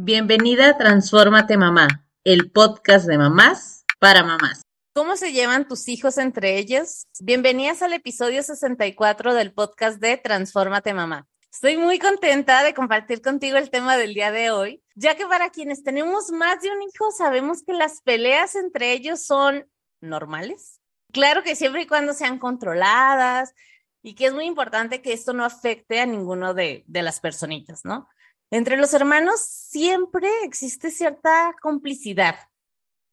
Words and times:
Bienvenida 0.00 0.68
a 0.68 0.78
Transfórmate 0.78 1.56
Mamá, 1.56 2.06
el 2.22 2.52
podcast 2.52 3.08
de 3.08 3.18
mamás 3.18 3.84
para 3.98 4.22
mamás. 4.22 4.62
¿Cómo 4.94 5.16
se 5.16 5.32
llevan 5.32 5.66
tus 5.66 5.88
hijos 5.88 6.18
entre 6.18 6.56
ellos? 6.56 7.08
Bienvenidas 7.18 7.82
al 7.82 7.92
episodio 7.94 8.44
64 8.44 9.34
del 9.34 9.52
podcast 9.52 10.00
de 10.00 10.16
Transfórmate 10.16 10.94
Mamá. 10.94 11.26
Estoy 11.52 11.78
muy 11.78 11.98
contenta 11.98 12.62
de 12.62 12.74
compartir 12.74 13.20
contigo 13.22 13.56
el 13.56 13.70
tema 13.70 13.96
del 13.96 14.14
día 14.14 14.30
de 14.30 14.52
hoy, 14.52 14.84
ya 14.94 15.16
que 15.16 15.26
para 15.26 15.50
quienes 15.50 15.82
tenemos 15.82 16.30
más 16.30 16.62
de 16.62 16.70
un 16.70 16.80
hijo 16.80 17.10
sabemos 17.10 17.64
que 17.64 17.72
las 17.72 18.00
peleas 18.02 18.54
entre 18.54 18.92
ellos 18.92 19.26
son 19.26 19.68
normales. 20.00 20.80
Claro 21.12 21.42
que 21.42 21.56
siempre 21.56 21.82
y 21.82 21.86
cuando 21.88 22.12
sean 22.12 22.38
controladas 22.38 23.52
y 24.00 24.14
que 24.14 24.26
es 24.26 24.32
muy 24.32 24.44
importante 24.44 25.02
que 25.02 25.12
esto 25.12 25.32
no 25.32 25.44
afecte 25.44 25.98
a 25.98 26.06
ninguno 26.06 26.54
de, 26.54 26.84
de 26.86 27.02
las 27.02 27.18
personitas, 27.18 27.84
¿no? 27.84 28.08
Entre 28.50 28.76
los 28.76 28.94
hermanos 28.94 29.40
siempre 29.40 30.30
existe 30.44 30.90
cierta 30.90 31.54
complicidad. 31.60 32.36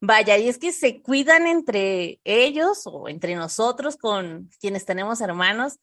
Vaya, 0.00 0.36
y 0.38 0.48
es 0.48 0.58
que 0.58 0.72
se 0.72 1.02
cuidan 1.02 1.46
entre 1.46 2.20
ellos 2.24 2.82
o 2.86 3.08
entre 3.08 3.34
nosotros 3.34 3.96
con 3.96 4.50
quienes 4.60 4.84
tenemos 4.84 5.20
hermanos 5.20 5.78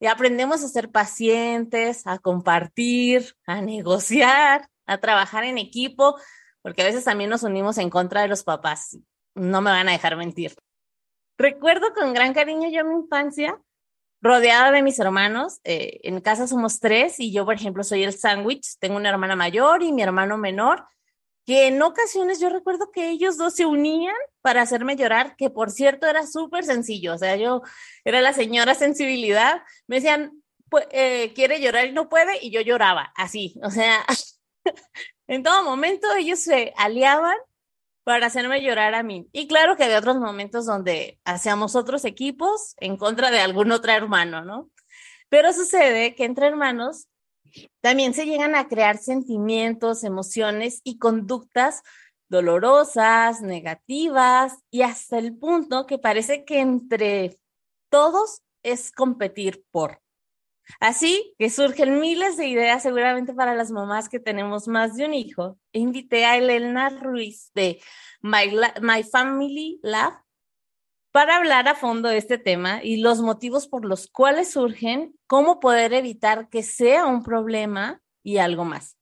y 0.00 0.06
aprendemos 0.06 0.62
a 0.62 0.68
ser 0.68 0.90
pacientes, 0.90 2.06
a 2.06 2.18
compartir, 2.18 3.34
a 3.46 3.60
negociar, 3.60 4.68
a 4.86 4.98
trabajar 4.98 5.44
en 5.44 5.58
equipo, 5.58 6.18
porque 6.62 6.82
a 6.82 6.86
veces 6.86 7.04
también 7.04 7.30
nos 7.30 7.42
unimos 7.42 7.78
en 7.78 7.90
contra 7.90 8.22
de 8.22 8.28
los 8.28 8.42
papás. 8.42 8.98
No 9.34 9.60
me 9.60 9.70
van 9.70 9.88
a 9.88 9.92
dejar 9.92 10.16
mentir. 10.16 10.54
Recuerdo 11.36 11.92
con 11.94 12.14
gran 12.14 12.34
cariño 12.34 12.68
yo 12.70 12.84
mi 12.84 12.94
infancia 12.94 13.60
rodeada 14.20 14.70
de 14.70 14.82
mis 14.82 14.98
hermanos. 14.98 15.60
Eh, 15.64 16.00
en 16.02 16.20
casa 16.20 16.46
somos 16.46 16.80
tres 16.80 17.20
y 17.20 17.32
yo, 17.32 17.44
por 17.44 17.54
ejemplo, 17.54 17.84
soy 17.84 18.04
el 18.04 18.12
sándwich. 18.12 18.78
Tengo 18.78 18.96
una 18.96 19.10
hermana 19.10 19.36
mayor 19.36 19.82
y 19.82 19.92
mi 19.92 20.02
hermano 20.02 20.38
menor, 20.38 20.86
que 21.46 21.66
en 21.66 21.80
ocasiones 21.80 22.40
yo 22.40 22.50
recuerdo 22.50 22.90
que 22.90 23.10
ellos 23.10 23.38
dos 23.38 23.54
se 23.54 23.66
unían 23.66 24.14
para 24.42 24.62
hacerme 24.62 24.96
llorar, 24.96 25.34
que 25.36 25.50
por 25.50 25.70
cierto 25.70 26.06
era 26.06 26.26
súper 26.26 26.64
sencillo. 26.64 27.14
O 27.14 27.18
sea, 27.18 27.36
yo 27.36 27.62
era 28.04 28.20
la 28.20 28.32
señora 28.32 28.74
sensibilidad. 28.74 29.62
Me 29.86 29.96
decían, 29.96 30.42
eh, 30.90 31.32
quiere 31.34 31.60
llorar 31.60 31.86
y 31.86 31.92
no 31.92 32.08
puede, 32.08 32.44
y 32.44 32.50
yo 32.50 32.60
lloraba 32.60 33.12
así. 33.16 33.54
O 33.62 33.70
sea, 33.70 34.04
en 35.26 35.42
todo 35.42 35.64
momento 35.64 36.06
ellos 36.16 36.40
se 36.40 36.74
aliaban 36.76 37.36
para 38.08 38.28
hacerme 38.28 38.62
llorar 38.62 38.94
a 38.94 39.02
mí. 39.02 39.28
Y 39.32 39.46
claro 39.48 39.76
que 39.76 39.84
había 39.84 39.98
otros 39.98 40.16
momentos 40.16 40.64
donde 40.64 41.20
hacíamos 41.26 41.76
otros 41.76 42.06
equipos 42.06 42.74
en 42.78 42.96
contra 42.96 43.30
de 43.30 43.40
algún 43.40 43.70
otro 43.70 43.92
hermano, 43.92 44.42
¿no? 44.46 44.70
Pero 45.28 45.52
sucede 45.52 46.14
que 46.14 46.24
entre 46.24 46.46
hermanos 46.46 47.06
también 47.82 48.14
se 48.14 48.24
llegan 48.24 48.54
a 48.54 48.66
crear 48.66 48.96
sentimientos, 48.96 50.04
emociones 50.04 50.80
y 50.84 50.96
conductas 50.96 51.82
dolorosas, 52.30 53.42
negativas 53.42 54.54
y 54.70 54.80
hasta 54.80 55.18
el 55.18 55.36
punto 55.36 55.84
que 55.84 55.98
parece 55.98 56.46
que 56.46 56.60
entre 56.60 57.38
todos 57.90 58.40
es 58.62 58.90
competir 58.90 59.66
por. 59.70 60.00
Así 60.80 61.34
que 61.38 61.50
surgen 61.50 62.00
miles 62.00 62.36
de 62.36 62.46
ideas 62.46 62.82
seguramente 62.82 63.34
para 63.34 63.54
las 63.54 63.70
mamás 63.70 64.08
que 64.08 64.20
tenemos 64.20 64.68
más 64.68 64.96
de 64.96 65.06
un 65.06 65.14
hijo. 65.14 65.58
Invité 65.72 66.24
a 66.24 66.36
Elena 66.36 66.90
Ruiz 66.90 67.50
de 67.54 67.80
My, 68.20 68.50
My 68.80 69.02
Family 69.02 69.80
Lab 69.82 70.12
para 71.10 71.36
hablar 71.36 71.68
a 71.68 71.74
fondo 71.74 72.08
de 72.08 72.18
este 72.18 72.38
tema 72.38 72.80
y 72.82 72.98
los 72.98 73.20
motivos 73.20 73.66
por 73.66 73.84
los 73.84 74.08
cuales 74.08 74.52
surgen, 74.52 75.14
cómo 75.26 75.58
poder 75.58 75.92
evitar 75.94 76.48
que 76.48 76.62
sea 76.62 77.06
un 77.06 77.22
problema 77.22 78.00
y 78.22 78.38
algo 78.38 78.64
más. 78.64 78.96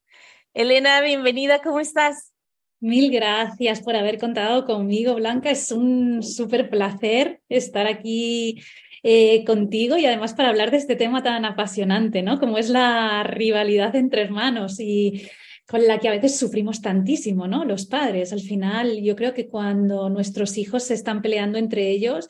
Elena, 0.55 1.01
bienvenida, 1.01 1.61
¿cómo 1.61 1.80
estás? 1.80 2.33
Mil 2.80 3.11
gracias 3.11 3.83
por 3.83 3.97
haber 3.97 4.19
contado 4.19 4.64
conmigo, 4.64 5.14
Blanca. 5.14 5.51
Es 5.51 5.73
un 5.73 6.23
súper 6.23 6.70
placer 6.70 7.41
estar 7.48 7.86
aquí 7.86 8.62
eh, 9.08 9.44
contigo 9.44 9.96
y 9.96 10.05
además 10.05 10.34
para 10.34 10.48
hablar 10.48 10.72
de 10.72 10.78
este 10.78 10.96
tema 10.96 11.22
tan 11.22 11.44
apasionante, 11.44 12.22
¿no? 12.24 12.40
Como 12.40 12.58
es 12.58 12.68
la 12.68 13.22
rivalidad 13.22 13.94
entre 13.94 14.22
hermanos 14.22 14.80
y 14.80 15.28
con 15.64 15.86
la 15.86 16.00
que 16.00 16.08
a 16.08 16.11
veces 16.11 16.36
sufrimos 16.36 16.83
tantísimo, 16.83 17.46
¿no? 17.46 17.64
Los 17.64 17.86
padres. 17.86 18.33
Al 18.33 18.40
final, 18.40 19.00
yo 19.00 19.14
creo 19.14 19.33
que 19.33 19.46
cuando 19.46 20.11
nuestros 20.11 20.58
hijos 20.58 20.83
se 20.83 20.95
están 20.95 21.22
peleando 21.22 21.56
entre 21.56 21.89
ellos, 21.89 22.28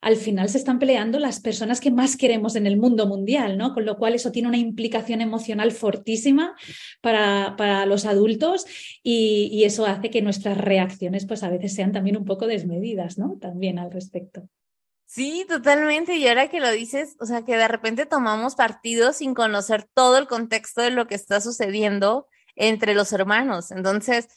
al 0.00 0.16
final 0.16 0.48
se 0.48 0.58
están 0.58 0.80
peleando 0.80 1.20
las 1.20 1.38
personas 1.38 1.80
que 1.80 1.92
más 1.92 2.16
queremos 2.16 2.56
en 2.56 2.66
el 2.66 2.76
mundo 2.76 3.06
mundial, 3.06 3.56
¿no? 3.56 3.72
Con 3.72 3.84
lo 3.84 3.96
cual 3.96 4.14
eso 4.14 4.32
tiene 4.32 4.48
una 4.48 4.58
implicación 4.58 5.20
emocional 5.20 5.70
fortísima 5.70 6.56
para, 7.02 7.54
para 7.56 7.86
los 7.86 8.04
adultos 8.04 8.66
y, 9.00 9.48
y, 9.52 9.62
eso 9.62 9.86
hace 9.86 10.10
que 10.10 10.22
nuestras 10.22 10.58
reacciones 10.58 11.24
pues 11.24 11.44
a 11.44 11.50
veces 11.50 11.72
sean 11.72 11.92
también 11.92 12.16
un 12.16 12.24
poco 12.24 12.48
desmedidas, 12.48 13.16
¿no? 13.16 13.38
También 13.40 13.78
al 13.78 13.92
respecto. 13.92 14.48
Sí, 15.06 15.46
totalmente. 15.48 16.16
Y 16.16 16.26
ahora 16.26 16.48
que 16.48 16.60
lo 16.60 16.70
dices, 16.70 17.16
o 17.20 17.26
sea, 17.26 17.42
que 17.42 17.56
de 17.56 17.68
repente 17.68 18.06
tomamos 18.06 18.56
partido 18.56 19.12
sin 19.12 19.34
conocer 19.34 19.84
todo 19.94 20.18
el 20.18 20.26
contexto 20.26 20.82
de 20.82 20.90
lo 20.90 21.06
que 21.06 21.14
está 21.14 21.40
sucediendo 21.40 22.26
entre 22.56 22.94
los 22.94 23.12
hermanos. 23.12 23.70
Entonces, 23.70 24.28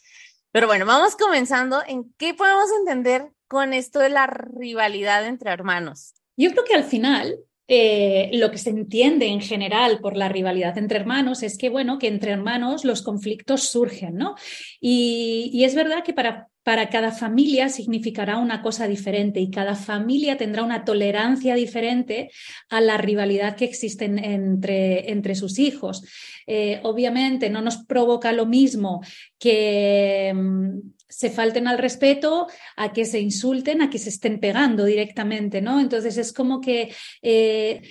pero 0.52 0.66
bueno, 0.68 0.86
vamos 0.86 1.16
comenzando. 1.16 1.82
¿En 1.86 2.12
qué 2.16 2.34
podemos 2.34 2.70
entender 2.78 3.30
con 3.48 3.72
esto 3.72 3.98
de 3.98 4.10
la 4.10 4.26
rivalidad 4.26 5.26
entre 5.26 5.50
hermanos? 5.50 6.14
Yo 6.36 6.50
creo 6.52 6.64
que 6.64 6.74
al 6.74 6.84
final 6.84 7.36
eh, 7.66 8.30
lo 8.32 8.50
que 8.50 8.58
se 8.58 8.70
entiende 8.70 9.26
en 9.26 9.40
general 9.40 10.00
por 10.00 10.16
la 10.16 10.28
rivalidad 10.28 10.78
entre 10.78 10.98
hermanos 10.98 11.42
es 11.42 11.58
que, 11.58 11.68
bueno, 11.68 11.98
que 11.98 12.08
entre 12.08 12.30
hermanos 12.30 12.84
los 12.84 13.02
conflictos 13.02 13.68
surgen, 13.68 14.16
¿no? 14.16 14.36
Y, 14.80 15.50
y 15.52 15.64
es 15.64 15.74
verdad 15.74 16.04
que 16.04 16.12
para 16.12 16.49
para 16.62 16.90
cada 16.90 17.10
familia 17.10 17.68
significará 17.68 18.36
una 18.36 18.62
cosa 18.62 18.86
diferente 18.86 19.40
y 19.40 19.50
cada 19.50 19.74
familia 19.74 20.36
tendrá 20.36 20.62
una 20.62 20.84
tolerancia 20.84 21.54
diferente 21.54 22.30
a 22.68 22.80
la 22.80 22.98
rivalidad 22.98 23.56
que 23.56 23.64
existe 23.64 24.04
entre, 24.04 25.10
entre 25.10 25.34
sus 25.34 25.58
hijos. 25.58 26.04
Eh, 26.46 26.80
obviamente 26.82 27.48
no 27.48 27.62
nos 27.62 27.84
provoca 27.84 28.32
lo 28.32 28.46
mismo 28.46 29.00
que 29.38 30.32
mm, 30.34 30.78
se 31.08 31.30
falten 31.30 31.66
al 31.66 31.78
respeto, 31.78 32.46
a 32.76 32.92
que 32.92 33.04
se 33.04 33.20
insulten, 33.20 33.82
a 33.82 33.90
que 33.90 33.98
se 33.98 34.10
estén 34.10 34.38
pegando 34.38 34.84
directamente, 34.84 35.60
¿no? 35.60 35.80
Entonces 35.80 36.16
es 36.18 36.32
como 36.32 36.60
que 36.60 36.92
eh, 37.22 37.82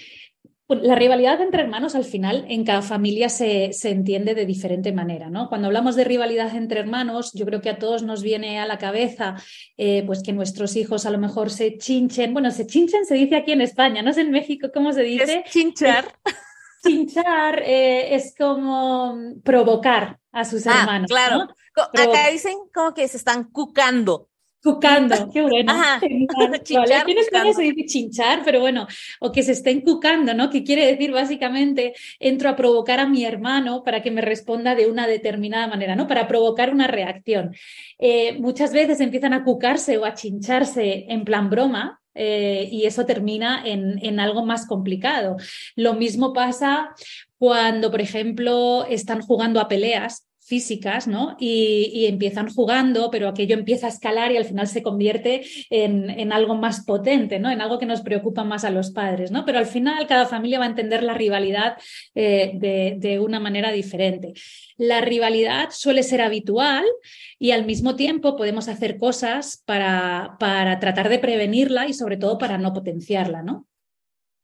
la 0.70 0.94
rivalidad 0.96 1.42
entre 1.42 1.64
hermanos 1.64 1.96
al 1.96 2.06
final 2.06 2.46
en 2.48 2.64
cada 2.64 2.84
familia 2.84 3.30
se, 3.30 3.74
se, 3.74 3.90
entiende 3.90 4.36
de 4.36 4.46
diferente 4.46 4.92
manera, 4.94 5.30
¿no? 5.30 5.50
Cuando 5.50 5.68
hablamos 5.68 5.96
de 5.96 6.04
rivalidad 6.04 6.56
entre 6.56 6.80
hermanos, 6.80 7.32
yo 7.34 7.46
creo 7.46 7.60
que 7.60 7.72
a 7.72 7.80
todos 7.80 8.04
nos 8.04 8.22
viene 8.22 8.60
a 8.60 8.68
la 8.68 8.78
cabeza 8.78 9.36
eh, 9.78 10.04
pues 10.06 10.22
que 10.22 10.32
nuestros 10.32 10.76
hijos 10.76 11.08
a 11.08 11.12
lo 11.12 11.18
mejor 11.18 11.50
se 11.50 11.78
chinchen, 11.78 12.34
bueno, 12.34 12.52
se 12.52 12.68
chinchen 12.68 13.06
se 13.06 13.16
dice 13.16 13.36
aquí 13.36 13.52
en 13.52 13.62
España, 13.62 14.04
no 14.04 14.14
sé 14.14 14.22
en 14.22 14.32
México 14.32 14.70
cómo 14.72 14.94
se 14.94 15.02
dice. 15.02 15.44
Es 15.46 15.52
chinchar. 15.52 16.06
chinchar 16.86 17.64
eh, 17.66 18.16
es 18.16 18.36
como 18.38 19.18
provocar 19.44 20.20
a 20.32 20.46
sus 20.46 20.68
ah, 20.68 20.82
hermanos. 20.82 21.10
Claro. 21.10 21.48
Acá 21.76 22.30
dicen 22.32 22.58
como 22.74 22.94
que 22.94 23.08
se 23.08 23.18
están 23.18 23.46
cucando. 23.46 24.29
Cucando, 24.62 25.30
qué 25.34 25.42
bueno. 25.42 25.72
Ajá. 25.72 25.96
Aquí 25.98 27.12
en 27.12 27.18
España 27.18 27.54
se 27.54 27.64
dice 27.64 27.86
chinchar, 27.86 28.42
pero 28.44 28.60
bueno, 28.60 28.88
o 29.20 29.32
que 29.32 29.44
se 29.44 29.54
estén 29.54 29.82
cucando, 29.82 30.34
¿no? 30.34 30.50
Que 30.50 30.64
quiere 30.64 30.86
decir 30.86 31.12
básicamente 31.12 31.94
entro 32.20 32.50
a 32.50 32.56
provocar 32.56 33.00
a 33.00 33.08
mi 33.08 33.24
hermano 33.26 33.84
para 33.84 34.02
que 34.02 34.12
me 34.12 34.22
responda 34.22 34.76
de 34.76 34.88
una 34.88 35.08
determinada 35.08 35.68
manera, 35.68 35.96
¿no? 35.96 36.08
Para 36.08 36.28
provocar 36.28 36.74
una 36.74 36.88
reacción. 36.88 37.56
Eh, 37.98 38.38
muchas 38.40 38.74
veces 38.74 39.00
empiezan 39.00 39.34
a 39.34 39.44
cucarse 39.44 39.98
o 39.98 40.06
a 40.06 40.14
chincharse 40.14 41.06
en 41.10 41.24
plan 41.24 41.50
broma, 41.50 42.02
eh, 42.16 42.68
y 42.70 42.86
eso 42.86 43.06
termina 43.06 43.62
en, 43.66 43.98
en, 44.04 44.20
algo 44.20 44.46
más 44.46 44.66
complicado. 44.68 45.38
Lo 45.76 45.94
mismo 45.94 46.34
pasa 46.34 46.94
cuando, 47.38 47.92
por 47.92 48.02
ejemplo, 48.02 48.84
están 48.90 49.22
jugando 49.22 49.62
a 49.62 49.70
peleas 49.70 50.29
físicas, 50.50 51.08
¿no? 51.08 51.38
Y, 51.40 52.08
empiezan 52.08 52.50
jugando, 52.50 53.12
pero 53.12 53.30
aquello 53.30 53.54
empieza 53.54 53.86
a 53.86 53.90
escalar 53.90 54.32
y 54.32 54.38
al 54.38 54.46
final 54.46 54.68
se 54.68 54.82
convierte 54.82 55.46
en, 55.70 56.34
algo 56.34 56.56
más 56.56 56.84
potente, 56.86 57.40
¿no? 57.40 57.52
En 57.52 57.62
algo 57.62 57.78
que 57.78 57.86
nos 57.86 58.02
preocupa 58.02 58.44
más 58.44 58.66
a 58.66 58.72
los 58.72 58.90
padres, 58.90 59.30
¿no? 59.30 59.46
Pero 59.46 59.60
al 59.60 59.68
final 59.68 60.08
cada 60.08 60.26
familia 60.26 60.58
va 60.58 60.66
a 60.66 60.70
entender 60.70 61.04
la 61.04 61.14
rivalidad 61.14 61.78
eh, 62.16 62.98
de, 63.00 63.20
una 63.20 63.40
manera 63.40 63.72
diferente. 63.72 64.34
La 64.78 65.02
rivalidad 65.02 65.70
suele 65.70 66.02
ser 66.02 66.22
habitual 66.22 66.86
y 67.38 67.52
al 67.52 67.66
mismo 67.66 67.96
tiempo 67.96 68.36
podemos 68.36 68.68
hacer 68.70 68.98
cosas 68.98 69.62
para, 69.66 70.36
para 70.40 70.80
tratar 70.80 71.10
de 71.10 71.20
prevenirla 71.20 71.88
y 71.88 71.94
sobre 71.94 72.18
todo 72.18 72.40
para 72.40 72.58
no 72.58 72.74
potenciarla, 72.74 73.44
¿no? 73.44 73.68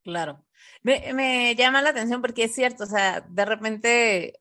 Claro. 0.03 0.45
Me, 0.83 1.13
me, 1.13 1.55
llama 1.55 1.81
la 1.81 1.89
atención 1.89 2.21
porque 2.21 2.43
es 2.43 2.53
cierto, 2.53 2.83
o 2.83 2.87
sea, 2.87 3.25
de 3.27 3.45
repente 3.45 4.39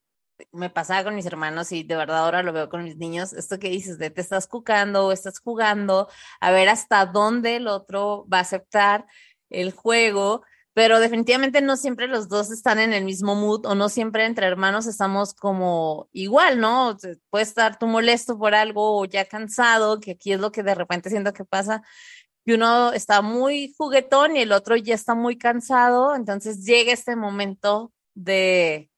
me 0.52 0.70
pasaba 0.70 1.04
con 1.04 1.14
mis 1.14 1.26
hermanos 1.26 1.72
y 1.72 1.82
de 1.82 1.96
verdad 1.96 2.18
ahora 2.18 2.42
lo 2.42 2.52
veo 2.52 2.68
con 2.68 2.84
mis 2.84 2.96
niños, 2.96 3.32
esto 3.32 3.58
que 3.58 3.68
dices 3.68 3.98
de 3.98 4.10
te 4.10 4.20
estás 4.20 4.46
cucando 4.46 5.06
o 5.06 5.12
estás 5.12 5.40
jugando, 5.40 6.08
a 6.40 6.50
ver 6.50 6.68
hasta 6.68 7.06
dónde 7.06 7.56
el 7.56 7.68
otro 7.68 8.26
va 8.32 8.38
a 8.38 8.42
aceptar 8.42 9.06
el 9.50 9.72
juego, 9.72 10.42
pero 10.74 10.98
definitivamente 11.00 11.60
no 11.62 11.76
siempre 11.76 12.08
los 12.08 12.28
dos 12.28 12.50
están 12.50 12.78
en 12.80 12.92
el 12.92 13.04
mismo 13.04 13.34
mood 13.36 13.66
o 13.66 13.74
no 13.74 13.88
siempre 13.88 14.26
entre 14.26 14.46
hermanos 14.46 14.86
estamos 14.86 15.34
como 15.34 16.08
igual, 16.12 16.60
¿no? 16.60 16.96
Puedes 17.30 17.48
estar 17.48 17.78
tú 17.78 17.86
molesto 17.86 18.36
por 18.38 18.54
algo 18.54 19.00
o 19.00 19.04
ya 19.04 19.24
cansado, 19.26 20.00
que 20.00 20.12
aquí 20.12 20.32
es 20.32 20.40
lo 20.40 20.50
que 20.52 20.62
de 20.64 20.74
repente 20.74 21.10
siento 21.10 21.32
que 21.32 21.44
pasa, 21.44 21.82
que 22.44 22.54
uno 22.54 22.92
está 22.92 23.22
muy 23.22 23.74
juguetón 23.78 24.36
y 24.36 24.40
el 24.40 24.52
otro 24.52 24.76
ya 24.76 24.94
está 24.94 25.14
muy 25.14 25.38
cansado, 25.38 26.14
entonces 26.14 26.64
llega 26.64 26.92
este 26.92 27.16
momento 27.16 27.92
de, 28.14 28.90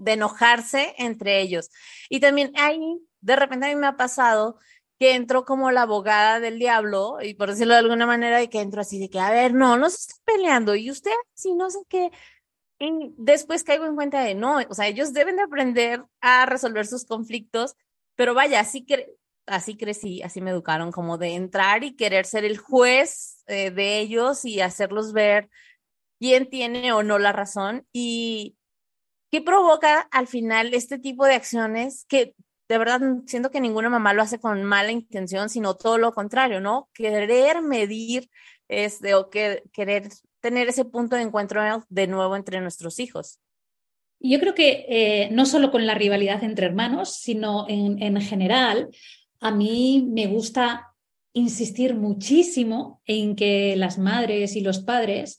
de 0.00 0.12
enojarse 0.12 0.94
entre 0.98 1.40
ellos. 1.40 1.70
Y 2.08 2.20
también 2.20 2.52
ahí, 2.56 2.98
de 3.20 3.36
repente 3.36 3.66
a 3.66 3.68
mí 3.68 3.76
me 3.76 3.86
ha 3.86 3.96
pasado 3.96 4.58
que 4.98 5.14
entro 5.14 5.44
como 5.44 5.70
la 5.70 5.82
abogada 5.82 6.40
del 6.40 6.58
diablo, 6.58 7.18
y 7.22 7.34
por 7.34 7.50
decirlo 7.50 7.74
de 7.74 7.80
alguna 7.80 8.06
manera, 8.06 8.42
y 8.42 8.48
que 8.48 8.60
entro 8.60 8.80
así 8.80 8.98
de 8.98 9.08
que, 9.08 9.18
a 9.20 9.30
ver, 9.30 9.54
no, 9.54 9.78
no 9.78 9.88
se 9.88 9.96
está 9.96 10.14
peleando, 10.24 10.74
y 10.74 10.90
usted, 10.90 11.12
si 11.34 11.54
no 11.54 11.70
sé 11.70 11.78
qué. 11.88 12.10
Y 12.78 13.14
después 13.16 13.64
caigo 13.64 13.86
en 13.86 13.94
cuenta 13.94 14.22
de, 14.22 14.34
no, 14.34 14.58
o 14.68 14.74
sea, 14.74 14.88
ellos 14.88 15.12
deben 15.12 15.36
de 15.36 15.42
aprender 15.42 16.04
a 16.20 16.46
resolver 16.46 16.86
sus 16.86 17.04
conflictos, 17.04 17.76
pero 18.14 18.34
vaya, 18.34 18.60
así, 18.60 18.84
que 18.84 19.14
así 19.46 19.76
crecí, 19.76 20.22
así 20.22 20.40
me 20.40 20.50
educaron, 20.50 20.92
como 20.92 21.18
de 21.18 21.34
entrar 21.34 21.84
y 21.84 21.96
querer 21.96 22.26
ser 22.26 22.44
el 22.44 22.58
juez 22.58 23.42
eh, 23.46 23.70
de 23.70 24.00
ellos 24.00 24.44
y 24.44 24.60
hacerlos 24.60 25.12
ver 25.12 25.48
quién 26.18 26.48
tiene 26.50 26.92
o 26.92 27.02
no 27.02 27.18
la 27.18 27.32
razón. 27.32 27.86
Y 27.92 28.56
qué 29.30 29.40
provoca 29.40 30.00
al 30.10 30.26
final 30.26 30.74
este 30.74 30.98
tipo 30.98 31.24
de 31.24 31.34
acciones 31.34 32.04
que 32.08 32.34
de 32.68 32.78
verdad 32.78 33.00
siento 33.26 33.50
que 33.50 33.60
ninguna 33.60 33.90
mamá 33.90 34.14
lo 34.14 34.22
hace 34.22 34.38
con 34.38 34.62
mala 34.62 34.92
intención, 34.92 35.48
sino 35.48 35.74
todo 35.74 35.98
lo 35.98 36.12
contrario, 36.12 36.60
¿no? 36.60 36.88
Querer 36.94 37.62
medir 37.62 38.30
este, 38.68 39.14
o 39.14 39.28
que, 39.28 39.64
querer 39.72 40.08
tener 40.40 40.68
ese 40.68 40.84
punto 40.84 41.16
de 41.16 41.22
encuentro 41.22 41.60
de 41.88 42.06
nuevo 42.06 42.36
entre 42.36 42.60
nuestros 42.60 43.00
hijos. 43.00 43.40
Yo 44.20 44.38
creo 44.38 44.54
que 44.54 44.86
eh, 44.88 45.28
no 45.32 45.46
solo 45.46 45.72
con 45.72 45.86
la 45.86 45.94
rivalidad 45.94 46.44
entre 46.44 46.66
hermanos, 46.66 47.16
sino 47.16 47.66
en, 47.68 48.00
en 48.00 48.20
general, 48.20 48.88
a 49.40 49.50
mí 49.50 50.06
me 50.08 50.28
gusta 50.28 50.94
insistir 51.32 51.94
muchísimo 51.94 53.02
en 53.04 53.34
que 53.34 53.74
las 53.76 53.98
madres 53.98 54.54
y 54.54 54.60
los 54.60 54.80
padres 54.80 55.38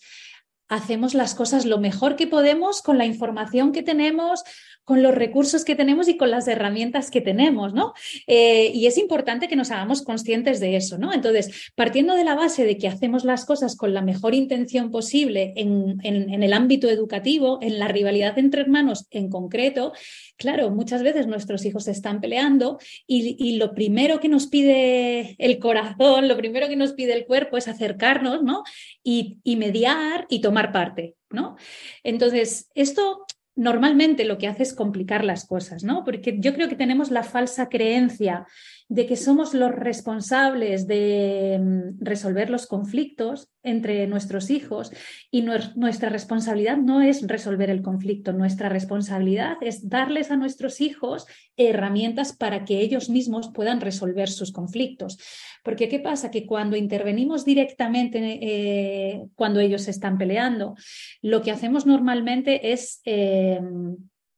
hacemos 0.71 1.13
las 1.13 1.35
cosas 1.35 1.65
lo 1.65 1.79
mejor 1.79 2.15
que 2.15 2.27
podemos 2.27 2.81
con 2.81 2.97
la 2.97 3.05
información 3.05 3.73
que 3.73 3.83
tenemos, 3.83 4.43
con 4.91 5.01
los 5.01 5.15
recursos 5.15 5.63
que 5.63 5.77
tenemos 5.77 6.09
y 6.09 6.17
con 6.17 6.31
las 6.31 6.49
herramientas 6.49 7.09
que 7.09 7.21
tenemos, 7.21 7.73
¿no? 7.73 7.93
Eh, 8.27 8.73
y 8.73 8.87
es 8.87 8.97
importante 8.97 9.47
que 9.47 9.55
nos 9.55 9.71
hagamos 9.71 10.01
conscientes 10.01 10.59
de 10.59 10.75
eso, 10.75 10.97
¿no? 10.97 11.13
Entonces, 11.13 11.71
partiendo 11.75 12.13
de 12.13 12.25
la 12.25 12.35
base 12.35 12.65
de 12.65 12.77
que 12.77 12.89
hacemos 12.89 13.23
las 13.23 13.45
cosas 13.45 13.77
con 13.77 13.93
la 13.93 14.01
mejor 14.01 14.35
intención 14.35 14.91
posible 14.91 15.53
en, 15.55 16.01
el 16.03 16.51
ámbito 16.51 16.89
educativo, 16.89 17.57
en 17.61 17.79
la 17.79 17.87
rivalidad 17.87 18.37
entre 18.37 18.63
hermanos 18.63 19.07
en 19.11 19.29
concreto, 19.29 19.93
claro, 20.35 20.71
muchas 20.71 21.03
veces 21.03 21.25
nuestros 21.25 21.63
hijos 21.63 21.85
se 21.85 21.91
están 21.91 22.19
peleando 22.19 22.77
y, 23.07 23.55
lo 23.55 23.73
primero 23.73 24.19
que 24.19 24.27
nos 24.27 24.47
pide 24.47 25.37
el 25.37 25.57
corazón, 25.59 26.27
lo 26.27 26.35
primero 26.35 26.67
que 26.67 26.75
nos 26.75 26.91
pide 26.91 27.13
el 27.13 27.25
cuerpo 27.25 27.55
es 27.55 27.69
acercarnos, 27.69 28.43
¿no? 28.43 28.63
Y, 29.05 29.37
y 29.45 29.55
mediar 29.55 30.25
y 30.27 30.41
tomar 30.41 30.73
parte, 30.73 31.15
¿no? 31.29 31.55
Entonces, 32.03 32.69
esto 32.75 33.25
normalmente 33.55 34.25
lo 34.25 34.37
que 34.37 34.47
hace 34.47 34.63
es 34.63 34.73
complicar 34.73 35.23
las 35.23 35.45
cosas, 35.45 35.83
¿no? 35.83 36.03
Porque 36.03 36.37
yo 36.39 36.53
creo 36.53 36.69
que 36.69 36.75
tenemos 36.75 37.11
la 37.11 37.23
falsa 37.23 37.69
creencia 37.69 38.47
de 38.91 39.05
que 39.05 39.15
somos 39.15 39.53
los 39.53 39.71
responsables 39.71 40.85
de 40.85 41.57
mm, 41.61 42.03
resolver 42.03 42.49
los 42.49 42.67
conflictos 42.67 43.47
entre 43.63 44.05
nuestros 44.05 44.49
hijos 44.49 44.91
y 45.31 45.43
nuestra 45.43 46.09
responsabilidad 46.09 46.75
no 46.75 47.01
es 47.01 47.25
resolver 47.25 47.69
el 47.69 47.83
conflicto, 47.83 48.33
nuestra 48.33 48.67
responsabilidad 48.67 49.55
es 49.61 49.87
darles 49.87 50.29
a 50.29 50.35
nuestros 50.35 50.81
hijos 50.81 51.25
herramientas 51.55 52.35
para 52.35 52.65
que 52.65 52.81
ellos 52.81 53.09
mismos 53.09 53.49
puedan 53.53 53.79
resolver 53.79 54.27
sus 54.27 54.51
conflictos. 54.51 55.17
Porque 55.63 55.87
¿qué 55.87 56.01
pasa? 56.01 56.29
Que 56.29 56.45
cuando 56.45 56.75
intervenimos 56.75 57.45
directamente 57.45 58.39
eh, 58.41 59.21
cuando 59.35 59.61
ellos 59.61 59.87
están 59.87 60.17
peleando, 60.17 60.75
lo 61.21 61.41
que 61.41 61.51
hacemos 61.51 61.85
normalmente 61.85 62.73
es... 62.73 62.99
Eh, 63.05 63.61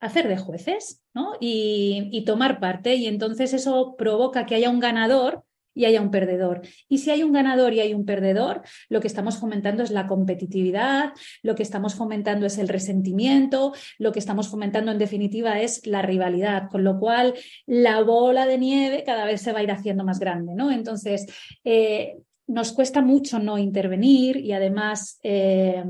hacer 0.03 0.27
de 0.27 0.37
jueces 0.37 1.01
¿no? 1.13 1.33
y, 1.39 2.23
tomar 2.25 2.59
parte. 2.59 2.95
Y 2.95 3.07
entonces 3.07 3.53
eso 3.53 3.95
provoca 3.97 4.45
que 4.45 4.55
haya 4.55 4.69
un 4.69 4.79
ganador 4.79 5.43
y 5.75 5.85
haya 5.85 6.01
un 6.01 6.11
perdedor. 6.11 6.61
Y 6.87 6.99
si 6.99 7.09
hay 7.09 7.23
un 7.23 7.31
ganador 7.31 7.73
y 7.73 7.79
hay 7.79 7.93
un 7.93 8.05
perdedor, 8.05 8.61
lo 8.89 8.99
que 8.99 9.07
estamos 9.07 9.37
fomentando 9.37 9.81
es 9.81 9.89
la 9.89 10.05
competitividad, 10.05 11.13
lo 11.41 11.55
que 11.55 11.63
estamos 11.63 11.95
fomentando 11.95 12.45
es 12.45 12.59
el 12.59 12.67
resentimiento, 12.67 13.73
lo 13.97 14.11
que 14.11 14.19
estamos 14.19 14.49
fomentando 14.49 14.91
en 14.91 14.99
definitiva 14.99 15.59
es 15.61 15.85
la 15.87 16.03
rivalidad, 16.03 16.69
con 16.69 16.83
lo 16.83 16.99
cual 16.99 17.33
la 17.65 18.03
bola 18.03 18.45
de 18.45 18.59
nieve 18.59 19.03
cada 19.03 19.25
vez 19.25 19.41
se 19.41 19.51
va 19.51 19.59
a 19.59 19.63
ir 19.63 19.71
haciendo 19.71 20.03
más 20.03 20.19
grande. 20.19 20.53
¿no? 20.53 20.69
Entonces, 20.69 21.25
eh, 21.63 22.17
nos 22.45 22.71
cuesta 22.73 23.01
mucho 23.01 23.39
no 23.39 23.57
intervenir 23.57 24.37
y 24.37 24.51
además, 24.51 25.19
eh, 25.23 25.83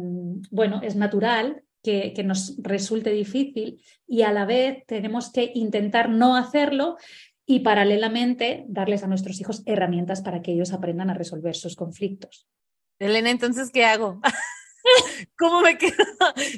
bueno, 0.50 0.82
es 0.82 0.96
natural 0.96 1.64
que, 1.84 2.14
nos 2.24 2.56
resulte 2.60 3.12
difícil 3.12 3.84
y 4.08 4.22
a 4.24 4.32
la 4.32 4.46
vez 4.46 4.86
tenemos 4.88 5.32
que 5.32 5.52
intentar 5.54 6.10
no 6.10 6.36
hacerlo 6.36 6.98
y 7.46 7.60
paralelamente 7.60 8.64
darles 8.68 9.04
a 9.04 9.08
nuestros 9.08 9.40
hijos 9.42 9.64
herramientas 9.66 10.22
para 10.22 10.42
que 10.42 10.54
ellos 10.54 10.72
aprendan 10.72 11.10
a 11.10 11.14
resolver 11.14 11.56
sus 11.56 11.76
conflictos. 11.76 12.48
Elena, 13.00 13.30
entonces, 13.30 13.70
¿qué 13.70 13.84
hago? 13.84 14.22
¿Cómo 15.38 15.62
me 15.62 15.78
quedo? 15.78 15.94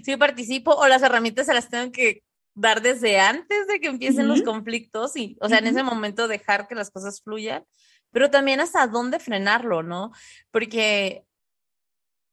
Si 0.03 0.15
participo 0.15 0.71
o 0.71 0.87
las 0.87 1.01
herramientas 1.01 1.47
se 1.47 1.53
las 1.53 1.69
tengo 1.69 1.91
que 1.91 2.23
dar 2.53 2.81
desde 2.81 3.19
antes 3.19 3.67
de 3.67 3.79
que 3.79 3.87
empiecen 3.87 4.27
los 4.27 4.43
conflictos 4.43 5.15
y, 5.17 5.37
o 5.41 5.49
sea, 5.49 5.57
en 5.57 5.67
ese 5.67 5.83
momento 5.83 6.27
dejar 6.27 6.67
que 6.67 6.75
las 6.75 6.91
cosas 6.91 7.21
fluyan, 7.21 7.65
pero 8.11 8.29
también 8.29 8.59
hasta 8.59 8.87
dónde 8.87 9.19
frenarlo, 9.19 9.83
¿no? 9.83 10.11
Porque 10.51 11.25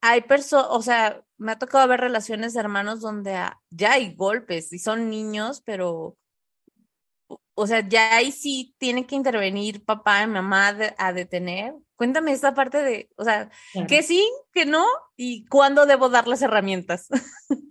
hay 0.02 0.20
personas, 0.22 0.66
o 0.70 0.82
sea, 0.82 1.22
me 1.42 1.52
ha 1.52 1.58
tocado 1.58 1.86
ver 1.88 2.00
relaciones 2.00 2.54
de 2.54 2.60
hermanos 2.60 3.00
donde 3.00 3.38
ya 3.70 3.92
hay 3.92 4.14
golpes 4.14 4.72
y 4.72 4.78
son 4.78 5.10
niños, 5.10 5.62
pero, 5.64 6.16
o 7.54 7.66
sea, 7.66 7.86
ya 7.86 8.16
ahí 8.16 8.32
sí 8.32 8.74
tiene 8.78 9.06
que 9.06 9.14
intervenir 9.14 9.84
papá 9.84 10.22
y 10.22 10.26
mamá 10.26 10.76
a 10.98 11.12
detener 11.12 11.74
Cuéntame 12.02 12.32
esta 12.32 12.52
parte 12.52 12.82
de, 12.82 13.10
o 13.16 13.22
sea, 13.22 13.48
que 13.86 14.02
sí, 14.02 14.28
que 14.52 14.66
no 14.66 14.84
y 15.16 15.44
cuándo 15.44 15.86
debo 15.86 16.08
dar 16.08 16.26
las 16.26 16.42
herramientas. 16.42 17.06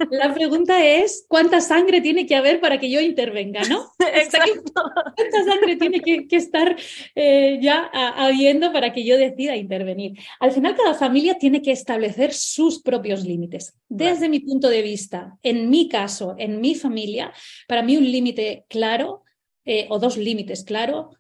La 0.10 0.34
pregunta 0.34 0.86
es, 0.86 1.26
¿cuánta 1.28 1.60
sangre 1.60 2.00
tiene 2.00 2.26
que 2.26 2.38
haber 2.38 2.62
para 2.62 2.80
que 2.80 2.90
yo 2.90 3.02
intervenga, 3.02 3.64
no? 3.64 3.92
Exacto. 4.14 4.72
¿Cuánta 5.18 5.44
sangre 5.44 5.76
tiene 5.76 6.00
que, 6.00 6.26
estar 6.38 6.78
eh, 7.14 7.60
ya 7.62 7.90
habiendo 8.16 8.72
para 8.72 8.94
que 8.94 9.04
yo 9.04 9.18
decida 9.18 9.58
intervenir? 9.58 10.18
Al 10.40 10.54
final, 10.54 10.78
cada 10.78 10.94
familia 10.94 11.38
tiene 11.38 11.62
que 11.62 11.72
establecer 11.72 12.32
sus 12.34 12.82
propios 12.82 13.26
límites. 13.26 13.76
Desde 13.90 14.30
mi 14.30 14.40
punto 14.40 14.70
de 14.70 14.82
vista, 14.82 15.38
en 15.44 15.70
mi 15.70 15.90
caso, 15.90 16.36
en 16.38 16.62
mi 16.62 16.76
familia, 16.76 17.34
para 17.68 17.84
mí 17.84 17.98
un 17.98 18.10
límite 18.10 18.64
claro 18.70 19.21
eh, 19.66 19.88
o 19.90 20.00
dos 20.00 20.18
límites 20.18 20.64
claros 20.64 21.18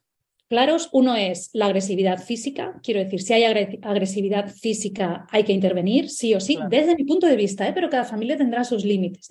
claros. 0.51 0.89
Uno 0.91 1.15
es 1.15 1.49
la 1.53 1.67
agresividad 1.67 2.21
física. 2.21 2.77
Quiero 2.83 2.99
decir, 2.99 3.21
si 3.21 3.31
hay 3.31 3.45
agresividad 3.45 4.53
física 4.53 5.25
hay 5.31 5.45
que 5.45 5.53
intervenir, 5.53 6.09
sí 6.09 6.35
o 6.35 6.41
sí, 6.41 6.57
desde 6.69 6.97
mi 6.97 7.05
punto 7.05 7.25
de 7.25 7.37
vista, 7.37 7.65
¿eh? 7.65 7.71
pero 7.73 7.89
cada 7.89 8.03
familia 8.03 8.35
tendrá 8.35 8.65
sus 8.65 8.83
límites. 8.83 9.29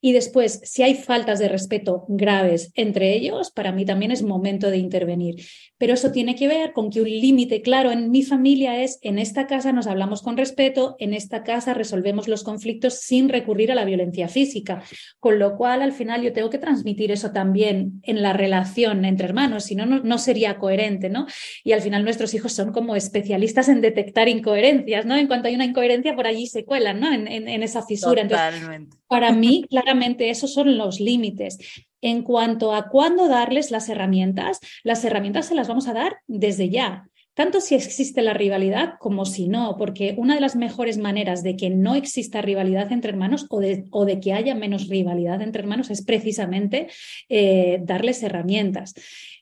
Y 0.00 0.12
después, 0.12 0.60
si 0.64 0.82
hay 0.82 0.94
faltas 0.94 1.38
de 1.38 1.48
respeto 1.48 2.06
graves 2.08 2.72
entre 2.74 3.14
ellos, 3.14 3.52
para 3.52 3.70
mí 3.70 3.84
también 3.84 4.12
es 4.12 4.22
momento 4.22 4.70
de 4.70 4.78
intervenir. 4.78 5.44
Pero 5.76 5.94
eso 5.94 6.10
tiene 6.10 6.34
que 6.36 6.48
ver 6.48 6.72
con 6.72 6.90
que 6.90 7.02
un 7.02 7.08
límite 7.08 7.60
claro 7.60 7.92
en 7.92 8.10
mi 8.10 8.22
familia 8.22 8.82
es, 8.82 8.98
en 9.02 9.18
esta 9.18 9.46
casa 9.46 9.72
nos 9.72 9.86
hablamos 9.86 10.22
con 10.22 10.36
respeto, 10.36 10.96
en 10.98 11.12
esta 11.12 11.42
casa 11.42 11.74
resolvemos 11.74 12.28
los 12.28 12.44
conflictos 12.44 13.00
sin 13.00 13.28
recurrir 13.28 13.70
a 13.70 13.74
la 13.74 13.84
violencia 13.84 14.26
física. 14.26 14.82
Con 15.20 15.38
lo 15.38 15.56
cual, 15.56 15.82
al 15.82 15.92
final, 15.92 16.22
yo 16.22 16.32
tengo 16.32 16.50
que 16.50 16.58
transmitir 16.58 17.12
eso 17.12 17.30
también 17.30 18.00
en 18.04 18.22
la 18.22 18.32
relación 18.32 19.04
entre 19.04 19.26
hermanos, 19.26 19.64
si 19.64 19.74
no, 19.74 19.86
no 19.86 20.18
sería 20.18 20.58
coherente, 20.62 21.10
¿no? 21.10 21.26
Y 21.64 21.72
al 21.72 21.82
final 21.82 22.04
nuestros 22.04 22.32
hijos 22.34 22.52
son 22.52 22.70
como 22.70 22.94
especialistas 22.94 23.68
en 23.68 23.80
detectar 23.80 24.28
incoherencias, 24.28 25.04
¿no? 25.04 25.16
En 25.16 25.26
cuanto 25.26 25.48
hay 25.48 25.56
una 25.56 25.64
incoherencia, 25.64 26.14
por 26.14 26.28
allí 26.28 26.46
se 26.46 26.64
cuelan, 26.64 27.00
¿no? 27.00 27.12
En, 27.12 27.26
en, 27.26 27.62
esa 27.64 27.82
fisura. 27.84 28.22
Totalmente. 28.22 28.96
para 29.08 29.32
mí, 29.32 29.64
claro 29.68 29.90
esos 30.20 30.54
son 30.54 30.78
los 30.78 31.00
límites. 31.00 31.58
En 32.00 32.22
cuanto 32.22 32.74
a 32.74 32.88
cuándo 32.90 33.26
darles 33.26 33.72
las 33.72 33.88
herramientas, 33.88 34.60
las 34.84 35.04
herramientas 35.04 35.46
se 35.46 35.56
las 35.56 35.66
vamos 35.66 35.88
a 35.88 35.94
dar 35.94 36.18
desde 36.28 36.70
ya 36.70 37.08
tanto 37.34 37.60
si 37.60 37.74
existe 37.74 38.20
la 38.20 38.34
rivalidad 38.34 38.94
como 38.98 39.24
si 39.24 39.48
no, 39.48 39.76
porque 39.78 40.14
una 40.18 40.34
de 40.34 40.40
las 40.40 40.54
mejores 40.54 40.98
maneras 40.98 41.42
de 41.42 41.56
que 41.56 41.70
no 41.70 41.94
exista 41.94 42.42
rivalidad 42.42 42.92
entre 42.92 43.10
hermanos 43.10 43.46
o 43.48 43.60
de, 43.60 43.84
o 43.90 44.04
de 44.04 44.20
que 44.20 44.34
haya 44.34 44.54
menos 44.54 44.88
rivalidad 44.88 45.40
entre 45.40 45.62
hermanos 45.62 45.90
es 45.90 46.04
precisamente 46.04 46.88
eh, 47.30 47.80
darles 47.82 48.22
herramientas. 48.22 48.94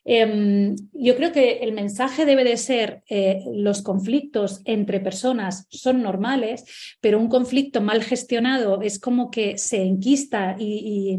Em, 0.05 0.77
yo 0.93 1.15
creo 1.15 1.31
que 1.31 1.59
el 1.59 1.73
mensaje 1.73 2.25
debe 2.25 2.43
de 2.43 2.57
ser, 2.57 3.03
eh, 3.09 3.45
los 3.53 3.83
conflictos 3.83 4.63
entre 4.65 4.99
personas 4.99 5.67
son 5.71 6.03
normales, 6.03 6.65
pero 7.01 7.19
un 7.19 7.29
conflicto 7.29 7.81
mal 7.81 8.03
gestionado 8.03 8.81
es 8.81 8.99
como 8.99 9.31
que 9.31 9.59
se 9.59 9.83
enquista 9.83 10.57
y, 10.59 11.17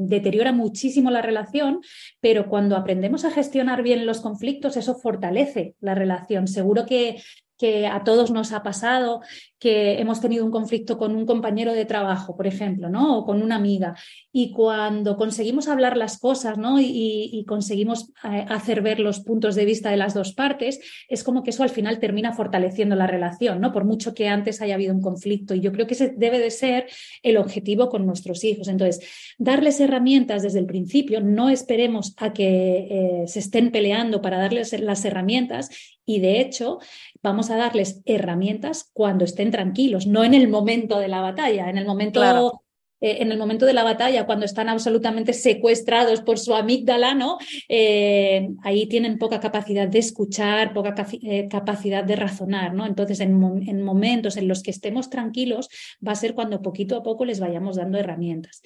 deteriora 0.00 0.52
muchísimo 0.52 1.10
la 1.10 1.22
relación, 1.22 1.80
pero 2.20 2.48
cuando 2.48 2.76
aprendemos 2.76 3.24
a 3.24 3.30
gestionar 3.30 3.82
bien 3.82 4.06
los 4.06 4.20
conflictos, 4.20 4.76
eso 4.76 4.94
fortalece 4.96 5.74
la 5.80 5.94
relación. 5.94 6.48
Seguro 6.48 6.86
que 6.86 7.22
a 7.86 8.04
todos 8.04 8.30
nos 8.30 8.52
ha 8.52 8.62
pasado, 8.62 9.20
que 9.60 10.00
hemos 10.00 10.22
tenido 10.22 10.44
un 10.44 10.50
conflicto 10.50 10.96
con 10.96 11.14
un 11.14 11.26
compañero 11.26 11.74
de 11.74 11.84
trabajo, 11.84 12.34
por 12.34 12.46
ejemplo, 12.46 12.88
¿no? 12.88 13.18
O 13.18 13.26
con 13.26 13.42
una 13.42 13.56
amiga. 13.56 13.94
Y 14.32 14.52
cuando 14.52 15.18
conseguimos 15.18 15.68
hablar 15.68 15.98
las 15.98 16.18
cosas, 16.18 16.56
¿no? 16.56 16.80
Y, 16.80 17.44
conseguimos 17.46 18.10
eh, 18.24 18.46
hacer 18.48 18.80
ver 18.80 19.00
los 19.00 19.20
puntos 19.20 19.54
de 19.56 19.64
vista 19.66 19.90
de 19.90 19.98
las 19.98 20.14
dos 20.14 20.32
partes, 20.32 20.80
es 21.08 21.22
como 21.22 21.42
que 21.42 21.50
eso 21.50 21.62
al 21.62 21.68
final 21.68 21.98
termina 21.98 22.32
fortaleciendo 22.32 22.96
la 22.96 23.06
relación, 23.06 23.60
¿no? 23.60 23.70
Por 23.70 23.84
mucho 23.84 24.14
que 24.14 24.28
antes 24.28 24.62
haya 24.62 24.76
habido 24.76 24.94
un 24.94 25.02
conflicto. 25.02 25.54
Y 25.54 25.60
yo 25.60 25.72
creo 25.72 25.86
que 25.86 25.94
ese 25.94 26.14
debe 26.16 26.38
de 26.38 26.50
ser 26.50 26.86
el 27.22 27.36
objetivo 27.36 27.90
con 27.90 28.06
nuestros 28.06 28.42
hijos. 28.44 28.66
Entonces, 28.68 29.06
darles 29.38 29.78
herramientas 29.80 30.42
desde 30.42 30.60
el 30.60 30.66
principio, 30.66 31.20
no 31.20 31.50
esperemos 31.50 32.14
a 32.16 32.32
que 32.32 32.88
eh, 32.90 33.24
se 33.26 33.40
estén 33.40 33.70
peleando 33.70 34.22
para 34.22 34.38
darles 34.38 34.72
las 34.80 35.04
herramientas 35.04 35.68
y 36.10 36.18
de 36.18 36.40
hecho 36.40 36.78
vamos 37.22 37.50
a 37.50 37.56
darles 37.56 38.02
herramientas 38.04 38.90
cuando 38.92 39.24
estén 39.24 39.49
tranquilos, 39.50 40.06
no 40.06 40.24
en 40.24 40.34
el 40.34 40.48
momento 40.48 40.98
de 40.98 41.08
la 41.08 41.20
batalla, 41.20 41.68
en 41.68 41.78
el 41.78 41.86
momento 41.86 42.22
eh, 43.00 43.22
en 43.22 43.32
el 43.32 43.38
momento 43.38 43.64
de 43.64 43.72
la 43.72 43.82
batalla, 43.82 44.26
cuando 44.26 44.44
están 44.44 44.68
absolutamente 44.68 45.32
secuestrados 45.32 46.20
por 46.20 46.38
su 46.38 46.54
amígdala, 46.54 47.14
¿no? 47.14 47.38
Eh, 47.68 48.50
ahí 48.62 48.86
tienen 48.86 49.18
poca 49.18 49.40
capacidad 49.40 49.88
de 49.88 49.98
escuchar, 49.98 50.74
poca 50.74 50.94
eh, 51.22 51.48
capacidad 51.48 52.04
de 52.04 52.16
razonar, 52.16 52.74
¿no? 52.74 52.86
Entonces, 52.86 53.20
en, 53.20 53.40
en, 53.66 53.82
momentos 53.82 54.36
en 54.36 54.48
los 54.48 54.62
que 54.62 54.70
estemos 54.70 55.08
tranquilos, 55.08 55.68
va 56.06 56.12
a 56.12 56.16
ser 56.16 56.34
cuando 56.34 56.60
poquito 56.60 56.96
a 56.96 57.02
poco 57.02 57.24
les 57.24 57.40
vayamos 57.40 57.76
dando 57.76 57.98
herramientas. 57.98 58.60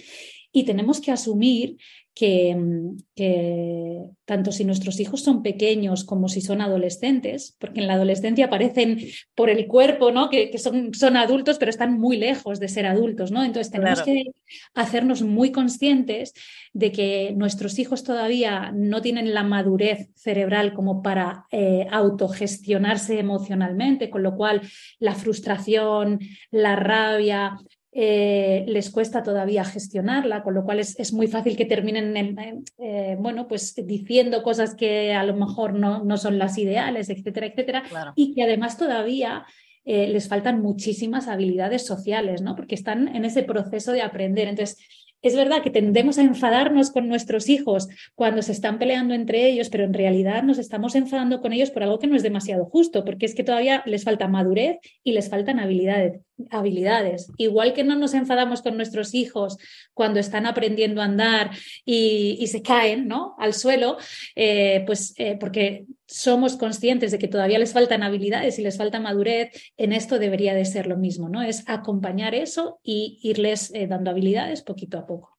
Y 0.51 0.65
tenemos 0.65 1.01
que 1.01 1.13
asumir 1.13 1.77
Mm, 2.21 2.97
que, 3.15 4.11
tanto 4.25 4.53
si 4.53 4.65
nuestros 4.65 5.01
hijos 5.01 5.23
son 5.23 5.43
pequeños 5.43 6.05
como 6.05 6.29
si 6.29 6.41
son 6.41 6.61
adolescentes, 6.61 7.57
porque 7.59 7.81
en 7.81 7.89
la 7.89 7.95
adolescencia 7.95 8.47
aparecen 8.47 9.01
por 9.35 9.51
el 9.51 9.67
cuerpo, 9.67 10.13
¿no? 10.13 10.31
Que, 10.31 10.57
son, 10.59 10.95
son, 10.95 11.17
adultos, 11.17 11.59
pero 11.59 11.71
están 11.71 11.99
muy 11.99 12.17
lejos 12.17 12.61
de 12.61 12.69
ser 12.69 12.87
adultos, 12.87 13.33
¿no? 13.33 13.43
Entonces 13.43 13.73
tenemos 13.73 14.03
que 14.03 14.27
hacernos 14.75 15.23
muy 15.23 15.51
conscientes 15.51 16.35
de 16.73 16.93
que 16.93 17.33
nuestros 17.37 17.79
hijos 17.79 18.05
todavía 18.05 18.73
no 18.73 19.03
tienen 19.03 19.35
la 19.35 19.43
madurez 19.43 20.11
cerebral 20.15 20.73
como 20.73 21.03
para 21.03 21.47
eh, 21.51 21.87
autogestionarse 21.91 23.19
emocionalmente, 23.19 24.09
con 24.09 24.23
lo 24.23 24.37
cual 24.37 24.63
la 24.99 25.15
frustración, 25.15 26.21
la 26.51 26.77
rabia, 26.77 27.59
eh, 27.97 28.65
les 28.67 28.91
cuesta 28.91 29.23
todavía 29.23 29.65
gestionarla, 29.65 30.43
con 30.43 30.55
lo 30.55 30.65
cual 30.65 30.81
es, 30.81 31.13
muy 31.13 31.29
fácil 31.29 31.57
que 31.57 31.65
terminen, 31.65 32.65
eh, 32.77 33.17
bueno, 33.21 33.47
pues 33.47 33.73
diciendo 33.87 34.43
cosas 34.43 34.75
que 34.75 35.15
a 35.15 35.23
lo 35.23 35.37
mejor 35.37 35.75
no, 35.75 36.03
no 36.03 36.17
son 36.17 36.37
las 36.37 36.59
ideales, 36.59 37.09
etcétera, 37.09 37.47
etcétera, 37.47 37.85
y 38.17 38.35
que 38.35 38.43
además 38.43 38.77
todavía 38.79 39.47
eh, 39.85 40.09
les 40.09 40.29
faltan 40.29 40.61
muchísimas 40.61 41.29
habilidades 41.29 41.87
sociales, 41.87 42.43
¿no? 42.43 42.57
Porque 42.57 42.75
están 42.75 43.15
en 43.15 43.25
ese 43.25 43.45
proceso 43.45 43.93
de 43.93 44.03
aprender. 44.03 44.49
Entonces, 44.49 44.79
es 45.23 45.37
verdad 45.37 45.63
que 45.63 45.71
tendemos 45.71 46.19
a 46.19 46.23
enfadarnos 46.23 46.91
con 46.91 47.07
nuestros 47.07 47.49
hijos 47.49 47.89
cuando 48.17 48.43
se 48.43 48.51
están 48.51 48.81
peleando 48.81 49.15
entre 49.15 49.47
ellos, 49.47 49.69
pero 49.71 49.85
en 49.85 49.95
realidad 49.95 50.43
nos 50.43 50.59
estamos 50.59 50.97
enfadando 50.97 51.41
con 51.41 51.53
ellos 51.53 51.71
por 51.71 51.85
algo 51.85 52.01
que 52.01 52.09
no 52.09 52.17
es 52.17 52.25
demasiado 52.25 52.65
justo, 52.65 53.05
porque 53.05 53.27
es 53.27 53.37
que 53.37 53.45
todavía 53.45 53.85
les 53.87 54.03
falta 54.03 54.27
madurez 54.27 54.79
y 55.05 55.13
les 55.13 55.31
faltan 55.31 55.61
habilidades. 55.61 56.21
Habilidades. 56.51 57.31
Igual 57.37 57.73
que 57.75 57.85
no 57.85 57.97
nos 57.97 58.15
enfadamos 58.15 58.63
con 58.63 58.77
nuestros 58.77 59.15
hijos 59.15 59.57
cuando 59.93 60.21
están 60.21 60.47
aprendiendo 60.47 61.01
a 61.01 61.05
andar 61.05 61.51
y, 61.85 62.45
se 62.47 62.63
caen 62.63 63.09
¿no? 63.09 63.35
al 63.39 63.55
suelo, 63.55 63.97
eh, 64.37 64.83
pues 64.87 65.15
eh, 65.17 65.37
porque 65.41 65.87
somos 66.07 66.57
conscientes 66.57 67.11
de 67.11 67.19
que 67.19 67.29
todavía 67.29 67.59
les 67.59 67.73
faltan 67.73 68.03
habilidades 68.03 68.59
y 68.59 68.63
les 68.63 68.77
falta 68.77 69.01
madurez, 69.01 69.51
en 69.77 69.93
esto 69.93 70.19
debería 70.19 70.55
de 70.55 70.65
ser 70.65 70.87
lo 70.87 70.97
mismo, 70.97 71.29
¿no? 71.29 71.43
Es 71.43 71.65
acompañar 71.67 72.35
eso 72.35 72.79
y 72.83 73.19
irles 73.23 73.73
eh, 73.75 73.87
dando 73.87 74.11
habilidades 74.11 74.63
poquito 74.63 74.99
a 74.99 75.07
poco. 75.07 75.39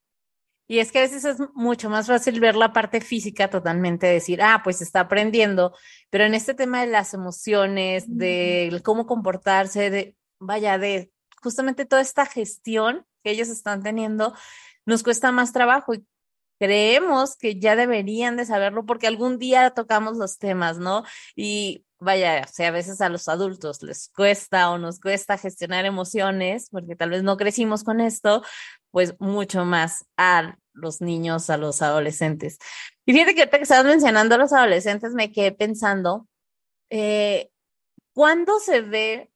Y 0.68 0.80
es 0.80 0.92
que 0.92 0.98
a 0.98 1.02
veces 1.04 1.25
es 1.25 1.38
mucho 1.54 1.92
más 1.92 2.08
fácil 2.08 2.40
ver 2.40 2.56
la 2.56 2.74
parte 2.74 3.00
física 3.00 3.50
totalmente, 3.52 4.08
decir, 4.08 4.42
ah, 4.42 4.62
pues 4.64 4.82
está 4.82 5.02
aprendiendo, 5.02 5.75
pero 6.10 6.25
en 6.25 6.34
este 6.34 6.56
tema 6.56 6.82
de 6.82 6.88
las 6.92 7.14
emociones, 7.14 8.06
de 8.08 8.82
cómo 8.84 9.06
comportarse, 9.06 9.92
de, 9.92 10.16
vaya, 10.46 10.78
de 10.78 11.12
justamente 11.42 11.86
toda 11.86 12.02
esta 12.02 12.25
gestión 12.25 13.06
que 13.24 13.32
ellos 13.32 13.50
están 13.50 13.84
teniendo, 13.84 14.34
nos 14.86 15.04
cuesta 15.04 15.32
más 15.32 15.54
trabajo. 15.54 15.94
Y 15.94 16.06
creemos 16.60 17.36
que 17.38 17.60
ya 17.60 17.75
deberían 17.75 18.38
de 18.38 18.46
saberlo 18.46 18.86
porque 18.86 19.08
algún 19.08 19.38
día 19.38 19.72
tocamos 19.72 20.18
los 20.18 20.38
temas, 20.38 20.80
¿no? 20.80 21.04
Y 21.36 21.86
vaya, 22.00 22.46
o 22.48 22.54
sea, 22.54 22.70
a 22.70 22.72
veces 22.72 23.02
a 23.02 23.10
los 23.10 23.28
adultos 23.28 23.82
les 23.84 24.10
cuesta 24.10 24.70
o 24.72 24.78
nos 24.78 25.00
cuesta 25.00 25.38
gestionar 25.38 25.86
emociones 25.86 26.70
porque 26.70 26.96
tal 26.96 27.10
vez 27.10 27.24
no 27.24 27.38
crecimos 27.38 27.84
con 27.84 28.00
esto, 28.02 28.44
pues 28.92 29.16
mucho 29.20 29.66
más 29.66 30.06
a 30.18 30.58
los 30.74 31.02
niños, 31.02 31.50
a 31.50 31.58
los 31.58 31.82
adolescentes. 31.82 32.58
Y 33.06 33.14
fíjate 33.14 33.36
que 33.36 33.42
ahorita 33.42 33.58
que 33.58 33.64
estabas 33.64 33.86
mencionando 33.86 34.36
a 34.36 34.38
los 34.38 34.54
adolescentes, 34.54 35.14
me 35.14 35.32
quedé 35.32 35.52
pensando, 35.52 36.28
eh, 36.90 37.50
¿cuándo 38.14 38.60
se 38.60 38.82
ve 38.82 39.32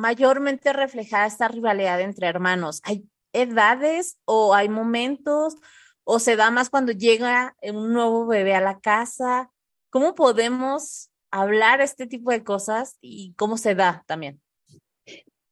mayormente 0.00 0.72
reflejada 0.72 1.26
esta 1.26 1.48
rivalidad 1.48 2.00
entre 2.00 2.26
hermanos? 2.26 2.80
¿Hay 2.84 3.04
edades 3.32 4.18
o 4.24 4.54
hay 4.54 4.68
momentos 4.68 5.56
o 6.04 6.18
se 6.18 6.36
da 6.36 6.50
más 6.50 6.70
cuando 6.70 6.92
llega 6.92 7.54
un 7.62 7.92
nuevo 7.92 8.26
bebé 8.26 8.54
a 8.54 8.60
la 8.60 8.80
casa? 8.80 9.50
¿Cómo 9.90 10.14
podemos 10.14 11.10
hablar 11.30 11.80
este 11.80 12.06
tipo 12.06 12.30
de 12.30 12.42
cosas 12.42 12.96
y 13.00 13.34
cómo 13.34 13.56
se 13.56 13.74
da 13.74 14.02
también? 14.06 14.40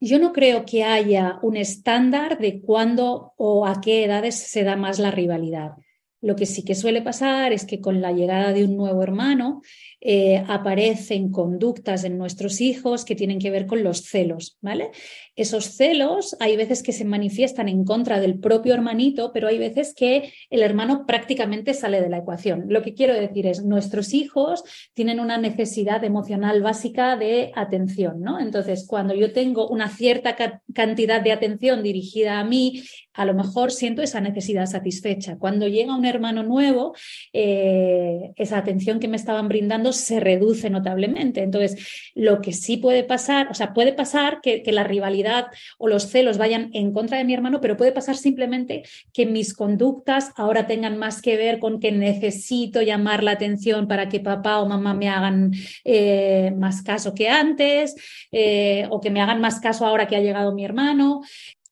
Yo 0.00 0.18
no 0.18 0.32
creo 0.32 0.64
que 0.64 0.84
haya 0.84 1.38
un 1.42 1.56
estándar 1.56 2.38
de 2.38 2.60
cuándo 2.60 3.34
o 3.36 3.66
a 3.66 3.80
qué 3.80 4.04
edades 4.04 4.36
se 4.36 4.62
da 4.62 4.76
más 4.76 4.98
la 4.98 5.10
rivalidad. 5.10 5.72
Lo 6.20 6.36
que 6.36 6.46
sí 6.46 6.64
que 6.64 6.74
suele 6.74 7.02
pasar 7.02 7.52
es 7.52 7.64
que 7.64 7.80
con 7.80 8.00
la 8.00 8.12
llegada 8.12 8.52
de 8.52 8.64
un 8.64 8.76
nuevo 8.76 9.02
hermano 9.02 9.62
eh, 10.00 10.44
aparecen 10.46 11.32
conductas 11.32 12.04
en 12.04 12.18
nuestros 12.18 12.60
hijos 12.60 13.04
que 13.04 13.16
tienen 13.16 13.40
que 13.40 13.50
ver 13.50 13.66
con 13.66 13.82
los 13.82 14.04
celos, 14.04 14.56
¿vale? 14.60 14.90
Esos 15.34 15.76
celos 15.76 16.36
hay 16.38 16.56
veces 16.56 16.82
que 16.82 16.92
se 16.92 17.04
manifiestan 17.04 17.68
en 17.68 17.84
contra 17.84 18.20
del 18.20 18.38
propio 18.38 18.74
hermanito, 18.74 19.32
pero 19.32 19.48
hay 19.48 19.58
veces 19.58 19.94
que 19.94 20.32
el 20.50 20.62
hermano 20.62 21.04
prácticamente 21.06 21.74
sale 21.74 22.00
de 22.00 22.08
la 22.08 22.18
ecuación. 22.18 22.66
Lo 22.68 22.82
que 22.82 22.94
quiero 22.94 23.14
decir 23.14 23.46
es, 23.46 23.64
nuestros 23.64 24.14
hijos 24.14 24.62
tienen 24.94 25.18
una 25.18 25.38
necesidad 25.38 26.04
emocional 26.04 26.62
básica 26.62 27.16
de 27.16 27.50
atención, 27.54 28.20
¿no? 28.20 28.38
Entonces, 28.38 28.86
cuando 28.86 29.14
yo 29.14 29.32
tengo 29.32 29.68
una 29.68 29.88
cierta 29.88 30.36
cantidad 30.74 31.20
de 31.20 31.32
atención 31.32 31.82
dirigida 31.82 32.38
a 32.38 32.44
mí, 32.44 32.84
a 33.18 33.24
lo 33.24 33.34
mejor 33.34 33.72
siento 33.72 34.00
esa 34.00 34.20
necesidad 34.20 34.66
satisfecha. 34.66 35.38
Cuando 35.38 35.66
llega 35.66 35.96
un 35.96 36.04
hermano 36.04 36.44
nuevo, 36.44 36.94
eh, 37.32 38.30
esa 38.36 38.58
atención 38.58 39.00
que 39.00 39.08
me 39.08 39.16
estaban 39.16 39.48
brindando 39.48 39.92
se 39.92 40.20
reduce 40.20 40.70
notablemente. 40.70 41.42
Entonces, 41.42 42.12
lo 42.14 42.40
que 42.40 42.52
sí 42.52 42.76
puede 42.76 43.02
pasar, 43.02 43.48
o 43.50 43.54
sea, 43.54 43.74
puede 43.74 43.92
pasar 43.92 44.40
que, 44.40 44.62
la 44.68 44.84
rivalidad 44.84 45.46
o 45.78 45.88
los 45.88 46.10
celos 46.10 46.38
vayan 46.38 46.70
en 46.74 46.92
contra 46.92 47.18
de 47.18 47.24
mi 47.24 47.34
hermano, 47.34 47.60
pero 47.60 47.76
puede 47.76 47.90
pasar 47.90 48.16
simplemente 48.16 48.84
que 49.12 49.26
mis 49.26 49.52
conductas 49.52 50.30
ahora 50.36 50.68
tengan 50.68 50.96
más 50.96 51.20
que 51.20 51.36
ver 51.36 51.58
con 51.58 51.80
que 51.80 51.90
necesito 51.90 52.82
llamar 52.82 53.24
la 53.24 53.32
atención 53.32 53.88
para 53.88 54.08
que 54.08 54.20
papá 54.20 54.60
o 54.60 54.68
mamá 54.68 54.94
me 54.94 55.08
hagan 55.08 55.50
eh, 55.84 56.52
más 56.56 56.82
caso 56.82 57.14
que 57.14 57.28
antes, 57.28 57.96
eh, 58.30 58.86
o 58.90 59.00
que 59.00 59.10
me 59.10 59.20
hagan 59.20 59.40
más 59.40 59.58
caso 59.58 59.84
ahora 59.86 60.06
que 60.06 60.14
ha 60.14 60.20
llegado 60.20 60.54
mi 60.54 60.64
hermano. 60.64 61.22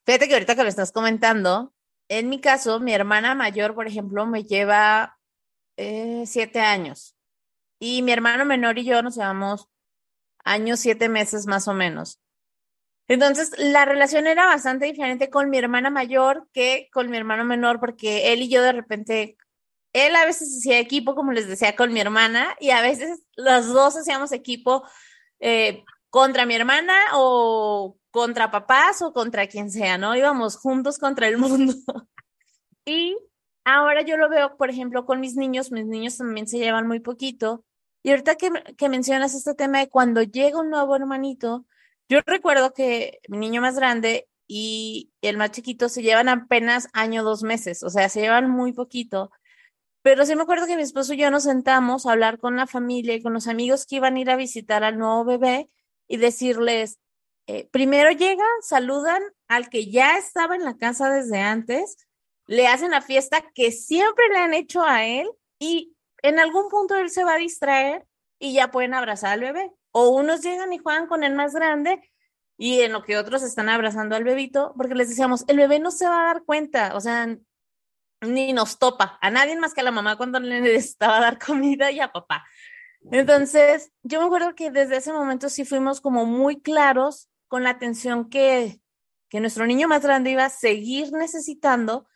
Fíjate 0.06 0.28
que 0.28 0.34
ahorita 0.34 0.54
que 0.54 0.62
lo 0.62 0.68
estás 0.68 0.92
comentando, 0.92 1.75
en 2.08 2.28
mi 2.28 2.40
caso, 2.40 2.78
mi 2.78 2.94
hermana 2.94 3.34
mayor, 3.34 3.75
por 3.75 3.88
ejemplo, 3.88 4.25
me 4.25 4.44
lleva 4.44 5.18
eh, 5.76 6.22
siete 6.26 6.60
años. 6.60 7.16
Y 7.80 8.02
mi 8.02 8.12
hermano 8.12 8.44
menor 8.44 8.78
y 8.78 8.84
yo 8.84 9.02
nos 9.02 9.16
llevamos 9.16 9.68
años, 10.44 10.78
siete 10.78 11.08
meses 11.08 11.46
más 11.46 11.66
o 11.66 11.75
menos. 11.75 12.20
Entonces, 13.08 13.50
la 13.58 13.84
relación 13.84 14.28
era 14.28 14.46
bastante 14.46 14.86
diferente 14.86 15.28
con 15.28 15.50
mi 15.50 15.58
hermana 15.58 15.90
mayor 15.90 16.48
que 16.52 16.88
con 16.92 17.10
mi 17.10 17.16
hermano 17.16 17.44
menor, 17.44 17.80
porque 17.80 18.32
él 18.32 18.42
y 18.42 18.48
yo 18.48 18.62
de 18.62 18.72
repente, 18.72 19.36
él 19.92 20.14
a 20.14 20.25
veces 20.25 20.56
hacía 20.56 20.78
equipo, 20.78 21.16
como 21.16 21.32
les 21.32 21.48
decía, 21.48 21.75
con 21.75 21.92
mi 21.92 22.00
hermana, 22.00 22.56
y 22.60 22.70
a 22.70 22.80
veces 22.80 23.26
los 23.34 23.66
dos 23.66 23.96
hacíamos 23.96 24.30
equipo 24.30 24.84
eh, 25.40 25.84
contra 26.10 26.46
mi 26.46 26.54
hermana 26.54 26.94
o 27.14 27.98
contra 28.16 28.50
papás 28.50 29.02
o 29.02 29.12
contra 29.12 29.46
quien 29.46 29.70
sea, 29.70 29.99
¿no? 29.99 30.16
Íbamos 30.16 30.56
juntos 30.56 30.99
contra 30.99 31.28
el 31.28 31.37
mundo. 31.37 31.75
y 32.87 33.14
ahora 33.62 34.00
yo 34.00 34.16
lo 34.16 34.30
veo, 34.30 34.56
por 34.56 34.70
ejemplo, 34.70 35.04
con 35.04 35.20
mis 35.20 35.37
niños, 35.37 35.70
mis 35.70 35.85
niños 35.85 36.16
también 36.16 36.49
se 36.49 36.56
llevan 36.56 36.87
muy 36.87 37.00
poquito. 37.00 37.62
Y 38.02 38.11
ahorita 38.11 38.37
que, 38.37 38.88
mencionas 38.88 39.35
este 39.35 39.54
tema 39.54 39.80
de 39.80 39.90
cuando 39.90 40.23
llega 40.23 40.58
un 40.58 40.70
nuevo 40.70 40.96
hermanito, 40.96 41.66
yo 42.08 42.20
recuerdo 42.25 42.73
que 42.73 43.20
mi 43.28 43.37
niño 43.37 43.61
más 43.61 43.76
grande 43.76 44.26
y 44.46 45.12
el 45.20 45.37
más 45.37 45.50
chiquito 45.50 45.90
se 45.90 46.02
llevan 46.02 46.30
apenas 46.30 46.88
año, 46.94 47.23
dos 47.23 47.42
meses, 47.42 47.82
o 47.82 47.90
sea, 47.90 48.08
se 48.08 48.23
llevan 48.23 48.49
muy 48.49 48.73
poquito. 48.73 49.30
Pero 50.00 50.25
sí 50.25 50.35
me 50.37 50.42
acuerdo 50.42 50.66
que 50.66 50.76
mi 50.76 50.82
esposo 50.82 51.12
y 51.12 51.18
yo 51.18 51.30
nos 51.30 51.42
sentamos 51.42 52.06
a 52.06 52.12
hablar 52.12 52.38
con 52.38 52.56
la 52.56 52.66
familia 52.66 53.14
y 53.14 53.23
con 53.23 53.35
los 53.35 53.46
amigos 53.46 53.85
que 53.85 53.96
iban 53.96 54.16
a 54.16 54.20
ir 54.20 54.30
a 54.30 54.37
visitar 54.37 54.85
al 54.85 54.99
nuevo 54.99 55.25
bebé 55.25 55.68
y 56.08 56.16
decirles, 56.16 56.99
eh, 57.46 57.68
primero 57.70 58.10
llegan, 58.10 58.46
saludan 58.60 59.22
al 59.48 59.68
que 59.68 59.90
ya 59.90 60.18
estaba 60.18 60.56
en 60.56 60.64
la 60.64 60.76
casa 60.76 61.10
desde 61.10 61.40
antes, 61.40 61.96
le 62.46 62.66
hacen 62.66 62.90
la 62.90 63.02
fiesta 63.02 63.44
que 63.54 63.72
siempre 63.72 64.28
le 64.30 64.38
han 64.38 64.54
hecho 64.54 64.82
a 64.82 65.04
él 65.04 65.28
y 65.58 65.96
en 66.22 66.38
algún 66.38 66.68
punto 66.68 66.96
él 66.96 67.10
se 67.10 67.24
va 67.24 67.34
a 67.34 67.38
distraer 67.38 68.06
y 68.38 68.52
ya 68.54 68.70
pueden 68.70 68.94
abrazar 68.94 69.32
al 69.32 69.40
bebé. 69.40 69.72
O 69.92 70.10
unos 70.10 70.42
llegan 70.42 70.72
y 70.72 70.78
juegan 70.78 71.06
con 71.06 71.24
el 71.24 71.34
más 71.34 71.54
grande 71.54 72.00
y 72.58 72.80
en 72.82 72.92
lo 72.92 73.02
que 73.02 73.16
otros 73.16 73.42
están 73.42 73.68
abrazando 73.68 74.16
al 74.16 74.24
bebito, 74.24 74.74
porque 74.76 74.94
les 74.94 75.08
decíamos, 75.08 75.44
el 75.48 75.56
bebé 75.56 75.78
no 75.78 75.90
se 75.90 76.06
va 76.06 76.22
a 76.22 76.34
dar 76.34 76.44
cuenta, 76.44 76.96
o 76.96 77.00
sea, 77.00 77.36
ni 78.22 78.52
nos 78.52 78.78
topa, 78.78 79.18
a 79.20 79.30
nadie 79.30 79.56
más 79.56 79.74
que 79.74 79.82
a 79.82 79.84
la 79.84 79.90
mamá 79.90 80.16
cuando 80.16 80.40
le 80.40 80.60
necesitaba 80.62 81.20
dar 81.20 81.38
comida 81.38 81.90
y 81.90 82.00
a 82.00 82.12
papá. 82.12 82.44
Entonces, 83.10 83.92
yo 84.02 84.20
me 84.20 84.26
acuerdo 84.26 84.54
que 84.54 84.70
desde 84.70 84.96
ese 84.96 85.12
momento 85.12 85.48
sí 85.48 85.64
fuimos 85.64 86.00
como 86.00 86.26
muy 86.26 86.60
claros 86.60 87.28
con 87.48 87.62
la 87.62 87.70
atención 87.70 88.28
que, 88.28 88.80
que 89.28 89.40
nuestro 89.40 89.66
niño 89.66 89.88
más 89.88 90.02
grande 90.02 90.30
iba 90.30 90.44
a 90.44 90.50
seguir 90.50 91.12
necesitando 91.12 92.06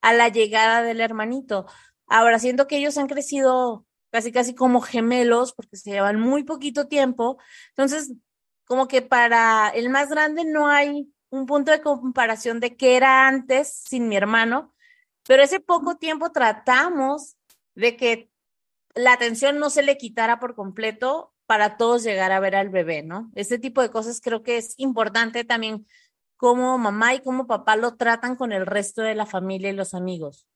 a 0.00 0.12
la 0.12 0.28
llegada 0.28 0.82
del 0.82 1.00
hermanito. 1.00 1.66
Ahora, 2.06 2.38
siento 2.38 2.66
que 2.66 2.78
ellos 2.78 2.98
han 2.98 3.06
crecido 3.06 3.86
casi, 4.10 4.32
casi 4.32 4.54
como 4.54 4.80
gemelos, 4.80 5.52
porque 5.52 5.76
se 5.76 5.90
llevan 5.90 6.18
muy 6.18 6.44
poquito 6.44 6.88
tiempo, 6.88 7.38
entonces 7.70 8.12
como 8.64 8.88
que 8.88 9.02
para 9.02 9.68
el 9.70 9.90
más 9.90 10.10
grande 10.10 10.44
no 10.44 10.68
hay 10.68 11.12
un 11.30 11.46
punto 11.46 11.72
de 11.72 11.80
comparación 11.80 12.60
de 12.60 12.76
qué 12.76 12.96
era 12.96 13.26
antes 13.26 13.82
sin 13.88 14.08
mi 14.08 14.16
hermano, 14.16 14.74
pero 15.26 15.42
ese 15.42 15.60
poco 15.60 15.96
tiempo 15.96 16.32
tratamos 16.32 17.36
de 17.74 17.96
que 17.96 18.30
la 18.94 19.12
atención 19.12 19.58
no 19.58 19.70
se 19.70 19.82
le 19.82 19.96
quitara 19.96 20.40
por 20.40 20.54
completo 20.54 21.32
para 21.50 21.76
todos 21.76 22.04
llegar 22.04 22.30
a 22.30 22.38
ver 22.38 22.54
al 22.54 22.68
bebé, 22.68 23.02
¿no? 23.02 23.32
Este 23.34 23.58
tipo 23.58 23.82
de 23.82 23.90
cosas 23.90 24.20
creo 24.20 24.44
que 24.44 24.56
es 24.56 24.74
importante 24.76 25.42
también 25.42 25.84
cómo 26.36 26.78
mamá 26.78 27.12
y 27.12 27.22
cómo 27.22 27.48
papá 27.48 27.74
lo 27.74 27.96
tratan 27.96 28.36
con 28.36 28.52
el 28.52 28.66
resto 28.66 29.02
de 29.02 29.16
la 29.16 29.26
familia 29.26 29.68
y 29.68 29.72
los 29.72 29.92
amigos. 29.92 30.46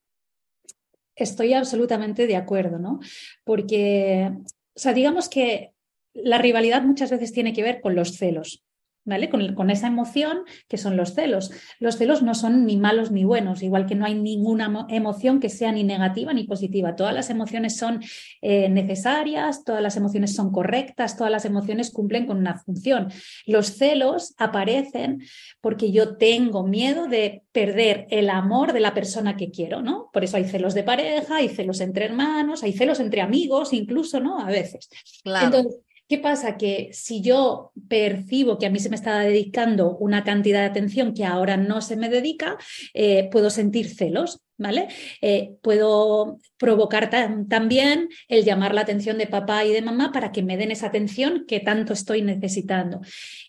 Estoy 1.16 1.52
absolutamente 1.52 2.28
de 2.28 2.36
acuerdo, 2.36 2.78
¿no? 2.78 3.00
Porque, 3.42 4.30
o 4.36 4.78
sea, 4.78 4.92
digamos 4.92 5.28
que 5.28 5.72
la 6.12 6.38
rivalidad 6.38 6.82
muchas 6.82 7.10
veces 7.10 7.32
tiene 7.32 7.52
que 7.52 7.64
ver 7.64 7.80
con 7.80 7.96
los 7.96 8.16
celos. 8.16 8.63
¿Vale? 9.06 9.28
Con, 9.28 9.70
esa 9.70 9.86
emoción 9.86 10.44
que 10.68 10.78
son 10.78 10.96
los 10.96 11.14
celos. 11.14 11.50
Los 11.78 11.96
celos 11.96 12.22
no 12.22 12.34
son 12.34 12.64
ni 12.64 12.76
malos 12.76 13.10
ni 13.10 13.24
buenos, 13.24 13.62
igual 13.62 13.86
que 13.86 13.94
no 13.94 14.06
hay 14.06 14.14
ninguna 14.14 14.86
emoción 14.88 15.40
que 15.40 15.50
sea 15.50 15.72
ni 15.72 15.84
negativa 15.84 16.32
ni 16.32 16.44
positiva. 16.44 16.96
Todas 16.96 17.14
las 17.14 17.28
emociones 17.28 17.76
son 17.76 18.00
eh, 18.40 18.68
necesarias, 18.68 19.64
todas 19.64 19.82
las 19.82 19.96
emociones 19.96 20.34
son 20.34 20.52
correctas, 20.52 21.16
todas 21.16 21.30
las 21.30 21.44
emociones 21.44 21.90
cumplen 21.90 22.26
con 22.26 22.38
una 22.38 22.58
función. 22.58 23.12
Los 23.46 23.76
celos 23.76 24.34
aparecen 24.38 25.22
porque 25.60 25.92
yo 25.92 26.16
tengo 26.16 26.66
miedo 26.66 27.06
de 27.06 27.42
perder 27.52 28.06
el 28.10 28.30
amor 28.30 28.72
de 28.72 28.80
la 28.80 28.94
persona 28.94 29.36
que 29.36 29.50
quiero, 29.50 29.82
¿no? 29.82 30.10
Por 30.12 30.24
eso 30.24 30.36
hay 30.36 30.44
celos 30.44 30.74
de 30.74 30.82
pareja, 30.82 31.36
hay 31.36 31.48
celos 31.48 31.80
entre 31.80 32.06
hermanos, 32.06 32.62
hay 32.62 32.72
celos 32.72 33.00
entre 33.00 33.20
amigos, 33.20 33.72
incluso, 33.72 34.20
¿no? 34.20 34.40
A 34.40 34.46
veces. 34.46 34.88
Claro. 35.22 35.62
¿Qué 36.06 36.18
pasa? 36.18 36.58
Que 36.58 36.90
si 36.92 37.22
yo 37.22 37.72
percibo 37.88 38.58
que 38.58 38.66
a 38.66 38.70
mí 38.70 38.78
se 38.78 38.90
me 38.90 38.96
está 38.96 39.20
dedicando 39.20 39.96
una 39.96 40.22
cantidad 40.22 40.60
de 40.60 40.66
atención 40.66 41.14
que 41.14 41.24
ahora 41.24 41.56
no 41.56 41.80
se 41.80 41.96
me 41.96 42.10
dedica, 42.10 42.58
eh, 42.92 43.30
puedo 43.32 43.48
sentir 43.48 43.88
celos, 43.88 44.42
¿vale? 44.58 44.88
Eh, 45.22 45.54
puedo 45.62 46.38
provocar 46.58 47.08
también 47.48 48.08
el 48.28 48.44
llamar 48.44 48.74
la 48.74 48.82
atención 48.82 49.16
de 49.16 49.26
papá 49.26 49.64
y 49.64 49.72
de 49.72 49.80
mamá 49.80 50.12
para 50.12 50.30
que 50.30 50.42
me 50.42 50.58
den 50.58 50.72
esa 50.72 50.88
atención 50.88 51.46
que 51.48 51.60
tanto 51.60 51.94
estoy 51.94 52.20
necesitando. 52.20 53.00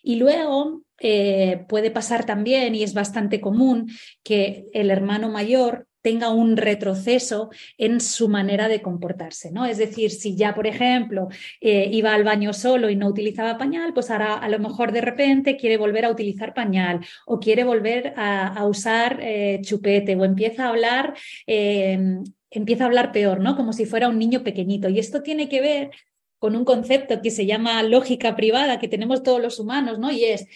Y 0.02 0.16
luego 0.16 0.82
eh, 0.98 1.64
puede 1.68 1.90
pasar 1.90 2.24
también, 2.24 2.74
y 2.74 2.82
es 2.82 2.94
bastante 2.94 3.38
común, 3.38 3.90
que 4.22 4.64
el 4.72 4.90
hermano 4.90 5.28
mayor 5.28 5.86
tenga 6.06 6.30
un 6.30 6.56
retroceso 6.56 7.50
en 7.78 8.00
su 8.00 8.28
manera 8.28 8.68
de 8.68 8.80
comportarse, 8.80 9.50
¿no? 9.50 9.66
Es 9.66 9.76
decir, 9.76 10.12
si 10.12 10.36
ya, 10.36 10.54
por 10.54 10.68
ejemplo, 10.68 11.26
eh, 11.60 11.88
iba 11.90 12.14
al 12.14 12.22
baño 12.22 12.52
solo 12.52 12.88
y 12.90 12.94
no 12.94 13.08
utilizaba 13.08 13.58
pañal, 13.58 13.92
pues 13.92 14.12
ahora 14.12 14.34
a 14.34 14.48
lo 14.48 14.60
mejor 14.60 14.92
de 14.92 15.00
repente 15.00 15.56
quiere 15.56 15.78
volver 15.78 16.04
a 16.04 16.10
utilizar 16.10 16.54
pañal 16.54 17.04
o 17.26 17.40
quiere 17.40 17.64
volver 17.64 18.14
a, 18.16 18.64
usar 18.68 19.18
eh, 19.20 19.58
chupete 19.62 20.14
o 20.14 20.24
empieza 20.24 20.66
a 20.66 20.68
hablar 20.68 21.14
em, 21.44 22.22
empieza 22.50 22.84
a 22.84 22.86
hablar 22.86 23.10
peor, 23.10 23.40
¿no? 23.40 23.56
Como 23.56 23.72
si 23.72 23.84
fuera 23.84 24.08
un 24.08 24.20
niño 24.20 24.44
pequeñito. 24.44 24.88
Y 24.88 25.00
esto 25.00 25.22
tiene 25.22 25.48
que 25.48 25.60
ver 25.60 25.90
con 26.38 26.54
un 26.54 26.64
concepto 26.64 27.20
que 27.20 27.32
se 27.32 27.46
llama 27.46 27.82
lógica 27.82 28.36
privada 28.36 28.78
que 28.78 28.86
tenemos 28.86 29.24
todos 29.24 29.42
los 29.42 29.58
humanos, 29.58 29.98
¿no? 29.98 30.12
Y 30.12 30.24
es, 30.24 30.46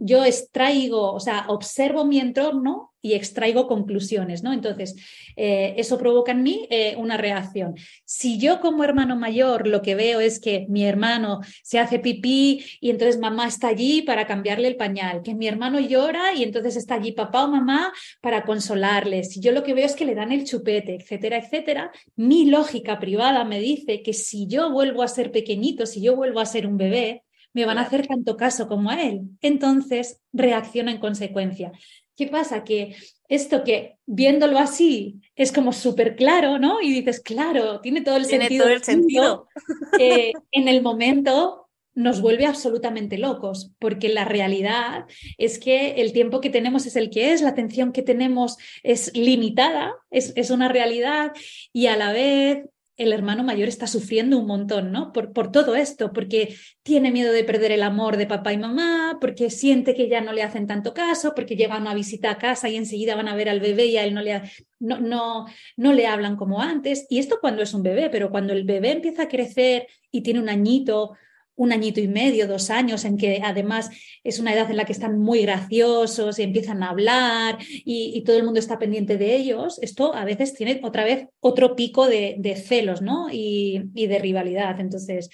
yo 0.00 0.24
extraigo, 0.24 1.12
o 1.12 1.20
sea, 1.20 1.44
observo 1.48 2.06
mi 2.06 2.20
entorno 2.20 2.95
y 3.02 3.14
extraigo 3.14 3.66
conclusiones, 3.66 4.42
¿no? 4.42 4.52
Entonces, 4.52 4.96
eh, 5.36 5.74
eso 5.76 5.98
provoca 5.98 6.32
en 6.32 6.42
mí 6.42 6.66
eh, 6.70 6.94
una 6.96 7.16
reacción. 7.16 7.74
Si 8.04 8.38
yo 8.38 8.60
como 8.60 8.84
hermano 8.84 9.16
mayor 9.16 9.66
lo 9.66 9.82
que 9.82 9.94
veo 9.94 10.20
es 10.20 10.40
que 10.40 10.66
mi 10.68 10.84
hermano 10.84 11.40
se 11.62 11.78
hace 11.78 11.98
pipí 11.98 12.64
y 12.80 12.90
entonces 12.90 13.18
mamá 13.18 13.46
está 13.46 13.68
allí 13.68 14.02
para 14.02 14.26
cambiarle 14.26 14.68
el 14.68 14.76
pañal, 14.76 15.22
que 15.22 15.34
mi 15.34 15.46
hermano 15.46 15.78
llora 15.80 16.34
y 16.34 16.42
entonces 16.42 16.76
está 16.76 16.94
allí 16.94 17.12
papá 17.12 17.44
o 17.44 17.48
mamá 17.48 17.92
para 18.20 18.44
consolarle, 18.44 19.24
si 19.24 19.40
yo 19.40 19.52
lo 19.52 19.62
que 19.62 19.74
veo 19.74 19.86
es 19.86 19.94
que 19.94 20.04
le 20.04 20.14
dan 20.14 20.32
el 20.32 20.44
chupete, 20.44 20.96
etcétera, 20.96 21.38
etcétera, 21.38 21.92
mi 22.16 22.46
lógica 22.46 22.98
privada 22.98 23.44
me 23.44 23.60
dice 23.60 24.02
que 24.02 24.12
si 24.12 24.46
yo 24.46 24.72
vuelvo 24.72 25.02
a 25.02 25.08
ser 25.08 25.30
pequeñito, 25.30 25.86
si 25.86 26.02
yo 26.02 26.16
vuelvo 26.16 26.40
a 26.40 26.46
ser 26.46 26.66
un 26.66 26.76
bebé, 26.76 27.22
me 27.52 27.64
van 27.64 27.78
a 27.78 27.82
hacer 27.82 28.06
tanto 28.06 28.36
caso 28.36 28.68
como 28.68 28.90
a 28.90 29.02
él. 29.02 29.22
Entonces, 29.40 30.20
reacciona 30.32 30.92
en 30.92 30.98
consecuencia. 30.98 31.72
¿Qué 32.16 32.26
pasa? 32.28 32.64
Que 32.64 32.96
esto 33.28 33.64
que 33.64 33.98
viéndolo 34.06 34.58
así 34.58 35.20
es 35.34 35.52
como 35.52 35.72
súper 35.72 36.16
claro, 36.16 36.58
¿no? 36.58 36.80
Y 36.80 36.92
dices, 36.92 37.20
claro, 37.20 37.80
tiene 37.80 38.00
todo 38.00 38.16
el 38.16 38.24
sentido. 38.24 38.64
Todo 38.64 38.74
el 38.74 38.84
sentido. 38.84 39.48
Eh, 39.98 40.32
en 40.52 40.68
el 40.68 40.82
momento 40.82 41.66
nos 41.94 42.20
vuelve 42.20 42.44
absolutamente 42.44 43.16
locos, 43.16 43.72
porque 43.78 44.10
la 44.10 44.26
realidad 44.26 45.06
es 45.38 45.58
que 45.58 45.92
el 45.92 46.12
tiempo 46.12 46.42
que 46.42 46.50
tenemos 46.50 46.84
es 46.84 46.94
el 46.96 47.08
que 47.08 47.32
es, 47.32 47.40
la 47.40 47.48
atención 47.48 47.92
que 47.92 48.02
tenemos 48.02 48.58
es 48.82 49.16
limitada, 49.16 49.94
es, 50.10 50.34
es 50.36 50.50
una 50.50 50.68
realidad 50.68 51.32
y 51.72 51.86
a 51.86 51.96
la 51.96 52.12
vez 52.12 52.66
el 52.96 53.12
hermano 53.12 53.44
mayor 53.44 53.68
está 53.68 53.86
sufriendo 53.86 54.38
un 54.38 54.46
montón, 54.46 54.90
¿no? 54.90 55.12
Por, 55.12 55.32
por, 55.32 55.52
todo 55.52 55.76
esto, 55.76 56.12
porque 56.12 56.54
tiene 56.82 57.10
miedo 57.10 57.32
de 57.32 57.44
perder 57.44 57.72
el 57.72 57.82
amor 57.82 58.16
de 58.16 58.26
papá 58.26 58.52
y 58.52 58.58
mamá, 58.58 59.18
porque 59.20 59.50
siente 59.50 59.94
que 59.94 60.08
ya 60.08 60.20
no 60.20 60.32
le 60.32 60.42
hacen 60.42 60.66
tanto 60.66 60.94
caso, 60.94 61.32
porque 61.34 61.56
llegan 61.56 61.82
una 61.82 61.94
visita 61.94 62.30
a 62.30 62.38
casa 62.38 62.68
y 62.68 62.76
enseguida 62.76 63.14
van 63.14 63.28
a 63.28 63.36
ver 63.36 63.48
al 63.48 63.60
bebé 63.60 63.86
y 63.86 63.96
a 63.98 64.04
él 64.04 64.14
no 64.14 64.22
le, 64.22 64.42
no, 64.78 65.46
no 65.76 65.92
le 65.92 66.06
hablan 66.06 66.36
como 66.36 66.60
antes. 66.60 67.06
Y 67.10 67.18
esto 67.18 67.38
cuando 67.40 67.62
es 67.62 67.74
un 67.74 67.82
bebé, 67.82 68.08
pero 68.10 68.30
cuando 68.30 68.52
el 68.52 68.64
bebé 68.64 68.92
empieza 68.92 69.24
a 69.24 69.28
crecer 69.28 69.86
y 70.10 70.22
tiene 70.22 70.40
un 70.40 70.48
añito 70.48 71.12
un 71.56 71.72
añito 71.72 72.00
y 72.00 72.08
medio, 72.08 72.46
dos 72.46 72.70
años, 72.70 73.04
en 73.04 73.16
que 73.16 73.40
además 73.42 73.90
es 74.22 74.38
una 74.38 74.52
edad 74.52 74.70
en 74.70 74.76
la 74.76 74.84
que 74.84 74.92
están 74.92 75.18
muy 75.18 75.42
graciosos 75.42 76.38
y 76.38 76.42
empiezan 76.42 76.82
a 76.82 76.90
hablar 76.90 77.58
y, 77.60 78.22
todo 78.26 78.36
el 78.36 78.44
mundo 78.44 78.60
está 78.60 78.78
pendiente 78.78 79.16
de 79.16 79.36
ellos, 79.36 79.78
esto 79.82 80.14
a 80.14 80.24
veces 80.24 80.54
tiene 80.54 80.80
otra 80.82 81.04
vez 81.04 81.28
otro 81.40 81.76
pico 81.76 82.06
de, 82.08 82.62
celos 82.66 83.02
¿no? 83.02 83.28
Y, 83.30 83.90
de 83.94 84.18
rivalidad. 84.18 84.80
Entonces, 84.80 85.30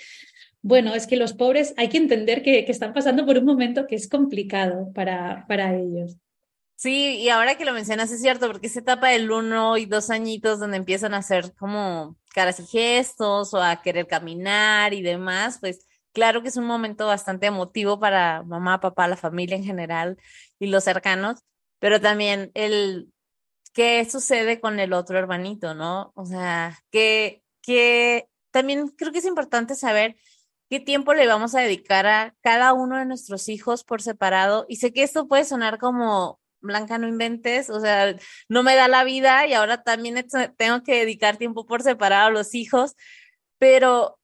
bueno, 0.60 0.94
es 0.94 1.06
que 1.06 1.16
los 1.16 1.32
pobres 1.32 1.74
hay 1.76 1.88
que 1.88 1.96
entender 1.96 2.42
que, 2.42 2.64
están 2.68 2.92
pasando 2.92 3.26
por 3.26 3.38
un 3.38 3.44
momento 3.44 3.86
que 3.86 3.96
es 3.96 4.08
complicado 4.08 4.92
para, 4.94 5.44
para 5.48 5.74
ellos. 5.74 6.16
Sí, 6.76 7.16
y 7.20 7.28
ahora 7.28 7.56
que 7.56 7.64
lo 7.64 7.72
mencionas 7.72 8.10
es 8.10 8.20
cierto, 8.20 8.48
porque 8.48 8.66
esa 8.66 8.80
etapa 8.80 9.08
del 9.08 9.30
uno 9.30 9.76
y 9.76 9.86
dos 9.86 10.10
añitos 10.10 10.58
donde 10.58 10.76
empiezan 10.76 11.14
a 11.14 11.18
hacer 11.18 11.52
como 11.54 12.16
caras 12.34 12.58
y 12.60 12.66
gestos 12.66 13.54
o 13.54 13.62
a 13.62 13.82
querer 13.82 14.06
caminar 14.06 14.92
y 14.92 15.02
demás, 15.02 15.58
pues 15.60 15.86
Claro 16.12 16.42
que 16.42 16.48
es 16.48 16.56
un 16.56 16.66
momento 16.66 17.06
bastante 17.06 17.46
emotivo 17.46 17.98
para 17.98 18.42
mamá, 18.42 18.80
papá, 18.80 19.08
la 19.08 19.16
familia 19.16 19.56
en 19.56 19.64
general 19.64 20.18
y 20.58 20.66
los 20.66 20.84
cercanos, 20.84 21.40
pero 21.78 22.00
también 22.00 22.50
el 22.54 23.12
qué 23.72 24.04
sucede 24.08 24.60
con 24.60 24.78
el 24.80 24.92
otro 24.92 25.18
hermanito, 25.18 25.74
¿no? 25.74 26.12
O 26.14 26.26
sea, 26.26 26.78
que, 26.90 27.42
que 27.62 28.28
también 28.50 28.88
creo 28.88 29.12
que 29.12 29.18
es 29.18 29.24
importante 29.24 29.74
saber 29.74 30.16
qué 30.68 30.80
tiempo 30.80 31.14
le 31.14 31.26
vamos 31.26 31.54
a 31.54 31.60
dedicar 31.60 32.06
a 32.06 32.34
cada 32.42 32.72
uno 32.72 32.98
de 32.98 33.06
nuestros 33.06 33.48
hijos 33.48 33.84
por 33.84 34.02
separado. 34.02 34.66
Y 34.68 34.76
sé 34.76 34.92
que 34.92 35.02
esto 35.02 35.28
puede 35.28 35.44
sonar 35.44 35.78
como 35.78 36.40
Blanca, 36.60 36.98
no 36.98 37.08
inventes, 37.08 37.70
o 37.70 37.80
sea, 37.80 38.14
no 38.48 38.62
me 38.62 38.76
da 38.76 38.88
la 38.88 39.04
vida 39.04 39.46
y 39.46 39.54
ahora 39.54 39.82
también 39.82 40.24
tengo 40.56 40.82
que 40.82 41.00
dedicar 41.00 41.36
tiempo 41.36 41.66
por 41.66 41.82
separado 41.82 42.28
a 42.28 42.30
los 42.30 42.54
hijos, 42.54 42.94
pero 43.58 44.18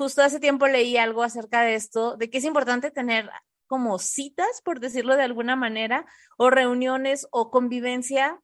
justo 0.00 0.22
hace 0.22 0.40
tiempo 0.40 0.66
leí 0.66 0.96
algo 0.96 1.22
acerca 1.22 1.60
de 1.60 1.74
esto, 1.74 2.16
de 2.16 2.30
que 2.30 2.38
es 2.38 2.44
importante 2.44 2.90
tener 2.90 3.28
como 3.66 3.98
citas, 3.98 4.62
por 4.64 4.80
decirlo 4.80 5.14
de 5.14 5.24
alguna 5.24 5.56
manera, 5.56 6.06
o 6.38 6.48
reuniones 6.48 7.28
o 7.32 7.50
convivencia, 7.50 8.40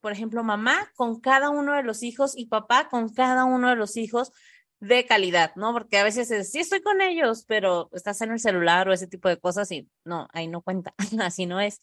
por 0.00 0.10
ejemplo, 0.10 0.42
mamá 0.42 0.90
con 0.96 1.20
cada 1.20 1.50
uno 1.50 1.74
de 1.74 1.84
los 1.84 2.02
hijos 2.02 2.36
y 2.36 2.46
papá 2.46 2.88
con 2.88 3.08
cada 3.14 3.44
uno 3.44 3.68
de 3.68 3.76
los 3.76 3.96
hijos 3.96 4.32
de 4.80 5.06
calidad, 5.06 5.54
¿no? 5.54 5.72
Porque 5.72 5.96
a 5.98 6.02
veces 6.02 6.28
es, 6.32 6.50
sí 6.50 6.58
estoy 6.58 6.82
con 6.82 7.00
ellos, 7.00 7.44
pero 7.46 7.88
estás 7.92 8.20
en 8.22 8.32
el 8.32 8.40
celular 8.40 8.88
o 8.88 8.92
ese 8.92 9.06
tipo 9.06 9.28
de 9.28 9.38
cosas 9.38 9.70
y 9.70 9.88
no, 10.04 10.26
ahí 10.32 10.48
no 10.48 10.60
cuenta, 10.60 10.92
así 11.22 11.46
no 11.46 11.60
es. 11.60 11.82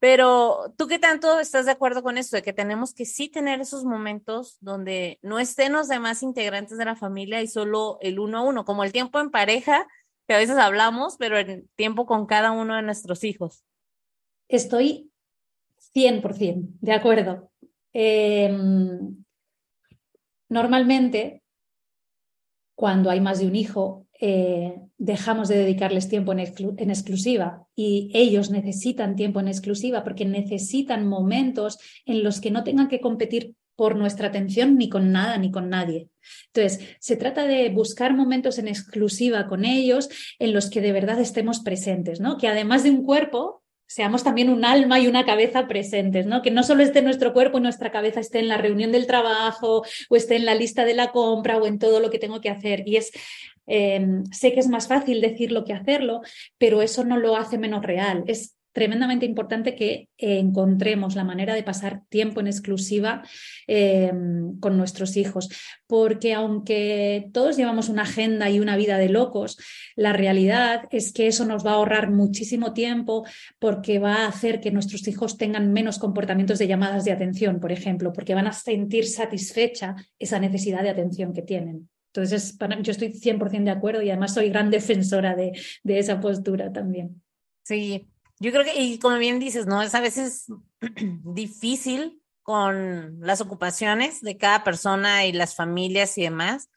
Pero 0.00 0.72
tú 0.76 0.86
qué 0.86 0.98
tanto 0.98 1.40
estás 1.40 1.66
de 1.66 1.72
acuerdo 1.72 2.02
con 2.02 2.18
esto, 2.18 2.36
de 2.36 2.42
que 2.42 2.52
tenemos 2.52 2.94
que 2.94 3.04
sí 3.04 3.28
tener 3.28 3.60
esos 3.60 3.84
momentos 3.84 4.56
donde 4.60 5.18
no 5.22 5.40
estén 5.40 5.72
los 5.72 5.88
demás 5.88 6.22
integrantes 6.22 6.78
de 6.78 6.84
la 6.84 6.94
familia 6.94 7.42
y 7.42 7.48
solo 7.48 7.98
el 8.00 8.20
uno 8.20 8.38
a 8.38 8.42
uno, 8.42 8.64
como 8.64 8.84
el 8.84 8.92
tiempo 8.92 9.18
en 9.18 9.30
pareja, 9.30 9.88
que 10.28 10.34
a 10.34 10.38
veces 10.38 10.56
hablamos, 10.56 11.16
pero 11.18 11.36
el 11.38 11.68
tiempo 11.74 12.06
con 12.06 12.26
cada 12.26 12.52
uno 12.52 12.76
de 12.76 12.82
nuestros 12.82 13.24
hijos. 13.24 13.64
Estoy 14.48 15.10
100% 15.94 16.68
de 16.80 16.92
acuerdo. 16.92 17.50
Em, 17.92 19.24
normalmente, 20.48 21.42
cuando 22.76 23.10
hay 23.10 23.20
más 23.20 23.40
de 23.40 23.46
un 23.46 23.56
hijo, 23.56 24.06
eh, 24.20 24.74
dejamos 24.96 25.48
de 25.48 25.58
dedicarles 25.58 26.08
tiempo 26.08 26.32
en, 26.32 26.40
exclusiva 26.40 27.66
y 27.76 28.10
ellos 28.14 28.50
necesitan 28.50 29.14
tiempo 29.14 29.38
en 29.38 29.46
exclusiva 29.46 30.02
porque 30.02 30.24
necesitan 30.24 31.06
momentos 31.06 31.78
en 32.04 32.24
los 32.24 32.40
que 32.40 32.50
no 32.50 32.64
tengan 32.64 32.88
que 32.88 33.00
competir 33.00 33.54
por 33.76 33.94
nuestra 33.94 34.26
atención 34.26 34.76
ni 34.76 34.88
con 34.88 35.12
nada 35.12 35.38
ni 35.38 35.52
con 35.52 35.70
nadie. 35.70 36.08
Entonces, 36.52 36.96
se 36.98 37.16
trata 37.16 37.46
de 37.46 37.68
buscar 37.68 38.12
momentos 38.12 38.58
en 38.58 38.66
exclusiva 38.66 39.46
con 39.46 39.64
ellos 39.64 40.08
en 40.40 40.52
los 40.52 40.68
que 40.68 40.80
de 40.80 40.90
verdad 40.90 41.20
estemos 41.20 41.60
presentes, 41.60 42.18
¿no? 42.18 42.38
Que 42.38 42.48
además 42.48 42.82
de 42.82 42.90
un 42.90 43.04
cuerpo, 43.04 43.62
seamos 43.86 44.24
también 44.24 44.50
un 44.50 44.64
alma 44.64 44.98
y 44.98 45.06
una 45.06 45.24
cabeza 45.24 45.68
presentes, 45.68 46.26
¿no? 46.26 46.42
Que 46.42 46.50
no 46.50 46.64
solo 46.64 46.82
esté 46.82 47.02
nuestro 47.02 47.32
cuerpo 47.32 47.58
y 47.58 47.60
nuestra 47.60 47.92
cabeza 47.92 48.18
esté 48.18 48.40
en 48.40 48.48
la 48.48 48.58
reunión 48.58 48.90
del 48.90 49.06
trabajo 49.06 49.84
o 50.08 50.16
esté 50.16 50.34
en 50.34 50.44
la 50.44 50.56
lista 50.56 50.84
de 50.84 50.94
la 50.94 51.12
compra 51.12 51.56
o 51.56 51.66
en 51.66 51.78
todo 51.78 52.00
lo 52.00 52.10
que 52.10 52.18
tengo 52.18 52.40
que 52.40 52.50
hacer. 52.50 52.82
Y 52.84 52.96
es 52.96 53.12
Em, 53.68 54.24
sé 54.32 54.52
que 54.52 54.60
es 54.60 54.68
más 54.68 54.88
fácil 54.88 55.20
decirlo 55.20 55.64
que 55.64 55.74
hacerlo, 55.74 56.22
pero 56.58 56.82
eso 56.82 57.04
no 57.04 57.18
lo 57.18 57.36
hace 57.36 57.58
menos 57.58 57.82
real. 57.82 58.24
Es 58.26 58.58
tremendamente 58.72 59.26
importante 59.26 59.74
que 59.74 60.08
eh, 60.18 60.38
encontremos 60.38 61.16
la 61.16 61.24
manera 61.24 61.54
de 61.54 61.64
pasar 61.64 62.02
tiempo 62.08 62.38
en 62.38 62.46
exclusiva 62.46 63.22
em, 63.66 64.58
con 64.60 64.76
nuestros 64.76 65.16
hijos, 65.16 65.48
porque 65.88 66.32
aunque 66.32 67.28
todos 67.32 67.56
llevamos 67.56 67.88
una 67.88 68.02
agenda 68.02 68.48
y 68.50 68.60
una 68.60 68.76
vida 68.76 68.96
de 68.98 69.08
locos, 69.08 69.58
la 69.96 70.12
realidad 70.12 70.82
es 70.92 71.12
que 71.12 71.26
eso 71.26 71.44
nos 71.44 71.66
va 71.66 71.72
a 71.72 71.74
ahorrar 71.74 72.12
muchísimo 72.12 72.72
tiempo 72.72 73.26
porque 73.58 73.98
va 73.98 74.24
a 74.24 74.28
hacer 74.28 74.60
que 74.60 74.70
nuestros 74.70 75.08
hijos 75.08 75.36
tengan 75.38 75.72
menos 75.72 75.98
comportamientos 75.98 76.60
de 76.60 76.68
llamadas 76.68 77.04
de 77.04 77.10
atención, 77.12 77.58
por 77.58 77.72
ejemplo, 77.72 78.12
porque 78.12 78.34
van 78.34 78.46
a 78.46 78.52
sentir 78.52 79.08
satisfecha 79.08 79.96
esa 80.20 80.38
necesidad 80.38 80.82
de 80.82 80.90
atención 80.90 81.32
que 81.32 81.42
tienen. 81.42 81.88
Entonces, 82.22 82.58
yo 82.82 82.92
estoy 82.92 83.12
100% 83.12 83.64
de 83.64 83.70
acuerdo 83.70 84.02
y 84.02 84.10
además 84.10 84.34
soy 84.34 84.50
gran 84.50 84.70
defensora 84.70 85.34
de, 85.34 85.52
de, 85.82 85.98
esa 85.98 86.20
postura 86.20 86.72
también. 86.72 87.22
Sí, 87.62 88.08
yo 88.40 88.50
creo 88.50 88.64
que, 88.64 88.80
y 88.80 88.98
como 88.98 89.18
bien 89.18 89.38
dices, 89.38 89.66
¿no? 89.66 89.82
Es 89.82 89.94
a 89.94 90.00
veces 90.00 90.46
difícil 91.24 92.22
con 92.42 93.20
las 93.20 93.40
ocupaciones 93.40 94.22
de 94.22 94.38
cada 94.38 94.64
persona 94.64 95.26
y 95.26 95.32
las 95.32 95.54
familias 95.54 96.16
y 96.16 96.22
demás, 96.22 96.70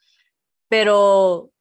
pero 0.67 1.51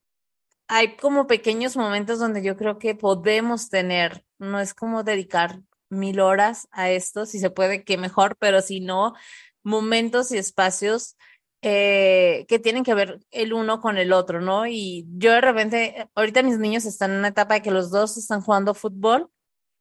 hay 0.67 0.97
como 0.97 1.27
pequeños 1.27 1.77
momentos 1.77 2.19
donde 2.19 2.43
yo 2.43 2.57
creo 2.57 2.79
que 2.79 2.95
podemos 2.95 3.71
tener, 3.71 4.25
no 4.39 4.61
es 4.61 4.75
como 4.75 5.03
dedicar 5.03 5.61
mil 5.89 6.21
horas 6.21 6.69
a 6.71 6.91
esto, 6.91 7.27
si 7.27 7.41
se 7.41 7.51
puede, 7.51 7.85
que 7.85 7.99
mejor, 7.99 8.37
pero 8.39 8.63
si 8.63 8.81
no, 8.81 9.15
momentos 9.63 10.31
y 10.33 10.39
espacios 10.39 11.17
eh, 11.63 12.47
que 12.49 12.59
tienen 12.59 12.85
que 12.85 12.95
ver 12.95 13.21
el 13.31 13.53
uno 13.53 13.81
con 13.81 13.99
el 13.99 14.13
otro, 14.13 14.41
¿no? 14.41 14.67
Y 14.67 15.07
yo 15.17 15.33
de 15.33 15.41
repente, 15.41 16.09
ahorita 16.15 16.43
mis 16.43 16.59
niños 16.59 16.85
están 16.87 17.13
en 17.13 17.19
una 17.19 17.29
etapa 17.29 17.55
de 17.55 17.63
que 17.63 17.71
los 17.71 17.91
dos 17.91 18.17
están 18.17 18.41
jugando 18.41 18.75
fútbol, 18.75 19.31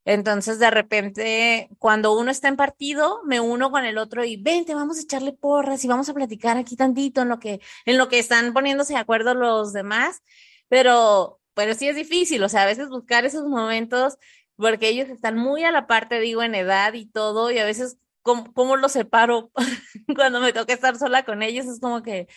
entonces 0.06 0.60
de 0.60 0.72
repente 0.72 1.70
cuando 1.78 2.18
uno 2.18 2.32
está 2.32 2.48
en 2.48 2.56
partido, 2.56 3.22
me 3.26 3.40
uno 3.40 3.72
con 3.72 3.86
el 3.86 3.98
otro 3.98 4.24
y 4.26 4.38
vente, 4.38 4.76
vamos 4.76 4.98
a 4.98 5.02
echarle 5.02 5.34
porras 5.34 5.84
y 5.86 5.88
vamos 5.88 6.10
a 6.10 6.14
platicar 6.14 6.58
aquí 6.58 6.76
tantito 6.76 7.22
en 7.22 7.30
lo 7.30 7.40
que, 7.40 7.62
en 7.86 7.98
lo 7.98 8.10
que 8.10 8.20
están 8.20 8.54
poniéndose 8.54 8.94
de 8.94 9.00
acuerdo 9.00 9.34
los 9.34 9.74
demás, 9.74 10.22
pero, 10.68 11.40
pero 11.54 11.74
sí 11.76 11.88
es 11.88 11.96
difícil, 11.96 12.44
o 12.44 12.50
sea, 12.50 12.64
a 12.64 12.66
veces 12.66 12.90
buscar 12.90 13.26
esos 13.26 13.46
momentos 13.48 14.18
porque 14.58 14.90
ellos 14.90 15.10
están 15.10 15.38
muy 15.38 15.64
a 15.64 15.72
la 15.72 15.88
parte, 15.88 16.20
digo, 16.20 16.44
en 16.44 16.56
edad 16.56 16.94
y 16.94 17.06
todo, 17.06 17.52
y 17.52 17.60
a 17.60 17.66
veces 17.66 17.98
cómo, 18.30 18.54
cómo 18.54 18.78
los 18.78 18.92
separo 18.92 19.52
cuando 20.16 20.40
me 20.40 20.54
toca 20.54 20.74
estar 20.74 20.98
sola 20.98 21.24
con 21.24 21.42
ellos, 21.42 21.66
es 21.66 21.80
como 21.80 22.04
que, 22.04 22.28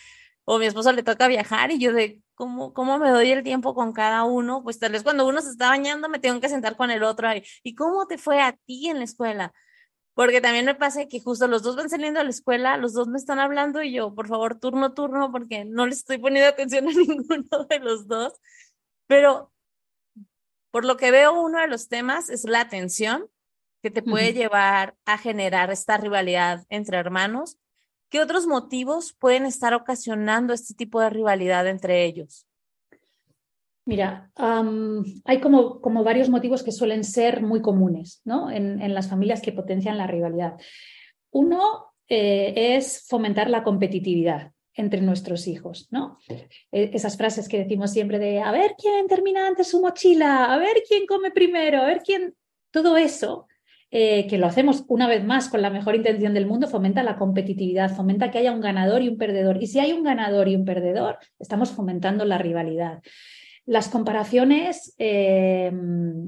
o 0.43 0.57
mi 0.57 0.65
esposo 0.65 0.91
le 0.91 1.03
toca 1.03 1.27
viajar 1.27 1.71
y 1.71 1.79
yo 1.79 1.93
de, 1.93 2.21
¿cómo, 2.33 2.73
cómo 2.73 2.97
me 2.97 3.11
doy 3.11 3.31
el 3.31 3.43
tiempo 3.43 3.75
con 3.75 3.93
cada 3.93 4.23
uno? 4.23 4.63
Pues 4.63 4.79
tal 4.79 4.91
vez 4.93 5.03
cuando 5.03 5.27
uno 5.27 5.41
se 5.41 5.49
está 5.51 5.69
bañando 5.69 6.09
me 6.09 6.19
tengo 6.19 6.41
que 6.41 6.49
sentar 6.49 6.75
con 6.77 6.89
el 6.89 7.03
otro 7.03 7.27
ahí. 7.27 7.43
¿Y 7.63 7.75
cómo 7.75 8.07
te 8.07 8.17
fue 8.17 8.41
a 8.41 8.53
ti 8.65 8.89
en 8.89 8.97
la 8.97 9.03
escuela? 9.05 9.53
Porque 10.15 10.41
también 10.41 10.65
me 10.65 10.75
pasa 10.75 11.07
que 11.07 11.19
justo 11.19 11.47
los 11.47 11.63
dos 11.63 11.75
van 11.75 11.89
saliendo 11.89 12.19
a 12.19 12.23
la 12.23 12.29
escuela, 12.31 12.77
los 12.77 12.93
dos 12.93 13.07
me 13.07 13.17
están 13.19 13.39
hablando 13.39 13.83
y 13.83 13.93
yo, 13.93 14.15
por 14.15 14.27
favor, 14.27 14.59
turno, 14.59 14.93
turno, 14.93 15.31
porque 15.31 15.65
no 15.65 15.85
les 15.85 15.99
estoy 15.99 16.17
poniendo 16.17 16.49
atención 16.49 16.87
a 16.89 16.91
ninguno 16.91 17.65
de 17.69 17.79
los 17.79 18.07
dos. 18.07 18.33
Pero 19.07 19.53
por 20.71 20.85
lo 20.85 20.97
que 20.97 21.11
veo, 21.11 21.39
uno 21.39 21.59
de 21.59 21.67
los 21.67 21.87
temas 21.87 22.29
es 22.29 22.45
la 22.45 22.61
atención 22.61 23.29
que 23.83 23.91
te 23.91 24.01
puede 24.01 24.31
llevar 24.31 24.95
a 25.05 25.17
generar 25.17 25.69
esta 25.69 25.97
rivalidad 25.97 26.63
entre 26.69 26.97
hermanos. 26.97 27.57
¿Qué 28.09 28.21
otros 28.21 28.47
motivos 28.47 29.13
pueden 29.13 29.45
estar 29.45 29.73
ocasionando 29.73 30.53
este 30.53 30.73
tipo 30.73 31.01
de 31.01 31.09
rivalidad 31.09 31.67
entre 31.67 32.05
ellos? 32.05 32.47
Mira, 33.85 34.31
hay 34.37 35.41
como, 35.41 35.81
como, 35.81 36.05
varios 36.05 36.29
motivos 36.29 36.63
que 36.63 36.71
suelen 36.71 37.03
ser 37.03 37.41
muy 37.41 37.61
comunes 37.61 38.21
¿no? 38.23 38.49
en, 38.49 38.93
las 38.93 39.09
familias 39.09 39.41
que 39.41 39.51
potencian 39.51 39.97
la 39.97 40.07
rivalidad. 40.07 40.53
Uno 41.31 41.87
eh, 42.07 42.77
es 42.77 43.05
fomentar 43.09 43.49
la 43.49 43.65
competitividad 43.65 44.53
entre 44.75 45.01
nuestros 45.01 45.45
hijos, 45.47 45.89
¿no? 45.91 46.17
E, 46.71 46.89
esas 46.93 47.17
frases 47.17 47.49
que 47.49 47.59
decimos 47.59 47.91
siempre 47.91 48.17
de 48.17 48.39
a 48.39 48.51
ver 48.53 48.75
quién 48.77 49.07
termina 49.07 49.45
antes 49.45 49.67
su 49.67 49.81
mochila, 49.81 50.53
a 50.53 50.57
ver 50.57 50.83
quién 50.87 51.05
come 51.05 51.31
primero, 51.31 51.81
a 51.81 51.85
ver 51.85 52.01
quién. 52.01 52.33
Todo 52.71 52.95
eso 52.95 53.47
eh, 53.95 54.25
que 54.25 54.39
lo 54.39 54.47
hacemos 54.47 54.85
una 54.87 55.07
vez 55.07 55.23
más 55.23 55.49
con 55.49 55.61
la 55.61 55.69
mejor 55.69 55.95
intención 55.95 56.33
del 56.33 56.47
mundo, 56.47 56.67
fomenta 56.67 57.03
la 57.03 57.15
competitividad, 57.15 57.95
fomenta 57.95 58.31
que 58.31 58.39
haya 58.39 58.51
un 58.51 58.59
ganador 58.59 59.03
y 59.03 59.07
un 59.07 59.19
perdedor. 59.19 59.61
Y 59.61 59.67
si 59.67 59.77
hay 59.77 59.93
un 59.93 60.01
ganador 60.01 60.47
y 60.47 60.55
un 60.55 60.65
perdedor, 60.65 61.19
estamos 61.37 61.69
fomentando 61.69 62.25
la 62.25 62.39
rivalidad. 62.39 63.03
Las 63.67 63.89
comparaciones 63.89 64.95
eh, 64.97 65.71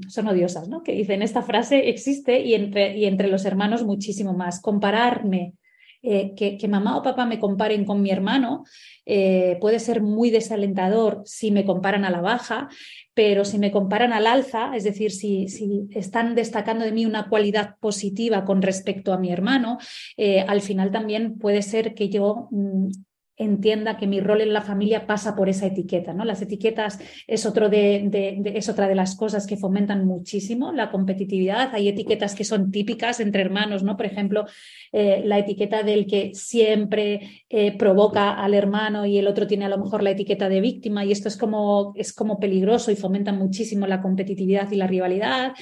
son 0.07 0.27
odiosas, 0.27 0.69
¿no? 0.69 0.83
Que 0.83 0.91
dicen, 0.91 1.23
esta 1.23 1.41
frase 1.41 1.89
existe 1.89 2.39
y 2.41 2.53
entre, 2.53 2.95
y 2.99 3.05
entre 3.05 3.29
los 3.29 3.45
hermanos 3.45 3.83
muchísimo 3.83 4.35
más. 4.35 4.61
Compararme 4.61 5.55
eh, 6.05 6.33
que, 6.35 6.67
mamá 6.67 6.97
o 6.97 7.03
papá 7.03 7.25
me 7.25 7.39
comparen 7.39 7.85
con 7.85 8.01
mi 8.01 8.11
hermano 8.11 8.63
eh, 9.05 9.57
puede 9.59 9.79
ser 9.79 10.01
muy 10.01 10.29
desalentador 10.29 11.21
si 11.25 11.51
me 11.51 11.65
comparan 11.65 12.05
a 12.05 12.09
la 12.09 12.21
baja, 12.21 12.69
pero 13.13 13.45
si 13.45 13.57
me 13.57 13.71
comparan 13.71 14.13
al 14.13 14.27
alza, 14.27 14.75
es 14.75 14.83
decir, 14.83 15.11
si, 15.11 15.47
si 15.47 15.87
están 15.91 16.35
destacando 16.35 16.85
de 16.85 16.91
mí 16.91 17.05
una 17.05 17.29
cualidad 17.29 17.75
positiva 17.79 18.45
con 18.45 18.61
respecto 18.61 19.13
a 19.13 19.17
mi 19.17 19.31
hermano, 19.31 19.77
eh, 20.17 20.41
al 20.41 20.61
final 20.61 20.91
también 20.91 21.37
puede 21.37 21.61
ser 21.61 21.93
que 21.93 22.09
yo 22.09 22.47
mm, 22.51 22.89
entienda 23.37 23.97
que 23.97 24.07
mi 24.07 24.21
rol 24.21 24.41
en 24.41 24.53
la 24.53 24.61
familia 24.61 25.07
pasa 25.07 25.35
por 25.35 25.49
esa 25.49 25.65
etiqueta. 25.65 26.13
¿no? 26.13 26.23
Las 26.23 26.41
etiquetas 26.41 26.99
es, 27.27 27.43
de, 27.53 28.41
es 28.55 28.69
otra 28.69 28.87
de 28.87 28.95
las 28.95 29.15
cosas 29.15 29.45
que 29.45 29.57
fomentan 29.57 30.05
muchísimo 30.05 30.71
la 30.71 30.91
competitividad. 30.91 31.69
Hay 31.73 31.89
etiquetas 31.89 32.35
que 32.35 32.43
son 32.43 32.71
típicas 32.71 33.19
entre 33.19 33.41
hermanos, 33.41 33.83
¿no? 33.83 33.97
Por 33.97 34.05
ejemplo, 34.05 34.45
eh, 34.91 35.21
la 35.25 35.39
etiqueta 35.39 35.83
del 35.83 36.05
que 36.07 36.33
siempre 36.33 37.43
eh, 37.49 37.77
provoca 37.77 38.33
al 38.33 38.53
hermano 38.53 39.05
y 39.05 39.17
el 39.17 39.27
otro 39.27 39.47
tiene 39.47 39.65
a 39.65 39.69
lo 39.69 39.77
mejor 39.77 40.01
la 40.01 40.11
etiqueta 40.11 40.49
de 40.49 40.61
víctima 40.61 41.03
y 41.03 41.11
esto 41.11 41.27
es 41.27 41.37
como, 41.37 41.93
es 41.95 42.13
como 42.13 42.39
peligroso 42.39 42.91
y 42.91 42.95
fomenta 42.95 43.33
muchísimo 43.33 43.87
la 43.87 44.01
competitividad 44.01 44.71
y 44.71 44.75
la 44.75 44.87
rivalidad. 44.87 45.53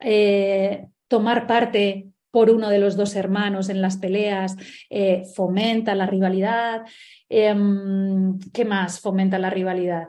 Eh, 0.00 0.86
tomar 1.08 1.46
parte 1.46 2.08
por 2.34 2.50
uno 2.50 2.68
de 2.68 2.80
los 2.80 2.96
dos 2.96 3.14
hermanos 3.14 3.68
en 3.68 3.80
las 3.80 3.96
peleas, 3.96 4.56
eh, 4.90 5.22
fomenta 5.36 5.94
la 5.94 6.04
rivalidad. 6.04 6.82
Em, 7.28 8.40
¿Qué 8.52 8.64
más 8.64 8.98
fomenta 8.98 9.38
la 9.38 9.50
rivalidad? 9.50 10.08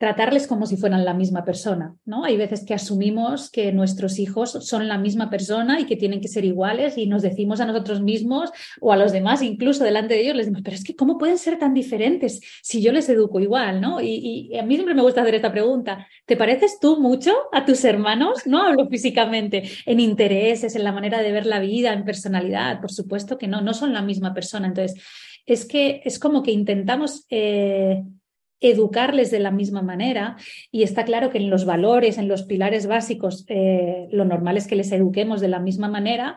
Tratarles 0.00 0.46
como 0.46 0.64
si 0.64 0.78
fueran 0.78 1.04
la 1.04 1.12
misma 1.12 1.44
persona, 1.44 1.94
¿no? 2.06 2.24
Hay 2.24 2.38
veces 2.38 2.64
que 2.64 2.72
asumimos 2.72 3.50
que 3.50 3.70
nuestros 3.70 4.18
hijos 4.18 4.52
son 4.52 4.88
la 4.88 4.96
misma 4.96 5.28
persona 5.28 5.78
y 5.78 5.84
que 5.84 5.94
tienen 5.94 6.22
que 6.22 6.28
ser 6.28 6.46
iguales 6.46 6.96
y 6.96 7.06
nos 7.06 7.20
decimos 7.20 7.60
a 7.60 7.66
nosotros 7.66 8.00
mismos 8.00 8.50
o 8.80 8.94
a 8.94 8.96
los 8.96 9.12
demás, 9.12 9.42
incluso 9.42 9.84
delante 9.84 10.14
de 10.14 10.22
ellos, 10.22 10.36
les 10.36 10.46
decimos, 10.46 10.62
pero 10.64 10.74
es 10.74 10.84
que 10.84 10.96
¿cómo 10.96 11.18
pueden 11.18 11.36
ser 11.36 11.58
tan 11.58 11.74
diferentes 11.74 12.40
si 12.62 12.80
yo 12.80 12.92
les 12.92 13.10
educo 13.10 13.40
igual, 13.40 13.82
¿no? 13.82 14.00
Y, 14.00 14.48
y 14.50 14.58
a 14.58 14.62
mí 14.62 14.76
siempre 14.76 14.94
me 14.94 15.02
gusta 15.02 15.20
hacer 15.20 15.34
esta 15.34 15.52
pregunta, 15.52 16.08
¿te 16.24 16.34
pareces 16.34 16.78
tú 16.80 16.98
mucho 16.98 17.34
a 17.52 17.66
tus 17.66 17.84
hermanos? 17.84 18.46
No 18.46 18.62
hablo 18.62 18.88
físicamente, 18.88 19.64
en 19.84 20.00
intereses, 20.00 20.74
en 20.76 20.84
la 20.84 20.92
manera 20.92 21.20
de 21.20 21.30
ver 21.30 21.44
la 21.44 21.60
vida, 21.60 21.92
en 21.92 22.06
personalidad, 22.06 22.80
por 22.80 22.90
supuesto 22.90 23.36
que 23.36 23.48
no, 23.48 23.60
no 23.60 23.74
son 23.74 23.92
la 23.92 24.00
misma 24.00 24.32
persona. 24.32 24.66
Entonces, 24.66 24.98
es 25.44 25.66
que 25.66 26.00
es 26.06 26.18
como 26.18 26.42
que 26.42 26.52
intentamos... 26.52 27.26
Eh, 27.28 28.02
educarles 28.60 29.30
de 29.30 29.40
la 29.40 29.50
misma 29.50 29.82
manera. 29.82 30.36
Y 30.70 30.82
está 30.82 31.04
claro 31.04 31.30
que 31.30 31.38
en 31.38 31.50
los 31.50 31.64
valores, 31.64 32.18
en 32.18 32.28
los 32.28 32.42
pilares 32.44 32.86
básicos, 32.86 33.44
eh, 33.48 34.08
lo 34.12 34.24
normal 34.24 34.56
es 34.56 34.66
que 34.66 34.76
les 34.76 34.92
eduquemos 34.92 35.40
de 35.40 35.48
la 35.48 35.60
misma 35.60 35.88
manera, 35.88 36.36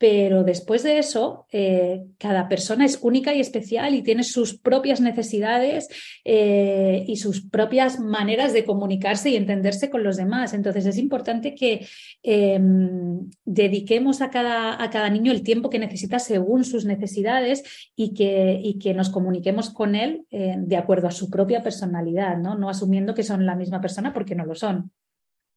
pero 0.00 0.44
después 0.44 0.82
de 0.82 0.96
eso, 0.96 1.46
eh, 1.52 2.06
cada 2.16 2.48
persona 2.48 2.86
es 2.86 2.98
única 3.02 3.34
y 3.34 3.40
especial 3.40 3.94
y 3.94 4.00
tiene 4.00 4.24
sus 4.24 4.58
propias 4.58 5.02
necesidades 5.02 5.88
eh, 6.24 7.04
y 7.06 7.16
sus 7.16 7.42
propias 7.42 8.00
maneras 8.00 8.54
de 8.54 8.64
comunicarse 8.64 9.28
y 9.28 9.36
entenderse 9.36 9.90
con 9.90 10.02
los 10.02 10.16
demás. 10.16 10.54
Entonces 10.54 10.86
es 10.86 10.96
importante 10.96 11.54
que 11.54 11.86
em, 12.22 13.28
dediquemos 13.44 14.22
a 14.22 14.30
cada, 14.30 14.82
a 14.82 14.88
cada, 14.88 15.10
niño 15.10 15.32
el 15.32 15.42
tiempo 15.42 15.68
que 15.68 15.78
necesita 15.78 16.18
según 16.18 16.64
sus 16.64 16.86
necesidades 16.86 17.62
y 17.94 18.14
que, 18.14 18.58
y 18.64 18.78
que 18.78 18.94
nos 18.94 19.10
comuniquemos 19.10 19.68
con 19.68 19.94
él 19.94 20.24
eh, 20.30 20.54
de 20.56 20.76
acuerdo 20.78 21.08
a 21.08 21.10
su 21.10 21.28
propia 21.28 21.62
personalidad, 21.62 22.38
¿no? 22.38 22.56
no 22.56 22.70
asumiendo 22.70 23.14
que 23.14 23.22
son 23.22 23.44
la 23.44 23.54
misma 23.54 23.82
persona 23.82 24.14
porque 24.14 24.34
no 24.34 24.46
lo 24.46 24.54
son. 24.54 24.92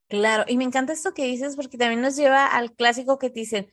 Claro, 0.10 0.44
y 0.50 0.58
me 0.58 0.66
encanta 0.66 0.92
esto 0.92 1.14
que 1.14 1.26
dices 1.26 1.56
porque 1.56 1.78
también 1.78 2.02
nos 2.02 2.18
lleva 2.18 2.46
al 2.46 2.74
clásico 2.74 3.18
que 3.18 3.30
te 3.30 3.40
dicen, 3.40 3.68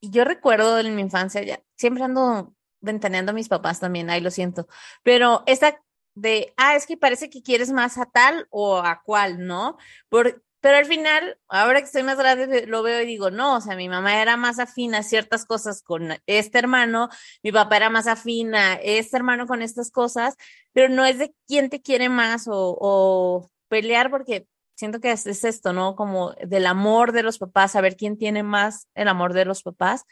yo 0.00 0.24
recuerdo 0.24 0.78
en 0.78 0.94
mi 0.94 1.02
infancia, 1.02 1.42
ya 1.42 1.62
siempre 1.76 2.04
ando 2.04 2.54
ventaneando 2.80 3.30
a 3.32 3.34
mis 3.34 3.48
papás 3.48 3.80
también, 3.80 4.10
ahí 4.10 4.20
lo 4.20 4.30
siento, 4.30 4.68
pero 5.02 5.42
esa 5.46 5.80
de, 6.14 6.54
ah, 6.56 6.76
es 6.76 6.86
que 6.86 6.96
parece 6.96 7.28
que 7.30 7.42
quieres 7.42 7.72
más 7.72 7.98
a 7.98 8.06
tal 8.06 8.46
o 8.50 8.78
a 8.78 9.02
cual, 9.02 9.46
¿no? 9.46 9.78
Por, 10.08 10.44
pero 10.60 10.78
al 10.78 10.86
final, 10.86 11.38
ahora 11.48 11.80
que 11.80 11.86
estoy 11.86 12.04
más 12.04 12.16
grande, 12.16 12.66
lo 12.66 12.82
veo 12.82 13.02
y 13.02 13.06
digo, 13.06 13.30
no, 13.30 13.56
o 13.56 13.60
sea, 13.60 13.76
mi 13.76 13.88
mamá 13.88 14.22
era 14.22 14.36
más 14.36 14.58
afina 14.58 14.98
a 14.98 15.02
ciertas 15.02 15.44
cosas 15.44 15.82
con 15.82 16.16
este 16.26 16.58
hermano, 16.58 17.10
mi 17.42 17.52
papá 17.52 17.76
era 17.76 17.90
más 17.90 18.06
afina 18.06 18.72
a 18.72 18.74
este 18.76 19.16
hermano 19.16 19.46
con 19.46 19.60
estas 19.60 19.90
cosas, 19.90 20.36
pero 20.72 20.88
no 20.88 21.04
es 21.04 21.18
de 21.18 21.34
quién 21.46 21.68
te 21.68 21.82
quiere 21.82 22.08
más 22.08 22.48
o, 22.48 22.78
o 22.80 23.50
pelear 23.68 24.10
porque 24.10 24.46
siento 24.74 25.00
que 25.00 25.12
es, 25.12 25.26
esto, 25.26 25.72
¿no? 25.72 25.96
Como 25.96 26.32
del 26.32 26.66
amor 26.66 27.12
de 27.12 27.22
los 27.22 27.38
papás, 27.38 27.72
saber 27.72 27.96
quién 27.96 28.18
tiene 28.18 28.42
más 28.42 28.88
el 28.94 29.08
amor 29.08 29.32
de 29.32 29.44
los 29.44 29.62
papás, 29.62 30.04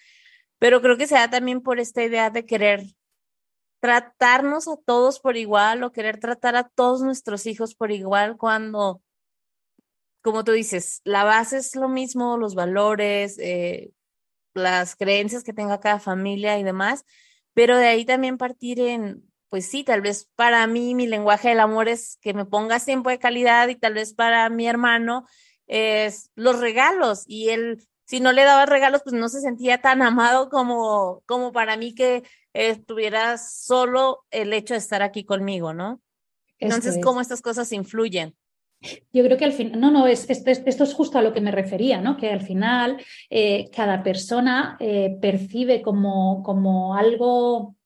pero 0.59 0.81
creo 0.81 0.97
que 0.97 1.07
se 1.07 1.17
da 1.17 1.29
también 1.31 1.61
por 1.61 1.81
esta 1.81 2.03
idea 2.03 2.31
de 2.31 2.47
querer 2.47 2.85
tratarnos 3.81 4.69
a 4.69 4.77
todos 4.77 5.19
por 5.21 5.37
igual 5.37 5.83
o 5.83 5.93
querer 5.93 6.21
tratar 6.21 6.55
a 6.57 6.69
todos 6.69 7.03
nuestros 7.03 7.47
hijos 7.47 7.75
por 7.75 7.91
igual 7.91 8.37
cuando, 8.37 9.03
como 10.23 10.45
tú 10.45 10.53
dices, 10.53 11.01
la 11.05 11.25
base 11.25 11.57
es 11.59 11.75
lo 11.75 11.89
mismo, 11.89 12.37
los 12.37 12.55
valores, 12.55 13.39
eh, 13.41 13.93
las 14.55 14.95
creencias 14.95 15.43
que 15.43 15.53
tenga 15.53 15.81
cada 15.81 15.99
familia 15.99 16.59
y 16.59 16.63
demás, 16.63 17.05
pero 17.55 17.77
de 17.77 17.89
ahí 17.89 18.05
también 18.05 18.39
partir 18.39 18.79
en 18.81 19.32
pues 19.53 19.67
sí, 19.67 19.85
tal 19.85 20.01
vez 20.01 20.31
para 20.35 20.67
mí 20.67 20.95
mi 20.95 21.07
lenguaje 21.07 21.51
del 21.51 21.61
amor 21.61 21.87
es 21.87 22.17
que 22.23 22.33
me 22.33 22.47
pongas 22.47 22.87
tiempo 22.87 23.11
de 23.11 23.19
calidad 23.19 23.69
y 23.69 23.75
tal 23.75 23.93
vez 23.93 24.15
para 24.15 24.49
mi 24.49 24.67
hermano 24.67 25.27
es 25.67 26.31
los 26.35 26.59
regalos 26.59 27.25
y 27.27 27.51
él, 27.51 27.87
si 28.07 28.21
no 28.21 28.33
le 28.33 28.45
daba 28.45 28.65
regalos, 28.65 29.03
pues 29.05 29.15
no 29.15 29.29
se 29.29 29.43
sentía 29.43 29.83
tan 29.83 30.01
amado 30.01 30.49
como, 30.49 31.23
como 31.27 31.53
para 31.53 31.77
mí 31.77 31.95
que 31.95 32.23
estuviera 32.55 33.37
solo 33.37 34.25
el 34.31 34.55
hecho 34.55 34.73
de 34.73 34.79
estar 34.79 35.03
aquí 35.03 35.23
conmigo, 35.23 35.75
¿no? 35.75 36.01
Entonces, 36.59 36.99
¿cómo 37.03 37.21
estas 37.21 37.43
cosas 37.43 37.71
influyen? 37.73 38.35
Yo 39.13 39.23
creo 39.23 39.37
que 39.37 39.45
al 39.45 39.53
final, 39.53 39.79
no, 39.79 39.91
no, 39.91 40.07
es, 40.07 40.31
esto, 40.31 40.51
es 40.85 40.95
justo 40.95 41.19
a 41.19 41.23
lo 41.23 41.35
que 41.35 41.43
me 41.43 41.51
refería, 41.51 42.01
¿no? 42.01 42.17
Que 42.17 42.31
al 42.31 42.41
final 42.41 43.05
eh, 43.29 43.69
cada 43.71 44.03
persona 44.03 44.79
eh, 44.81 45.19
percibe 45.21 45.83
como, 45.83 46.43
como 46.43 46.97
algo 46.97 47.77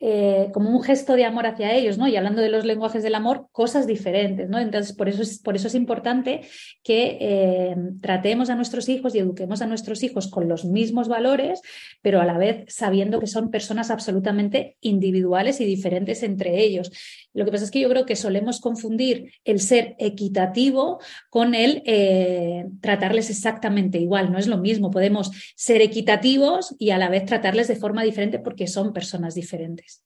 eh, 0.00 0.50
como 0.52 0.70
un 0.70 0.82
gesto 0.82 1.14
de 1.14 1.24
amor 1.24 1.46
hacia 1.46 1.72
ellos, 1.72 1.98
¿no? 1.98 2.08
Y 2.08 2.16
hablando 2.16 2.42
de 2.42 2.48
los 2.48 2.64
lenguajes 2.64 3.02
del 3.02 3.14
amor, 3.14 3.48
cosas 3.52 3.86
diferentes, 3.86 4.50
¿no? 4.50 4.58
Entonces, 4.58 4.94
por 4.94 5.08
eso 5.08 5.22
es, 5.22 5.38
por 5.38 5.56
eso 5.56 5.68
es 5.68 5.74
importante 5.74 6.42
que 6.82 7.16
eh, 7.20 7.76
tratemos 8.02 8.50
a 8.50 8.56
nuestros 8.56 8.88
hijos 8.88 9.14
y 9.14 9.20
eduquemos 9.20 9.62
a 9.62 9.66
nuestros 9.66 10.02
hijos 10.02 10.28
con 10.28 10.48
los 10.48 10.64
mismos 10.64 11.08
valores, 11.08 11.62
pero 12.02 12.20
a 12.20 12.26
la 12.26 12.36
vez 12.36 12.64
sabiendo 12.68 13.20
que 13.20 13.26
son 13.26 13.50
personas 13.50 13.90
absolutamente 13.90 14.76
individuales 14.80 15.60
y 15.60 15.64
diferentes 15.64 16.22
entre 16.22 16.60
ellos. 16.60 16.90
Lo 17.34 17.44
que 17.44 17.50
pasa 17.50 17.64
es 17.64 17.72
que 17.72 17.80
yo 17.80 17.88
creo 17.88 18.06
que 18.06 18.14
solemos 18.14 18.60
confundir 18.60 19.32
el 19.44 19.60
ser 19.60 19.96
equitativo 19.98 21.00
con 21.30 21.56
el 21.56 21.82
eh, 21.84 22.66
tratarles 22.80 23.28
exactamente 23.28 23.98
igual. 23.98 24.30
No 24.30 24.38
es 24.38 24.46
lo 24.46 24.56
mismo. 24.56 24.92
Podemos 24.92 25.32
ser 25.56 25.82
equitativos 25.82 26.76
y 26.78 26.90
a 26.90 26.98
la 26.98 27.08
vez 27.08 27.26
tratarles 27.26 27.66
de 27.66 27.76
forma 27.76 28.04
diferente 28.04 28.38
porque 28.38 28.68
son 28.68 28.92
personas 28.92 29.34
diferentes. 29.34 30.04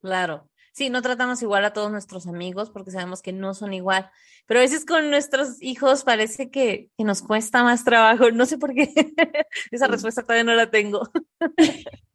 Claro. 0.00 0.48
Sí, 0.72 0.88
no 0.88 1.02
tratamos 1.02 1.42
igual 1.42 1.64
a 1.64 1.72
todos 1.72 1.90
nuestros 1.90 2.28
amigos 2.28 2.70
porque 2.70 2.92
sabemos 2.92 3.20
que 3.20 3.32
no 3.32 3.52
son 3.52 3.74
igual. 3.74 4.08
Pero 4.46 4.60
a 4.60 4.62
veces 4.62 4.86
con 4.86 5.10
nuestros 5.10 5.60
hijos 5.60 6.04
parece 6.04 6.50
que, 6.50 6.90
nos 6.98 7.20
cuesta 7.20 7.64
más 7.64 7.84
trabajo. 7.84 8.30
No 8.30 8.46
sé 8.46 8.58
por 8.58 8.74
qué. 8.74 8.88
Esa 9.72 9.88
respuesta 9.88 10.22
todavía 10.22 10.44
no 10.44 10.54
la 10.54 10.70
tengo. 10.70 11.10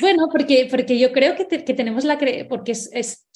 Bueno, 0.00 0.28
porque, 0.30 0.68
porque 0.70 0.98
yo 0.98 1.12
creo 1.12 1.34
que, 1.34 1.46
que 1.46 1.74
tenemos 1.74 2.04
la 2.04 2.18
creencia, 2.18 2.46
porque 2.46 2.72
es, 2.72 3.26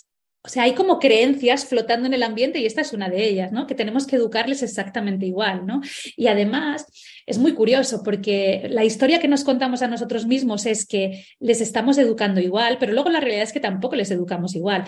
o 0.47 0.49
sea, 0.49 0.63
hay 0.63 0.75
como 0.75 1.01
creencias 1.01 1.67
flotando 1.67 2.07
en 2.07 2.15
el 2.15 2.23
ambiente 2.23 2.61
y 2.61 2.67
esta 2.67 2.81
es 2.81 2.93
una 2.93 3.09
de 3.09 3.29
ellas, 3.29 3.51
¿no? 3.51 3.67
Que 3.67 3.75
tenemos 3.75 4.07
que 4.07 4.15
educarles 4.15 4.63
exactamente 4.63 5.27
igual, 5.27 5.67
¿no? 5.67 5.81
Y 6.17 6.29
además 6.29 6.87
es 7.27 7.39
muy 7.39 7.53
curioso 7.53 8.05
porque 8.05 8.69
la 8.71 8.85
historia 8.85 9.19
que 9.19 9.27
nos 9.27 9.43
contamos 9.43 9.83
a 9.83 9.89
nosotros 9.89 10.27
mismos 10.27 10.65
es 10.65 10.87
que 10.87 11.27
les 11.41 11.61
estamos 11.61 11.99
educando 11.99 12.41
igual, 12.41 12.77
pero 12.79 12.93
luego 12.93 13.11
la 13.11 13.19
realidad 13.19 13.43
es 13.43 13.53
que 13.53 13.59
tampoco 13.59 13.97
les 13.97 14.13
educamos 14.13 14.55
igual. 14.55 14.85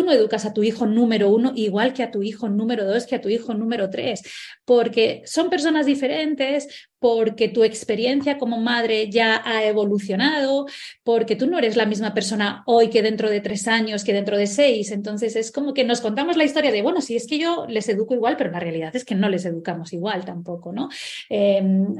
Tú 0.00 0.06
no 0.06 0.12
educas 0.12 0.46
a 0.46 0.54
tu 0.54 0.62
hijo 0.62 0.86
número 0.86 1.28
uno 1.28 1.52
igual 1.54 1.92
que 1.92 2.02
a 2.02 2.10
tu 2.10 2.22
hijo 2.22 2.48
número 2.48 2.86
dos, 2.86 3.04
que 3.04 3.16
a 3.16 3.20
tu 3.20 3.28
hijo 3.28 3.52
número 3.52 3.90
tres, 3.90 4.22
porque 4.64 5.20
son 5.26 5.50
personas 5.50 5.84
diferentes, 5.84 6.88
porque 6.98 7.48
tu 7.48 7.64
experiencia 7.64 8.38
como 8.38 8.58
madre 8.58 9.10
ya 9.10 9.42
ha 9.44 9.62
evolucionado, 9.66 10.64
porque 11.04 11.36
tú 11.36 11.48
no 11.48 11.58
eres 11.58 11.76
la 11.76 11.84
misma 11.84 12.14
persona 12.14 12.62
hoy 12.64 12.88
que 12.88 13.02
dentro 13.02 13.28
de 13.28 13.42
tres 13.42 13.68
años, 13.68 14.02
que 14.02 14.14
dentro 14.14 14.38
de 14.38 14.46
seis. 14.46 14.90
Entonces 14.90 15.36
es 15.36 15.52
como 15.52 15.74
que 15.74 15.84
nos 15.84 16.00
contamos 16.00 16.38
la 16.38 16.44
historia 16.44 16.72
de, 16.72 16.80
bueno, 16.80 17.02
si 17.02 17.14
es 17.14 17.26
que 17.26 17.38
yo 17.38 17.66
les 17.68 17.86
educo 17.90 18.14
igual, 18.14 18.38
pero 18.38 18.50
la 18.50 18.58
realidad 18.58 18.96
es 18.96 19.04
que 19.04 19.14
no 19.14 19.28
les 19.28 19.44
educamos 19.44 19.92
igual 19.92 20.24
tampoco, 20.24 20.72
¿no? 20.72 20.88
Em, 21.28 21.94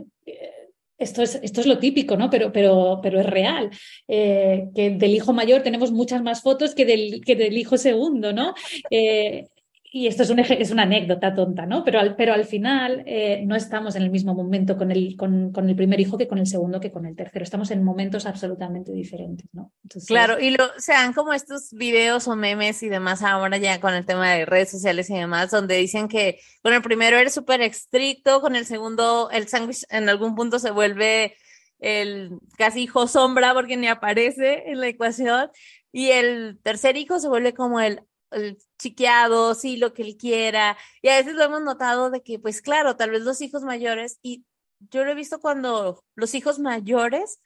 esto 1.00 1.22
es, 1.22 1.40
esto 1.42 1.60
es 1.62 1.66
lo 1.66 1.78
típico, 1.78 2.16
¿no? 2.16 2.30
Pero, 2.30 2.52
pero, 2.52 3.00
pero 3.02 3.18
es 3.20 3.26
real. 3.26 3.70
Eh, 4.06 4.68
que 4.74 4.90
del 4.90 5.14
hijo 5.14 5.32
mayor 5.32 5.62
tenemos 5.62 5.90
muchas 5.90 6.22
más 6.22 6.42
fotos 6.42 6.74
que 6.74 6.84
del, 6.84 7.22
que 7.24 7.34
del 7.34 7.56
hijo 7.56 7.78
segundo, 7.78 8.32
¿no? 8.32 8.54
Eh, 8.90 9.48
y 9.92 10.06
esto 10.06 10.22
es, 10.22 10.30
un, 10.30 10.38
es 10.38 10.70
una 10.70 10.84
anécdota 10.84 11.34
tonta, 11.34 11.66
¿no? 11.66 11.82
Pero 11.82 11.98
al, 11.98 12.14
pero 12.14 12.32
al 12.32 12.44
final 12.44 13.02
eh, 13.06 13.42
no 13.44 13.56
estamos 13.56 13.96
en 13.96 14.02
el 14.02 14.10
mismo 14.10 14.34
momento 14.34 14.78
con 14.78 14.92
el, 14.92 15.16
con, 15.16 15.50
con, 15.52 15.68
el 15.68 15.74
primer 15.74 15.98
hijo 15.98 16.16
que 16.16 16.28
con 16.28 16.38
el 16.38 16.46
segundo 16.46 16.80
que 16.80 16.92
con 16.92 17.06
el 17.06 17.16
tercero. 17.16 17.42
Estamos 17.42 17.72
en 17.72 17.82
momentos 17.82 18.24
absolutamente 18.24 18.92
diferentes, 18.92 19.48
¿no? 19.52 19.72
claro, 20.06 20.38
y 20.38 20.50
lo, 20.50 20.64
sean 20.78 21.12
como 21.12 21.32
estos 21.32 21.72
videos 21.72 22.28
o 22.28 22.36
memes 22.36 22.84
y 22.84 22.88
demás 22.88 23.24
ahora 23.24 23.56
ya 23.56 23.80
con 23.80 23.92
el 23.94 24.06
tema 24.06 24.30
de 24.30 24.46
redes 24.46 24.70
sociales 24.70 25.10
y 25.10 25.14
demás, 25.14 25.50
donde 25.50 25.76
dicen 25.76 26.06
que 26.06 26.38
con 26.62 26.72
el 26.72 26.82
primero 26.82 27.18
eres 27.18 27.34
súper 27.34 27.60
estricto, 27.60 28.40
con 28.40 28.54
el 28.54 28.66
segundo 28.66 29.28
el 29.32 29.48
sándwich 29.48 29.84
en 29.90 30.08
algún 30.08 30.36
punto 30.36 30.60
se 30.60 30.70
vuelve 30.70 31.34
el 31.80 32.38
casi 32.56 32.82
hijo 32.82 33.08
sombra 33.08 33.54
porque 33.54 33.76
ni 33.76 33.88
aparece 33.88 34.70
en 34.70 34.78
la 34.78 34.86
ecuación. 34.86 35.50
Y 35.92 36.10
el 36.10 36.60
tercer 36.62 36.96
hijo 36.96 37.18
se 37.18 37.28
vuelve 37.28 37.54
como 37.54 37.80
el 37.80 38.02
chiqueado, 38.78 39.54
sí, 39.54 39.76
lo 39.76 39.92
que 39.92 40.02
él 40.02 40.16
quiera. 40.16 40.76
Y 41.02 41.08
a 41.08 41.16
veces 41.16 41.34
lo 41.34 41.44
hemos 41.44 41.62
notado 41.62 42.10
de 42.10 42.22
que, 42.22 42.38
pues 42.38 42.62
claro, 42.62 42.96
tal 42.96 43.10
vez 43.10 43.22
los 43.22 43.40
hijos 43.40 43.62
mayores, 43.62 44.18
y 44.22 44.44
yo 44.90 45.04
lo 45.04 45.12
he 45.12 45.14
visto 45.14 45.40
cuando 45.40 46.02
los 46.14 46.34
hijos 46.34 46.58
mayores 46.58 47.40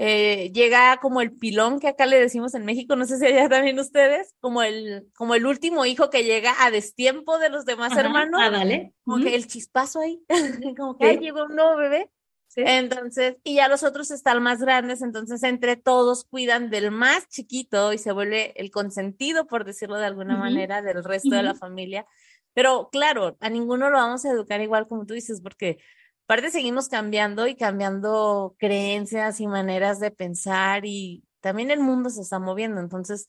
eh, 0.00 0.52
llega 0.52 0.98
como 0.98 1.20
el 1.20 1.32
pilón 1.32 1.80
que 1.80 1.88
acá 1.88 2.06
le 2.06 2.20
decimos 2.20 2.54
en 2.54 2.64
México, 2.64 2.94
no 2.94 3.04
sé 3.04 3.18
si 3.18 3.26
allá 3.26 3.48
también 3.48 3.80
ustedes, 3.80 4.32
como 4.38 4.62
el, 4.62 5.08
como 5.16 5.34
el 5.34 5.44
último 5.44 5.84
hijo 5.86 6.08
que 6.08 6.22
llega 6.22 6.54
a 6.64 6.70
destiempo 6.70 7.38
de 7.38 7.50
los 7.50 7.64
demás 7.64 7.96
hermanos. 7.96 8.40
Ah, 8.42 8.50
vale. 8.50 8.94
Como 9.04 9.22
que 9.24 9.34
el 9.34 9.48
chispazo 9.48 10.00
ahí, 10.00 10.22
como 10.78 10.96
que 10.96 11.06
ahí 11.06 11.18
llegó 11.18 11.44
un 11.44 11.56
nuevo 11.56 11.76
bebé. 11.76 12.10
Entonces, 12.56 13.36
y 13.44 13.56
ya 13.56 13.68
los 13.68 13.82
otros 13.82 14.10
están 14.10 14.42
más 14.42 14.60
grandes, 14.60 15.02
entonces 15.02 15.42
entre 15.42 15.76
todos 15.76 16.24
cuidan 16.24 16.70
del 16.70 16.90
más 16.90 17.28
chiquito 17.28 17.92
y 17.92 17.98
se 17.98 18.12
vuelve 18.12 18.58
el 18.60 18.70
consentido, 18.70 19.46
por 19.46 19.64
decirlo 19.64 19.96
de 19.96 20.06
alguna 20.06 20.36
manera, 20.36 20.82
del 20.82 21.04
resto 21.04 21.30
de 21.30 21.42
la 21.42 21.54
familia. 21.54 22.06
Pero 22.54 22.88
claro, 22.90 23.36
a 23.40 23.50
ninguno 23.50 23.90
lo 23.90 23.98
vamos 23.98 24.24
a 24.24 24.32
educar 24.32 24.60
igual 24.60 24.88
como 24.88 25.06
tú 25.06 25.14
dices, 25.14 25.40
porque 25.40 25.78
aparte 26.24 26.50
seguimos 26.50 26.88
cambiando 26.88 27.46
y 27.46 27.54
cambiando 27.54 28.56
creencias 28.58 29.40
y 29.40 29.46
maneras 29.46 30.00
de 30.00 30.10
pensar 30.10 30.84
y 30.84 31.24
también 31.40 31.70
el 31.70 31.80
mundo 31.80 32.10
se 32.10 32.22
está 32.22 32.38
moviendo, 32.38 32.80
entonces 32.80 33.28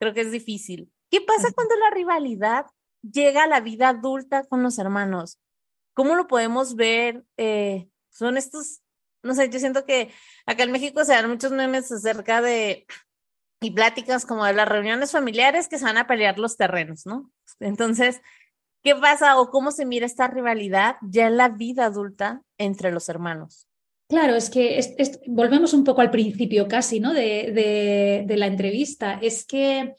creo 0.00 0.12
que 0.14 0.22
es 0.22 0.32
difícil. 0.32 0.90
¿Qué 1.10 1.20
pasa 1.20 1.52
cuando 1.54 1.76
la 1.76 1.90
rivalidad 1.90 2.66
llega 3.02 3.44
a 3.44 3.46
la 3.46 3.60
vida 3.60 3.90
adulta 3.90 4.44
con 4.44 4.62
los 4.62 4.78
hermanos? 4.78 5.38
¿Cómo 5.94 6.16
lo 6.16 6.26
podemos 6.26 6.74
ver? 6.74 7.24
Eh, 7.36 7.88
son 8.16 8.36
estos, 8.36 8.80
no 9.22 9.34
sé, 9.34 9.48
yo 9.50 9.58
siento 9.58 9.84
que 9.84 10.10
acá 10.46 10.62
en 10.62 10.72
México 10.72 11.04
se 11.04 11.12
dan 11.12 11.28
muchos 11.28 11.52
memes 11.52 11.90
acerca 11.92 12.40
de, 12.40 12.86
y 13.60 13.70
pláticas 13.72 14.26
como 14.26 14.44
de 14.44 14.52
las 14.52 14.68
reuniones 14.68 15.12
familiares 15.12 15.68
que 15.68 15.78
se 15.78 15.84
van 15.84 15.98
a 15.98 16.06
pelear 16.06 16.38
los 16.38 16.56
terrenos, 16.56 17.06
¿no? 17.06 17.30
Entonces, 17.60 18.20
¿qué 18.82 18.94
pasa 18.94 19.38
o 19.38 19.50
cómo 19.50 19.70
se 19.70 19.86
mira 19.86 20.06
esta 20.06 20.28
rivalidad 20.28 20.96
ya 21.02 21.26
en 21.26 21.36
la 21.36 21.48
vida 21.48 21.86
adulta 21.86 22.42
entre 22.58 22.92
los 22.92 23.08
hermanos? 23.08 23.66
Claro, 24.08 24.36
es 24.36 24.50
que 24.50 24.78
volvemos 25.26 25.74
un 25.74 25.82
poco 25.82 26.00
al 26.00 26.12
principio 26.12 26.68
casi, 26.68 27.00
¿no? 27.00 27.12
De, 27.12 27.50
de, 27.52 28.24
de 28.26 28.36
la 28.36 28.46
entrevista. 28.46 29.18
Es 29.20 29.44
que 29.44 29.94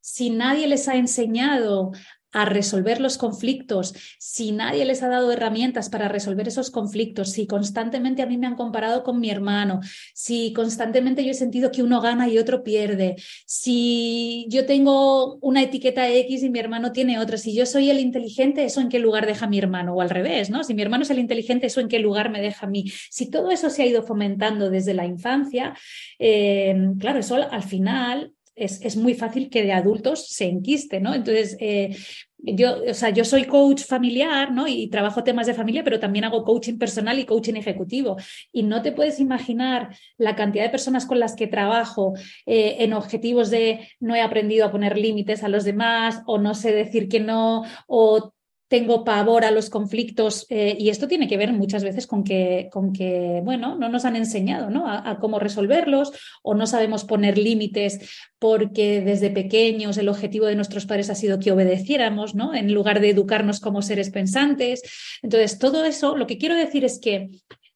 si 0.00 0.30
nadie 0.30 0.66
les 0.66 0.86
ha 0.88 0.96
enseñado 0.96 1.92
a 2.32 2.44
resolver 2.44 3.00
los 3.00 3.16
conflictos, 3.16 3.94
si 4.18 4.52
nadie 4.52 4.84
les 4.84 5.02
ha 5.02 5.08
dado 5.08 5.32
herramientas 5.32 5.88
para 5.88 6.08
resolver 6.08 6.46
esos 6.48 6.70
conflictos, 6.70 7.32
si 7.32 7.46
constantemente 7.46 8.22
a 8.22 8.26
mí 8.26 8.36
me 8.36 8.46
han 8.46 8.56
comparado 8.56 9.02
con 9.02 9.18
mi 9.20 9.30
hermano, 9.30 9.80
si 10.14 10.52
constantemente 10.52 11.24
yo 11.24 11.30
he 11.30 11.34
sentido 11.34 11.70
que 11.70 11.82
uno 11.82 12.00
gana 12.00 12.28
y 12.28 12.38
otro 12.38 12.62
pierde, 12.62 13.16
si 13.46 14.46
yo 14.50 14.66
tengo 14.66 15.36
una 15.36 15.62
etiqueta 15.62 16.08
X 16.08 16.42
y 16.42 16.50
mi 16.50 16.58
hermano 16.58 16.92
tiene 16.92 17.18
otra, 17.18 17.38
si 17.38 17.54
yo 17.54 17.64
soy 17.64 17.90
el 17.90 18.00
inteligente, 18.00 18.64
¿eso 18.64 18.80
en 18.80 18.88
qué 18.88 18.98
lugar 18.98 19.26
deja 19.26 19.46
mi 19.46 19.58
hermano? 19.58 19.94
O 19.94 20.02
al 20.02 20.10
revés, 20.10 20.50
¿no? 20.50 20.64
Si 20.64 20.74
mi 20.74 20.82
hermano 20.82 21.04
es 21.04 21.10
el 21.10 21.18
inteligente, 21.18 21.66
¿eso 21.66 21.80
en 21.80 21.88
qué 21.88 21.98
lugar 21.98 22.30
me 22.30 22.40
deja 22.40 22.66
a 22.66 22.68
mí? 22.68 22.84
Si 23.10 23.30
todo 23.30 23.50
eso 23.50 23.70
se 23.70 23.82
ha 23.82 23.86
ido 23.86 24.02
fomentando 24.02 24.70
desde 24.70 24.94
la 24.94 25.06
infancia, 25.06 25.74
eh, 26.18 26.76
claro, 26.98 27.20
eso 27.20 27.36
al 27.36 27.62
final 27.62 28.32
es, 28.58 28.96
muy 28.96 29.14
fácil 29.14 29.50
que 29.50 29.62
de 29.62 29.72
adultos 29.72 30.28
se 30.28 30.46
enquiste, 30.46 31.00
¿no? 31.00 31.14
Entonces, 31.14 31.56
eh, 31.60 31.96
yo, 32.38 32.82
o 32.88 32.94
sea, 32.94 33.10
yo 33.10 33.24
soy 33.24 33.44
coach 33.44 33.82
familiar, 33.82 34.52
¿no? 34.52 34.68
Y 34.68 34.88
trabajo 34.88 35.24
temas 35.24 35.46
de 35.46 35.54
familia, 35.54 35.84
pero 35.84 35.98
también 35.98 36.24
hago 36.24 36.44
coaching 36.44 36.78
personal 36.78 37.18
y 37.18 37.24
coaching 37.24 37.54
ejecutivo. 37.54 38.16
Y 38.52 38.62
no 38.62 38.82
te 38.82 38.92
puedes 38.92 39.20
imaginar 39.20 39.96
la 40.16 40.36
cantidad 40.36 40.64
de 40.64 40.70
personas 40.70 41.06
con 41.06 41.18
las 41.18 41.34
que 41.34 41.46
trabajo 41.46 42.14
eh, 42.46 42.76
en 42.80 42.92
objetivos 42.92 43.50
de 43.50 43.88
no 44.00 44.14
he 44.14 44.20
aprendido 44.20 44.66
a 44.66 44.72
poner 44.72 44.96
límites 44.96 45.42
a 45.42 45.48
los 45.48 45.64
demás 45.64 46.22
o 46.26 46.38
no 46.38 46.54
sé 46.54 46.72
decir 46.72 47.08
que 47.08 47.20
no 47.20 47.64
o 47.86 48.32
tengo 48.68 49.02
pavor 49.02 49.44
a 49.44 49.50
los 49.50 49.70
conflictos 49.70 50.46
eh, 50.50 50.76
y 50.78 50.90
esto 50.90 51.08
tiene 51.08 51.26
que 51.26 51.38
ver 51.38 51.52
muchas 51.52 51.82
veces 51.82 52.06
con 52.06 52.22
que, 52.22 52.68
con 52.70 52.92
que 52.92 53.40
bueno, 53.42 53.76
no 53.76 53.88
nos 53.88 54.04
han 54.04 54.14
enseñado 54.14 54.68
¿no? 54.70 54.86
A, 54.86 55.18
cómo 55.18 55.38
resolverlos 55.38 56.12
o 56.42 56.54
no 56.54 56.66
sabemos 56.66 57.04
poner 57.04 57.38
límites 57.38 57.98
porque 58.38 59.00
desde 59.00 59.30
pequeños 59.30 59.96
el 59.96 60.08
objetivo 60.08 60.46
de 60.46 60.54
nuestros 60.54 60.84
padres 60.86 61.08
ha 61.10 61.14
sido 61.14 61.38
que 61.38 61.50
obedeciéramos, 61.50 62.34
¿no? 62.34 62.54
En 62.54 62.72
lugar 62.72 63.00
de 63.00 63.10
educarnos 63.10 63.58
como 63.60 63.82
seres 63.82 64.10
pensantes. 64.10 64.82
Entonces, 65.22 65.58
todo 65.58 65.84
eso, 65.84 66.16
lo 66.16 66.26
que 66.26 66.38
quiero 66.38 66.54
decir 66.54 66.84
es 66.84 67.00
que 67.00 67.30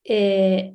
eh, 0.05 0.75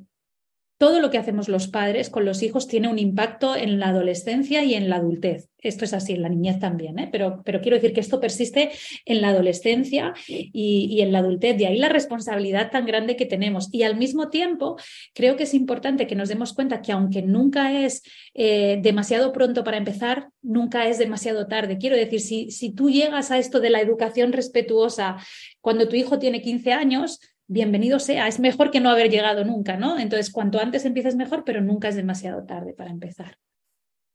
todo 0.78 1.00
lo 1.00 1.10
que 1.10 1.18
hacemos 1.18 1.48
los 1.48 1.66
padres 1.66 2.08
con 2.08 2.24
los 2.24 2.42
hijos 2.44 2.68
tiene 2.68 2.88
un 2.88 3.00
impacto 3.00 3.56
en 3.56 3.80
la 3.80 3.88
adolescencia 3.88 4.62
y 4.62 4.74
en 4.74 4.88
la 4.88 4.96
adultez. 4.96 5.50
Esto 5.60 5.84
es 5.84 5.92
así, 5.92 6.12
en 6.12 6.22
la 6.22 6.28
niñez 6.28 6.60
también, 6.60 7.00
¿eh? 7.00 7.08
pero, 7.10 7.42
pero, 7.44 7.60
quiero 7.60 7.76
decir 7.76 7.92
que 7.92 7.98
esto 7.98 8.20
persiste 8.20 8.70
en 9.04 9.20
la 9.20 9.30
adolescencia 9.30 10.14
y, 10.28 11.00
en 11.00 11.12
la 11.12 11.18
adultez. 11.18 11.58
De 11.58 11.66
ahí 11.66 11.78
la 11.78 11.88
responsabilidad 11.88 12.70
tan 12.70 12.86
grande 12.86 13.16
que 13.16 13.26
tenemos. 13.26 13.68
Y 13.72 13.82
al 13.82 13.96
mismo 13.96 14.30
tiempo, 14.30 14.76
creo 15.14 15.34
que 15.34 15.42
es 15.42 15.54
importante 15.54 16.06
que 16.06 16.14
nos 16.14 16.28
demos 16.28 16.52
cuenta 16.52 16.80
que 16.80 16.92
aunque 16.92 17.22
nunca 17.22 17.72
es 17.84 18.02
eh, 18.34 18.78
demasiado 18.80 19.32
pronto 19.32 19.64
para 19.64 19.78
empezar, 19.78 20.28
nunca 20.42 20.86
es 20.86 20.98
demasiado 20.98 21.48
tarde. 21.48 21.78
Quiero 21.78 21.96
decir, 21.96 22.20
si, 22.20 22.52
si 22.52 22.72
tú 22.72 22.88
llegas 22.88 23.32
a 23.32 23.38
esto 23.38 23.58
de 23.58 23.70
la 23.70 23.80
educación 23.80 24.32
respetuosa 24.32 25.16
cuando 25.60 25.88
tu 25.88 25.96
hijo 25.96 26.20
tiene 26.20 26.40
15 26.40 26.72
años, 26.72 27.18
bienvenido 27.48 27.98
sea, 27.98 28.28
es 28.28 28.38
mejor 28.38 28.70
que 28.70 28.80
no 28.80 28.90
haber 28.90 29.10
llegado 29.10 29.44
nunca, 29.44 29.76
¿no? 29.76 29.98
Entonces, 29.98 30.30
cuanto 30.30 30.60
antes 30.60 30.84
empieces 30.84 31.16
mejor, 31.16 31.44
pero 31.44 31.60
nunca 31.60 31.88
es 31.88 31.96
demasiado 31.96 32.44
tarde 32.44 32.74
para 32.74 32.90
empezar. 32.90 33.38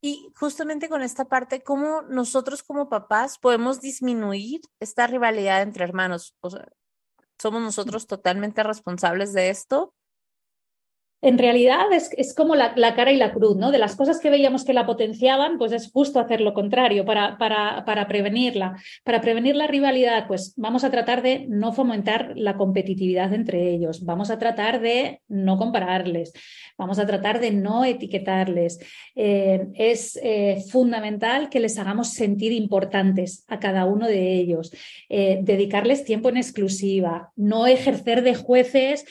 Y 0.00 0.30
justamente 0.36 0.88
con 0.88 1.02
esta 1.02 1.26
parte, 1.26 1.62
¿cómo 1.62 2.02
nosotros 2.02 2.62
como 2.62 2.88
papás 2.88 3.38
podemos 3.38 3.80
disminuir 3.80 4.60
esta 4.78 5.06
rivalidad 5.06 5.62
entre 5.62 5.84
hermanos? 5.84 6.34
O 6.40 6.50
sea, 6.50 6.68
¿somos 7.38 7.62
nosotros 7.62 8.06
totalmente 8.06 8.62
responsables 8.62 9.32
de 9.32 9.50
esto? 9.50 9.94
En 11.24 11.38
realidad 11.38 11.90
es, 11.90 12.10
es 12.18 12.34
como 12.34 12.54
la, 12.54 12.74
cara 12.74 13.10
y 13.10 13.16
la 13.16 13.32
cruz, 13.32 13.56
¿no? 13.56 13.70
De 13.70 13.78
las 13.78 13.96
cosas 13.96 14.20
que 14.20 14.28
veíamos 14.28 14.62
que 14.64 14.74
la 14.74 14.84
potenciaban, 14.84 15.56
pues 15.56 15.72
es 15.72 15.90
justo 15.90 16.20
hacer 16.20 16.42
lo 16.42 16.52
contrario 16.52 17.06
para, 17.06 17.38
para, 17.38 17.84
para 17.86 18.06
prevenirla. 18.06 18.76
Para 19.04 19.22
prevenir 19.22 19.56
la 19.56 19.66
rivalidad, 19.66 20.26
pues 20.26 20.52
vamos 20.58 20.84
a 20.84 20.90
tratar 20.90 21.22
de 21.22 21.46
no 21.48 21.72
fomentar 21.72 22.34
la 22.36 22.58
competitividad 22.58 23.32
entre 23.32 23.70
ellos, 23.70 24.04
vamos 24.04 24.30
a 24.30 24.38
tratar 24.38 24.82
de 24.82 25.22
no 25.28 25.56
compararles, 25.56 26.34
vamos 26.76 26.98
a 26.98 27.06
tratar 27.06 27.40
de 27.40 27.52
no 27.52 27.86
etiquetarles. 27.86 28.80
Eh, 29.14 29.68
es 29.74 30.18
eh, 30.22 30.62
fundamental 30.70 31.48
que 31.48 31.60
les 31.60 31.78
hagamos 31.78 32.12
sentir 32.12 32.52
importantes 32.52 33.44
a 33.48 33.58
cada 33.60 33.86
uno 33.86 34.06
de 34.06 34.34
ellos, 34.34 34.72
eh, 35.08 35.40
dedicarles 35.42 36.04
tiempo 36.04 36.28
en 36.28 36.36
exclusiva, 36.36 37.32
no 37.34 37.66
ejercer 37.66 38.22
de 38.22 38.34
jueces 38.34 39.06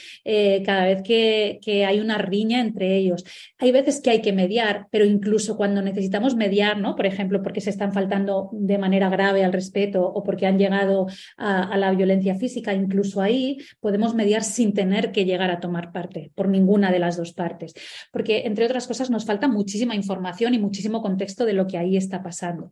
cada 0.65 0.85
vez 0.85 1.01
que, 1.01 1.59
que 1.63 1.85
hay 1.85 2.02
una 2.03 2.17
riña 2.17 2.59
entre 2.61 2.95
ellos. 2.95 3.23
Hay 3.57 3.71
veces 3.71 4.01
que 4.01 4.09
hay 4.09 4.21
que 4.21 4.33
mediar, 4.33 4.87
pero 4.91 5.05
incluso 5.05 5.57
cuando 5.57 5.81
necesitamos 5.81 6.35
mediar, 6.35 6.79
¿no? 6.79 6.95
Por 6.95 7.05
ejemplo, 7.05 7.41
porque 7.41 7.61
se 7.61 7.69
están 7.69 7.93
faltando 7.93 8.49
de 8.51 8.77
manera 8.77 9.09
grave 9.09 9.43
al 9.43 9.53
respeto 9.53 10.03
o 10.05 10.23
porque 10.23 10.45
han 10.45 10.57
llegado 10.57 11.07
a, 11.37 11.75
la 11.77 11.91
violencia 11.91 12.35
física, 12.35 12.73
incluso 12.73 13.21
ahí 13.21 13.57
podemos 13.79 14.13
mediar 14.15 14.43
sin 14.43 14.73
tener 14.73 15.11
que 15.11 15.25
llegar 15.25 15.49
a 15.51 15.59
tomar 15.59 15.91
parte 15.91 16.31
por 16.35 16.47
ninguna 16.49 16.91
de 16.91 16.99
las 16.99 17.17
dos 17.17 17.33
partes. 17.33 17.73
Porque, 18.11 18.43
entre 18.45 18.65
otras 18.65 18.87
cosas, 18.87 19.09
nos 19.09 19.25
falta 19.25 19.47
muchísima 19.47 19.95
información 19.95 20.53
y 20.53 20.59
muchísimo 20.59 21.01
contexto 21.01 21.45
de 21.45 21.53
lo 21.53 21.67
que 21.67 21.77
ahí 21.77 21.97
está 21.97 22.21
pasando. 22.21 22.71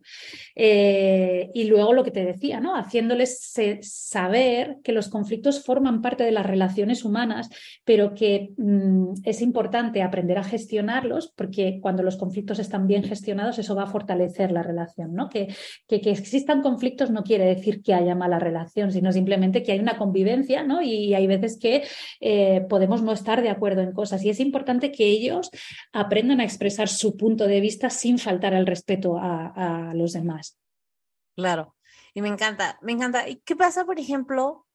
Eh, 0.54 1.50
y 1.54 1.64
luego 1.64 1.92
lo 1.92 2.04
que 2.04 2.10
te 2.10 2.24
decía, 2.24 2.60
¿no? 2.60 2.76
Haciéndoles 2.76 3.52
saber 3.82 4.78
que 4.82 4.92
los 4.92 5.08
conflictos 5.08 5.64
forman 5.64 6.02
parte 6.02 6.24
de 6.24 6.32
las 6.32 6.46
relaciones 6.46 7.04
humanas, 7.04 7.48
pero 7.84 8.14
que 8.14 8.50
mm, 8.56 9.14
es 9.24 9.42
importante 9.42 10.02
aprender 10.02 10.38
a 10.38 10.44
gestionarlos 10.44 11.32
porque 11.36 11.78
cuando 11.80 12.02
los 12.02 12.16
conflictos 12.16 12.58
están 12.58 12.86
bien 12.86 13.04
gestionados 13.04 13.58
eso 13.58 13.74
va 13.74 13.84
a 13.84 13.86
fortalecer 13.86 14.52
la 14.52 14.62
relación. 14.62 15.14
¿no? 15.14 15.28
Que, 15.28 15.54
que, 15.86 16.00
existan 16.10 16.62
conflictos 16.62 17.10
no 17.10 17.22
quiere 17.22 17.44
decir 17.44 17.82
que 17.82 17.94
haya 17.94 18.14
mala 18.14 18.38
relación, 18.38 18.92
sino 18.92 19.12
simplemente 19.12 19.62
que 19.62 19.72
hay 19.72 19.80
una 19.80 19.98
convivencia 19.98 20.64
¿no? 20.64 20.82
y 20.82 21.14
hay 21.14 21.26
veces 21.26 21.58
que 21.58 21.84
eh, 22.20 22.64
podemos 22.68 23.02
no 23.02 23.12
estar 23.12 23.42
de 23.42 23.50
acuerdo 23.50 23.82
en 23.82 23.92
cosas. 23.92 24.24
Y 24.24 24.30
es 24.30 24.40
importante 24.40 24.92
que 24.92 25.06
ellos 25.06 25.50
aprendan 25.92 26.40
a 26.40 26.44
expresar 26.44 26.88
su 26.88 27.16
punto 27.16 27.46
de 27.46 27.60
vista 27.60 27.90
sin 27.90 28.18
faltar 28.18 28.54
al 28.54 28.66
respeto 28.66 29.18
a, 29.18 29.90
a 29.90 29.94
los 29.94 30.12
demás. 30.12 30.58
Claro, 31.34 31.76
y 32.14 32.22
me 32.22 32.28
encanta, 32.28 32.78
me 32.82 32.92
encanta. 32.92 33.28
¿Y 33.28 33.36
qué 33.36 33.56
pasa, 33.56 33.84
por 33.84 33.98
ejemplo, 33.98 34.66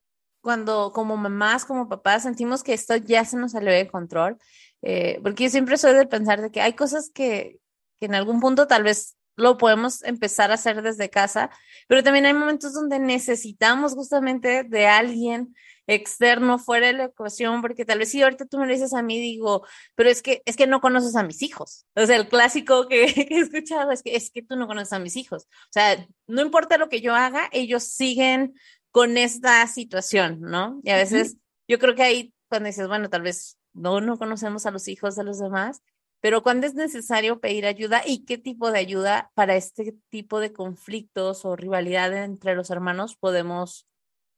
cuando 0.48 0.94
como 0.94 1.18
mamás, 1.18 1.66
como 1.66 1.90
papás, 1.90 2.24
sentimos 2.24 2.64
que 2.64 2.74
esto 2.74 2.96
ya 2.96 3.26
se 3.26 3.36
nos 3.36 3.52
salió 3.52 3.70
de 3.70 3.86
control, 3.86 4.38
eh, 4.82 5.20
porque 5.22 5.44
yo 5.44 5.50
siempre 5.50 5.76
soy 5.76 5.94
de 5.94 6.08
pensar 6.08 6.42
de 6.42 6.52
que 6.52 6.62
hay 6.62 6.72
cosas 6.72 7.12
que, 7.14 7.60
que 8.00 8.06
en 8.06 8.16
algún 8.16 8.40
punto 8.40 8.66
tal 8.66 8.84
vez 8.84 9.18
lo 9.36 9.58
podemos 9.58 10.04
empezar 10.04 10.52
a 10.52 10.54
hacer 10.54 10.82
desde 10.82 11.10
casa, 11.10 11.50
pero 11.90 12.02
también 12.02 12.28
hay 12.28 12.34
momentos 12.34 12.72
donde 12.72 12.98
necesitamos 12.98 13.94
justamente 13.94 14.64
de 14.64 14.88
alguien 14.88 15.54
externo 15.86 16.60
fuera 16.60 16.88
de 16.88 16.94
la 16.94 17.04
ecuación, 17.06 17.62
porque 17.62 17.84
tal 17.84 18.00
vez 18.00 18.12
si 18.12 18.22
ahorita 18.22 18.46
tú 18.46 18.58
me 18.58 18.68
lo 18.68 18.72
dices 18.72 18.94
a 18.94 19.02
mí, 19.02 19.20
digo, 19.20 19.66
pero 19.96 20.10
es 20.10 20.22
que, 20.22 20.44
es 20.46 20.56
que 20.56 20.68
no 20.68 20.80
conoces 20.80 21.18
a 21.18 21.24
mis 21.24 21.42
hijos. 21.42 21.86
O 21.94 22.06
sea, 22.06 22.16
el 22.16 22.30
clásico 22.30 22.88
que, 22.88 23.06
que 23.28 23.36
he 23.36 23.40
escuchado 23.40 23.92
es 23.92 24.02
que 24.02 24.16
es 24.16 24.32
que 24.32 24.44
tú 24.44 24.56
no 24.56 24.68
conoces 24.68 24.94
a 24.94 25.00
mis 25.00 25.18
hijos. 25.18 25.44
O 25.44 25.72
sea, 25.72 26.08
no 26.26 26.42
importa 26.42 26.78
lo 26.78 26.88
que 26.88 27.02
yo 27.02 27.16
haga, 27.16 27.50
ellos 27.52 27.84
siguen 27.84 28.54
con 28.98 29.16
esta 29.16 29.68
situación, 29.68 30.42
¿no? 30.42 30.82
Y 30.84 30.90
a 30.90 30.96
veces 30.96 31.38
yo 31.68 31.78
creo 31.78 31.94
que 31.94 32.02
ahí 32.02 32.34
cuando 32.50 32.66
dices, 32.66 32.88
bueno, 32.88 33.12
tal 33.12 33.22
vez 33.22 33.56
no, 33.72 34.02
no 34.02 34.18
conocemos 34.18 34.66
a 34.66 34.72
los 34.72 34.88
hijos 34.88 35.16
de 35.16 35.24
los 35.24 35.38
demás, 35.38 35.84
pero 36.20 36.42
cuando 36.42 36.66
es 36.66 36.74
necesario 36.74 37.40
pedir 37.40 37.68
ayuda 37.68 38.02
y 38.04 38.26
qué 38.26 38.40
tipo 38.40 38.72
de 38.72 38.80
ayuda 38.80 39.30
para 39.36 39.56
este 39.56 39.96
tipo 40.10 40.40
de 40.40 40.52
conflictos 40.52 41.46
o 41.46 41.56
rivalidad 41.56 42.12
entre 42.24 42.56
los 42.56 42.72
hermanos 42.72 43.16
podemos 43.16 43.86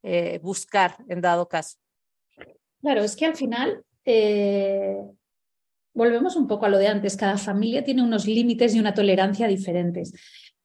eh, 0.03 0.41
buscar 0.43 0.97
en 1.07 1.21
dado 1.21 1.47
caso. 1.47 1.77
Claro, 2.81 3.01
es 3.01 3.15
que 3.15 3.27
al 3.27 3.37
final 3.37 3.85
eh, 4.03 4.97
volvemos 5.93 6.35
un 6.35 6.47
poco 6.47 6.65
a 6.65 6.69
lo 6.69 6.79
de 6.79 6.89
antes, 6.89 7.15
cada 7.15 7.37
familia 7.37 7.85
tiene 7.85 8.03
unos 8.03 8.27
límites 8.27 8.75
y 8.75 8.79
una 8.81 8.93
tolerancia 8.93 9.47
diferentes. 9.47 10.11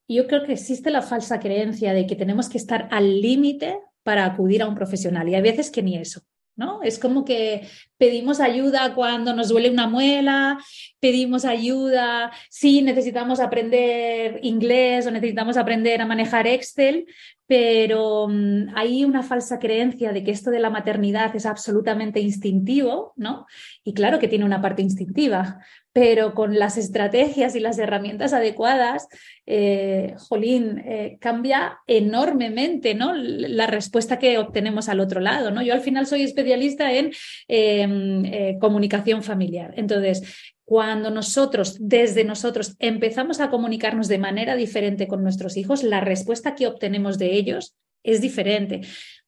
Yo 0.08 0.26
creo 0.26 0.44
que 0.44 0.52
existe 0.52 0.90
la 0.90 1.02
falsa 1.02 1.40
creencia 1.40 1.92
de 1.92 2.06
que 2.06 2.16
tenemos 2.16 2.48
que 2.48 2.58
estar 2.58 2.88
al 2.90 3.20
límite 3.20 3.78
para 4.02 4.26
acudir 4.26 4.62
a 4.62 4.68
un 4.68 4.74
profesional 4.74 5.28
y 5.28 5.34
hay 5.34 5.42
veces 5.42 5.70
que 5.70 5.82
ni 5.82 5.96
eso. 5.96 6.20
¿No? 6.56 6.84
Es 6.84 7.00
como 7.00 7.24
que 7.24 7.66
pedimos 7.98 8.38
ayuda 8.38 8.94
cuando 8.94 9.34
nos 9.34 9.48
duele 9.48 9.70
una 9.70 9.88
muela, 9.88 10.56
pedimos 11.00 11.44
ayuda 11.44 12.30
si 12.48 12.80
necesitamos 12.80 13.40
aprender 13.40 14.38
inglés 14.40 15.04
o 15.04 15.10
necesitamos 15.10 15.56
aprender 15.56 16.00
a 16.00 16.06
manejar 16.06 16.46
Excel, 16.46 17.06
pero 17.48 18.28
mm, 18.28 18.68
hay 18.76 19.04
una 19.04 19.24
falsa 19.24 19.58
creencia 19.58 20.12
de 20.12 20.22
que 20.22 20.30
esto 20.30 20.52
de 20.52 20.60
la 20.60 20.70
maternidad 20.70 21.34
es 21.34 21.44
absolutamente 21.44 22.20
instintivo, 22.20 23.14
¿no? 23.16 23.46
Y 23.82 23.92
claro 23.92 24.20
que 24.20 24.28
tiene 24.28 24.44
una 24.44 24.62
parte 24.62 24.82
instintiva, 24.82 25.58
pero 25.94 26.34
con 26.34 26.58
las 26.58 26.76
estrategias 26.76 27.54
y 27.54 27.60
las 27.60 27.78
herramientas 27.78 28.32
adecuadas, 28.32 29.06
eh, 29.46 30.14
Jolín, 30.18 30.82
eh, 30.84 31.18
cambia 31.20 31.78
enormemente 31.86 32.96
¿no? 32.96 33.14
la 33.14 33.68
respuesta 33.68 34.18
que 34.18 34.38
obtenemos 34.38 34.88
al 34.88 34.98
otro 34.98 35.20
lado. 35.20 35.52
¿no? 35.52 35.62
Yo 35.62 35.72
al 35.72 35.82
final 35.82 36.06
soy 36.06 36.24
especialista 36.24 36.92
en 36.92 37.12
em, 37.46 38.24
eh, 38.24 38.56
comunicación 38.60 39.22
familiar. 39.22 39.72
Entonces, 39.76 40.50
cuando 40.64 41.12
nosotros, 41.12 41.76
desde 41.78 42.24
nosotros, 42.24 42.74
empezamos 42.80 43.38
a 43.38 43.48
comunicarnos 43.48 44.08
de 44.08 44.18
manera 44.18 44.56
diferente 44.56 45.06
con 45.06 45.22
nuestros 45.22 45.56
hijos, 45.56 45.84
la 45.84 46.00
respuesta 46.00 46.56
que 46.56 46.66
obtenemos 46.66 47.18
de 47.18 47.34
ellos 47.34 47.76
es 48.02 48.20
diferente 48.20 48.80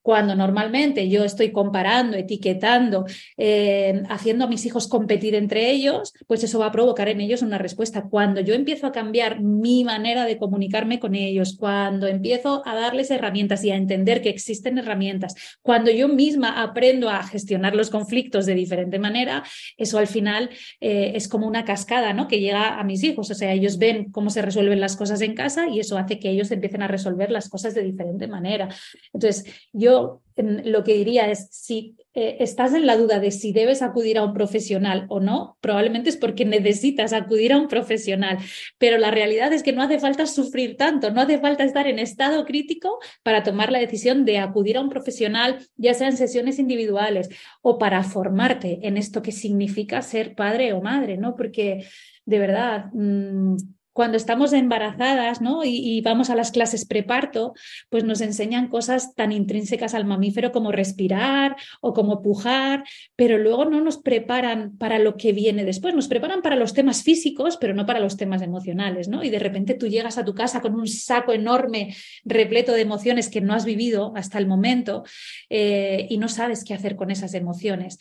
cuando 0.07 0.37
normalmente 0.37 1.09
yo 1.09 1.25
estoy 1.25 1.51
comparando, 1.51 2.17
etiquetando, 2.17 3.07
eh, 3.37 4.05
haciendo 4.09 4.45
a 4.45 4.47
mis 4.47 4.65
hijos 4.65 4.87
competir 4.87 5.35
entre 5.35 5.73
ellos, 5.73 6.15
pues 6.29 6.45
eso 6.45 6.61
va 6.61 6.67
a 6.67 6.71
provocar 6.71 7.09
en 7.09 7.21
ellos 7.21 7.43
una 7.43 7.59
respuesta. 7.59 8.07
Cuando 8.09 8.41
yo 8.41 8.55
empiezo 8.55 8.87
a 8.87 8.93
cambiar 8.93 9.41
mi 9.41 9.83
manera 9.83 10.25
de 10.25 10.39
comunicarme 10.39 11.01
con 11.01 11.17
ellos, 11.17 11.57
cuando 11.59 12.07
empiezo 12.07 12.63
a 12.65 12.77
darles 12.77 13.11
herramientas 13.11 13.65
y 13.65 13.73
a 13.73 13.75
entender 13.75 14.23
que 14.23 14.29
existen 14.29 14.79
herramientas, 14.79 15.35
cuando 15.61 15.91
yo 15.91 16.07
misma 16.07 16.63
aprendo 16.63 17.11
a 17.11 17.25
gestionar 17.25 17.75
los 17.75 17.91
conflictos 17.91 18.47
de 18.47 18.55
diferente 18.55 19.01
manera, 19.01 19.43
eso 19.77 19.99
al 19.99 20.07
final 20.07 20.51
eh, 20.81 21.15
es 21.17 21.27
como 21.27 21.49
una 21.49 21.65
cascada 21.65 22.13
¿no? 22.13 22.29
que 22.29 22.39
llega 22.39 22.79
a 22.79 22.85
mis 22.85 23.03
hijos. 23.03 23.29
O 23.33 23.35
sea, 23.35 23.53
ellos 23.53 23.77
ven 23.79 24.13
cómo 24.13 24.31
se 24.31 24.41
resuelven 24.41 24.81
las 24.81 24.95
cosas 24.95 25.21
en 25.21 25.35
casa 25.35 25.67
y 25.69 25.81
eso 25.81 25.99
hace 25.99 26.21
que 26.21 26.31
ellos 26.31 26.53
empiecen 26.53 26.83
a 26.83 26.87
resolver 26.87 27.33
las 27.33 27.49
cosas 27.49 27.75
de 27.75 27.83
diferente 27.83 28.29
manera. 28.29 28.69
Entonces, 29.13 29.53
yo 29.73 29.96
lo 30.37 30.85
que 30.85 30.95
diría 30.95 31.31
es, 31.31 31.49
si 31.51 31.97
eh, 32.13 32.37
estás 32.41 32.75
en 32.75 32.87
la 32.87 32.97
duda 32.97 33.21
de 33.21 33.31
si 33.31 33.53
debes 33.53 33.81
acudir 33.81 34.19
a 34.19 34.25
un 34.25 34.35
profesional 34.35 35.07
o 35.09 35.19
no, 35.19 35.57
probablemente 35.61 36.11
es 36.11 36.17
porque 36.17 36.45
necesitas 36.45 37.15
acudir 37.15 37.53
a 37.53 37.59
un 37.59 37.69
profesional, 37.69 38.39
pero 38.79 38.99
la 38.99 39.11
realidad 39.11 39.53
es 39.53 39.63
que 39.63 39.73
no 39.73 39.83
hace 39.83 39.99
falta 39.99 40.27
sufrir 40.27 40.77
tanto, 40.77 41.11
no 41.11 41.23
hace 41.23 41.39
falta 41.39 41.65
estar 41.65 41.87
en 41.87 41.99
estado 41.99 42.45
crítico 42.45 42.99
para 43.23 43.43
tomar 43.43 43.73
la 43.73 43.79
decisión 43.79 44.27
de 44.27 44.39
acudir 44.39 44.77
a 44.77 44.83
un 44.83 44.91
profesional, 44.91 45.59
ya 45.77 45.95
sea 45.95 46.09
en 46.09 46.17
sesiones 46.17 46.59
individuales 46.59 47.31
o 47.63 47.79
para 47.79 48.03
formarte 48.03 48.81
en 48.83 48.99
esto 48.99 49.23
que 49.23 49.33
significa 49.33 50.03
ser 50.03 50.35
padre 50.35 50.75
o 50.75 50.83
madre, 50.83 51.17
¿no? 51.17 51.35
Porque 51.35 51.87
de 52.27 52.39
verdad... 52.39 52.87
Mm, 52.93 53.57
cuando 53.97 54.19
estamos 54.19 54.53
embarazadas 54.53 55.41
¿no? 55.41 55.65
y, 55.65 56.03
vamos 56.03 56.29
a 56.29 56.35
las 56.35 56.51
clases 56.51 56.85
preparto, 56.85 57.55
pues 57.89 58.05
nos 58.05 58.21
enseñan 58.21 58.69
cosas 58.69 59.15
tan 59.15 59.33
intrínsecas 59.33 59.95
al 59.95 60.05
mamífero 60.05 60.53
como 60.53 60.71
respirar 60.71 61.57
o 61.81 61.95
como 61.95 62.21
pujar, 62.21 62.85
pero 63.17 63.39
luego 63.39 63.65
no 63.65 63.81
nos 63.81 63.97
preparan 63.97 64.77
para 64.77 64.99
lo 64.99 65.17
que 65.17 65.33
viene 65.33 65.65
después, 65.65 65.95
nos 65.95 66.09
preparan 66.09 66.43
para 66.43 66.57
los 66.57 66.75
temas 66.75 67.05
físicos, 67.05 67.57
pero 67.57 67.73
no 67.73 67.87
para 67.87 67.99
los 67.99 68.19
temas 68.19 68.43
emocionales. 68.43 69.09
¿no? 69.09 69.25
Y 69.25 69.31
de 69.31 69.39
repente 69.39 69.73
tú 69.73 69.87
llegas 69.89 70.19
a 70.19 70.27
tu 70.27 70.35
casa 70.35 70.61
con 70.61 70.75
un 70.75 70.87
saco 70.87 71.33
enorme, 71.33 71.97
repleto 72.23 72.73
de 72.73 72.83
emociones 72.83 73.31
que 73.31 73.41
no 73.41 73.55
has 73.55 73.65
vivido 73.65 74.13
hasta 74.15 74.37
el 74.37 74.47
momento 74.47 75.05
eh, 75.49 76.07
y 76.11 76.19
no 76.19 76.29
sabes 76.29 76.65
qué 76.65 76.75
hacer 76.75 76.97
con 76.97 77.11
esas 77.11 77.33
emociones 77.33 77.99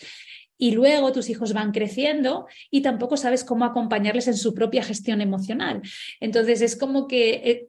y 0.57 0.71
luego 0.71 1.11
tus 1.11 1.29
hijos 1.29 1.53
van 1.53 1.71
creciendo 1.71 2.47
y 2.71 2.81
tampoco 2.81 3.17
sabes 3.17 3.43
cómo 3.43 3.65
acompañarles 3.65 4.27
en 4.27 4.37
su 4.37 4.53
propia 4.53 4.83
gestión 4.83 5.21
emocional. 5.21 5.81
Entonces 6.19 6.61
es 6.61 6.75
como 6.75 7.07
que 7.07 7.33
eh, 7.33 7.67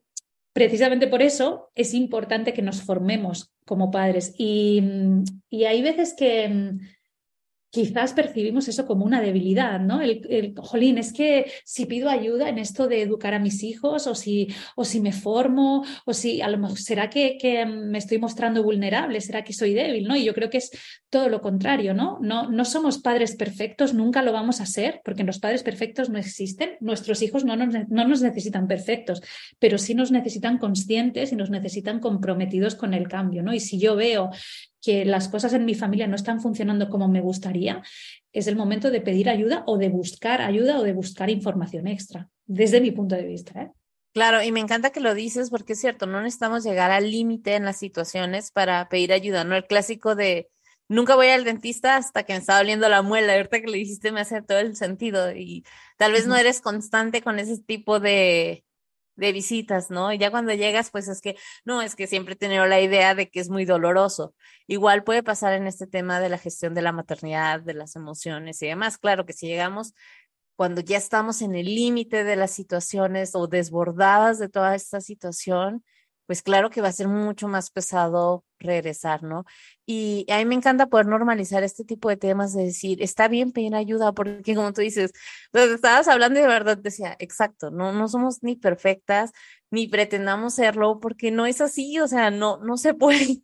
precisamente 0.52 1.06
por 1.06 1.22
eso 1.22 1.70
es 1.74 1.94
importante 1.94 2.54
que 2.54 2.62
nos 2.62 2.82
formemos 2.82 3.52
como 3.66 3.90
padres 3.90 4.34
y, 4.38 4.82
y 5.50 5.64
hay 5.64 5.82
veces 5.82 6.14
que 6.16 6.78
quizás 7.76 8.14
percibimos 8.14 8.68
eso 8.68 8.86
como 8.86 9.04
una 9.04 9.20
debilidad, 9.20 9.78
¿no? 9.80 10.00
El, 10.00 10.54
jolín, 10.56 10.96
es 10.96 11.12
que 11.12 11.52
si 11.62 11.84
pido 11.84 12.08
ayuda 12.08 12.48
en 12.48 12.56
esto 12.56 12.88
de 12.88 13.02
educar 13.02 13.34
a 13.34 13.38
mis 13.38 13.62
hijos 13.62 14.06
o 14.06 14.14
si, 14.14 14.48
o 14.76 14.84
si 14.86 14.98
me 14.98 15.12
formo 15.12 15.84
o 16.06 16.14
si 16.14 16.40
a 16.40 16.48
lo 16.48 16.56
mejor 16.56 16.78
será 16.78 17.10
que, 17.10 17.36
que, 17.36 17.66
me 17.66 17.98
estoy 17.98 18.18
mostrando 18.18 18.62
vulnerable, 18.62 19.20
será 19.20 19.44
que 19.44 19.52
soy 19.52 19.74
débil, 19.74 20.08
¿no? 20.08 20.16
Y 20.16 20.24
yo 20.24 20.32
creo 20.32 20.48
que 20.48 20.56
es 20.56 20.70
todo 21.10 21.28
lo 21.28 21.42
contrario, 21.42 21.92
¿no? 21.92 22.18
No, 22.22 22.50
no 22.50 22.64
somos 22.64 22.96
padres 22.96 23.36
perfectos, 23.36 23.92
nunca 23.92 24.22
lo 24.22 24.32
vamos 24.32 24.62
a 24.62 24.66
ser, 24.66 25.02
porque 25.04 25.22
los 25.22 25.38
padres 25.38 25.62
perfectos 25.62 26.08
no 26.08 26.18
existen, 26.18 26.78
nuestros 26.80 27.20
hijos 27.20 27.44
no 27.44 27.56
nos, 27.56 27.74
no 27.90 28.08
nos 28.08 28.22
necesitan 28.22 28.68
perfectos, 28.68 29.20
pero 29.58 29.76
sí 29.76 29.94
nos 29.94 30.10
necesitan 30.10 30.56
conscientes 30.56 31.30
y 31.30 31.36
nos 31.36 31.50
necesitan 31.50 32.00
comprometidos 32.00 32.74
con 32.74 32.94
el 32.94 33.06
cambio, 33.06 33.42
¿no? 33.42 33.52
Y 33.52 33.60
si 33.60 33.78
yo 33.78 33.96
veo 33.96 34.30
que 34.86 35.04
las 35.04 35.28
cosas 35.28 35.52
en 35.52 35.64
mi 35.64 35.74
familia 35.74 36.06
no 36.06 36.14
están 36.14 36.40
funcionando 36.40 36.88
como 36.88 37.08
me 37.08 37.20
gustaría, 37.20 37.82
es 38.32 38.46
el 38.46 38.54
momento 38.54 38.92
de 38.92 39.00
pedir 39.00 39.28
ayuda 39.28 39.64
o 39.66 39.78
de 39.78 39.88
buscar 39.88 40.40
ayuda 40.40 40.78
o 40.78 40.84
de 40.84 40.92
buscar 40.92 41.28
información 41.28 41.88
extra, 41.88 42.28
desde 42.46 42.80
mi 42.80 42.92
punto 42.92 43.16
de 43.16 43.26
vista. 43.26 43.62
¿eh? 43.62 43.72
Claro, 44.14 44.44
y 44.44 44.52
me 44.52 44.60
encanta 44.60 44.90
que 44.90 45.00
lo 45.00 45.12
dices 45.14 45.50
porque 45.50 45.72
es 45.72 45.80
cierto, 45.80 46.06
no 46.06 46.22
necesitamos 46.22 46.62
llegar 46.62 46.92
al 46.92 47.10
límite 47.10 47.56
en 47.56 47.64
las 47.64 47.78
situaciones 47.78 48.52
para 48.52 48.88
pedir 48.88 49.12
ayuda, 49.12 49.42
¿no? 49.42 49.56
El 49.56 49.66
clásico 49.66 50.14
de 50.14 50.48
nunca 50.86 51.16
voy 51.16 51.30
al 51.30 51.42
dentista 51.42 51.96
hasta 51.96 52.22
que 52.22 52.34
me 52.34 52.38
está 52.38 52.56
doliendo 52.56 52.88
la 52.88 53.02
muela, 53.02 53.34
ahorita 53.34 53.60
que 53.60 53.66
lo 53.66 53.72
dijiste 53.72 54.12
me 54.12 54.20
hace 54.20 54.40
todo 54.40 54.60
el 54.60 54.76
sentido 54.76 55.32
y 55.32 55.64
tal 55.96 56.12
vez 56.12 56.28
no 56.28 56.36
eres 56.36 56.60
constante 56.60 57.22
con 57.22 57.40
ese 57.40 57.58
tipo 57.58 57.98
de, 57.98 58.64
de 59.16 59.32
visitas, 59.32 59.90
¿no? 59.90 60.12
Y 60.12 60.18
ya 60.18 60.30
cuando 60.30 60.52
llegas, 60.52 60.90
pues 60.90 61.08
es 61.08 61.20
que, 61.20 61.36
no, 61.64 61.82
es 61.82 61.96
que 61.96 62.06
siempre 62.06 62.34
he 62.34 62.36
tenido 62.36 62.66
la 62.66 62.80
idea 62.80 63.14
de 63.14 63.30
que 63.30 63.40
es 63.40 63.48
muy 63.48 63.64
doloroso. 63.64 64.34
Igual 64.66 65.04
puede 65.04 65.22
pasar 65.22 65.54
en 65.54 65.66
este 65.66 65.86
tema 65.86 66.20
de 66.20 66.28
la 66.28 66.38
gestión 66.38 66.74
de 66.74 66.82
la 66.82 66.92
maternidad, 66.92 67.60
de 67.60 67.74
las 67.74 67.96
emociones 67.96 68.62
y 68.62 68.66
demás. 68.68 68.98
Claro 68.98 69.26
que 69.26 69.32
si 69.32 69.46
llegamos 69.46 69.94
cuando 70.56 70.80
ya 70.80 70.96
estamos 70.96 71.42
en 71.42 71.54
el 71.54 71.66
límite 71.66 72.24
de 72.24 72.36
las 72.36 72.50
situaciones 72.50 73.34
o 73.34 73.46
desbordadas 73.46 74.38
de 74.38 74.48
toda 74.48 74.74
esta 74.74 75.00
situación, 75.00 75.84
pues 76.26 76.42
claro 76.42 76.70
que 76.70 76.80
va 76.80 76.88
a 76.88 76.92
ser 76.92 77.08
mucho 77.08 77.48
más 77.48 77.70
pesado 77.70 78.44
regresar, 78.58 79.22
¿no? 79.22 79.44
Y 79.86 80.26
a 80.30 80.38
mí 80.38 80.44
me 80.44 80.54
encanta 80.56 80.86
poder 80.88 81.06
normalizar 81.06 81.62
este 81.62 81.84
tipo 81.84 82.08
de 82.08 82.16
temas, 82.16 82.52
de 82.54 82.64
decir, 82.64 83.02
está 83.02 83.28
bien 83.28 83.52
pedir 83.52 83.74
ayuda, 83.74 84.12
porque 84.12 84.54
como 84.54 84.72
tú 84.72 84.80
dices, 84.80 85.12
pues 85.52 85.70
estabas 85.70 86.08
hablando 86.08 86.38
y 86.40 86.42
de 86.42 86.48
verdad 86.48 86.78
decía, 86.78 87.16
exacto, 87.18 87.70
no, 87.70 87.92
no 87.92 88.08
somos 88.08 88.42
ni 88.42 88.56
perfectas, 88.56 89.32
ni 89.70 89.88
pretendamos 89.88 90.54
serlo, 90.54 91.00
porque 91.00 91.30
no 91.30 91.46
es 91.46 91.60
así, 91.60 91.98
o 92.00 92.08
sea, 92.08 92.30
no, 92.30 92.58
no 92.58 92.76
se 92.76 92.94
puede. 92.94 93.40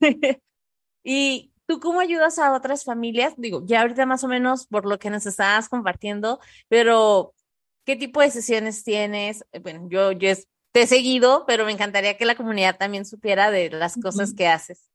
y 1.04 1.52
tú 1.66 1.80
cómo 1.80 2.00
ayudas 2.00 2.38
a 2.38 2.52
otras 2.52 2.84
familias, 2.84 3.34
digo, 3.36 3.62
ya 3.66 3.82
ahorita 3.82 4.06
más 4.06 4.24
o 4.24 4.28
menos 4.28 4.66
por 4.66 4.86
lo 4.86 4.98
que 4.98 5.10
nos 5.10 5.26
estabas 5.26 5.68
compartiendo, 5.68 6.40
pero 6.68 7.34
¿qué 7.84 7.96
tipo 7.96 8.20
de 8.20 8.30
sesiones 8.30 8.84
tienes? 8.84 9.44
Bueno, 9.62 9.88
yo, 9.88 10.12
yo 10.12 10.28
te 10.72 10.82
he 10.82 10.86
seguido, 10.86 11.44
pero 11.46 11.64
me 11.64 11.72
encantaría 11.72 12.16
que 12.16 12.24
la 12.24 12.34
comunidad 12.34 12.76
también 12.78 13.04
supiera 13.04 13.50
de 13.50 13.70
las 13.70 13.96
cosas 13.96 14.34
que 14.34 14.48
haces. 14.48 14.88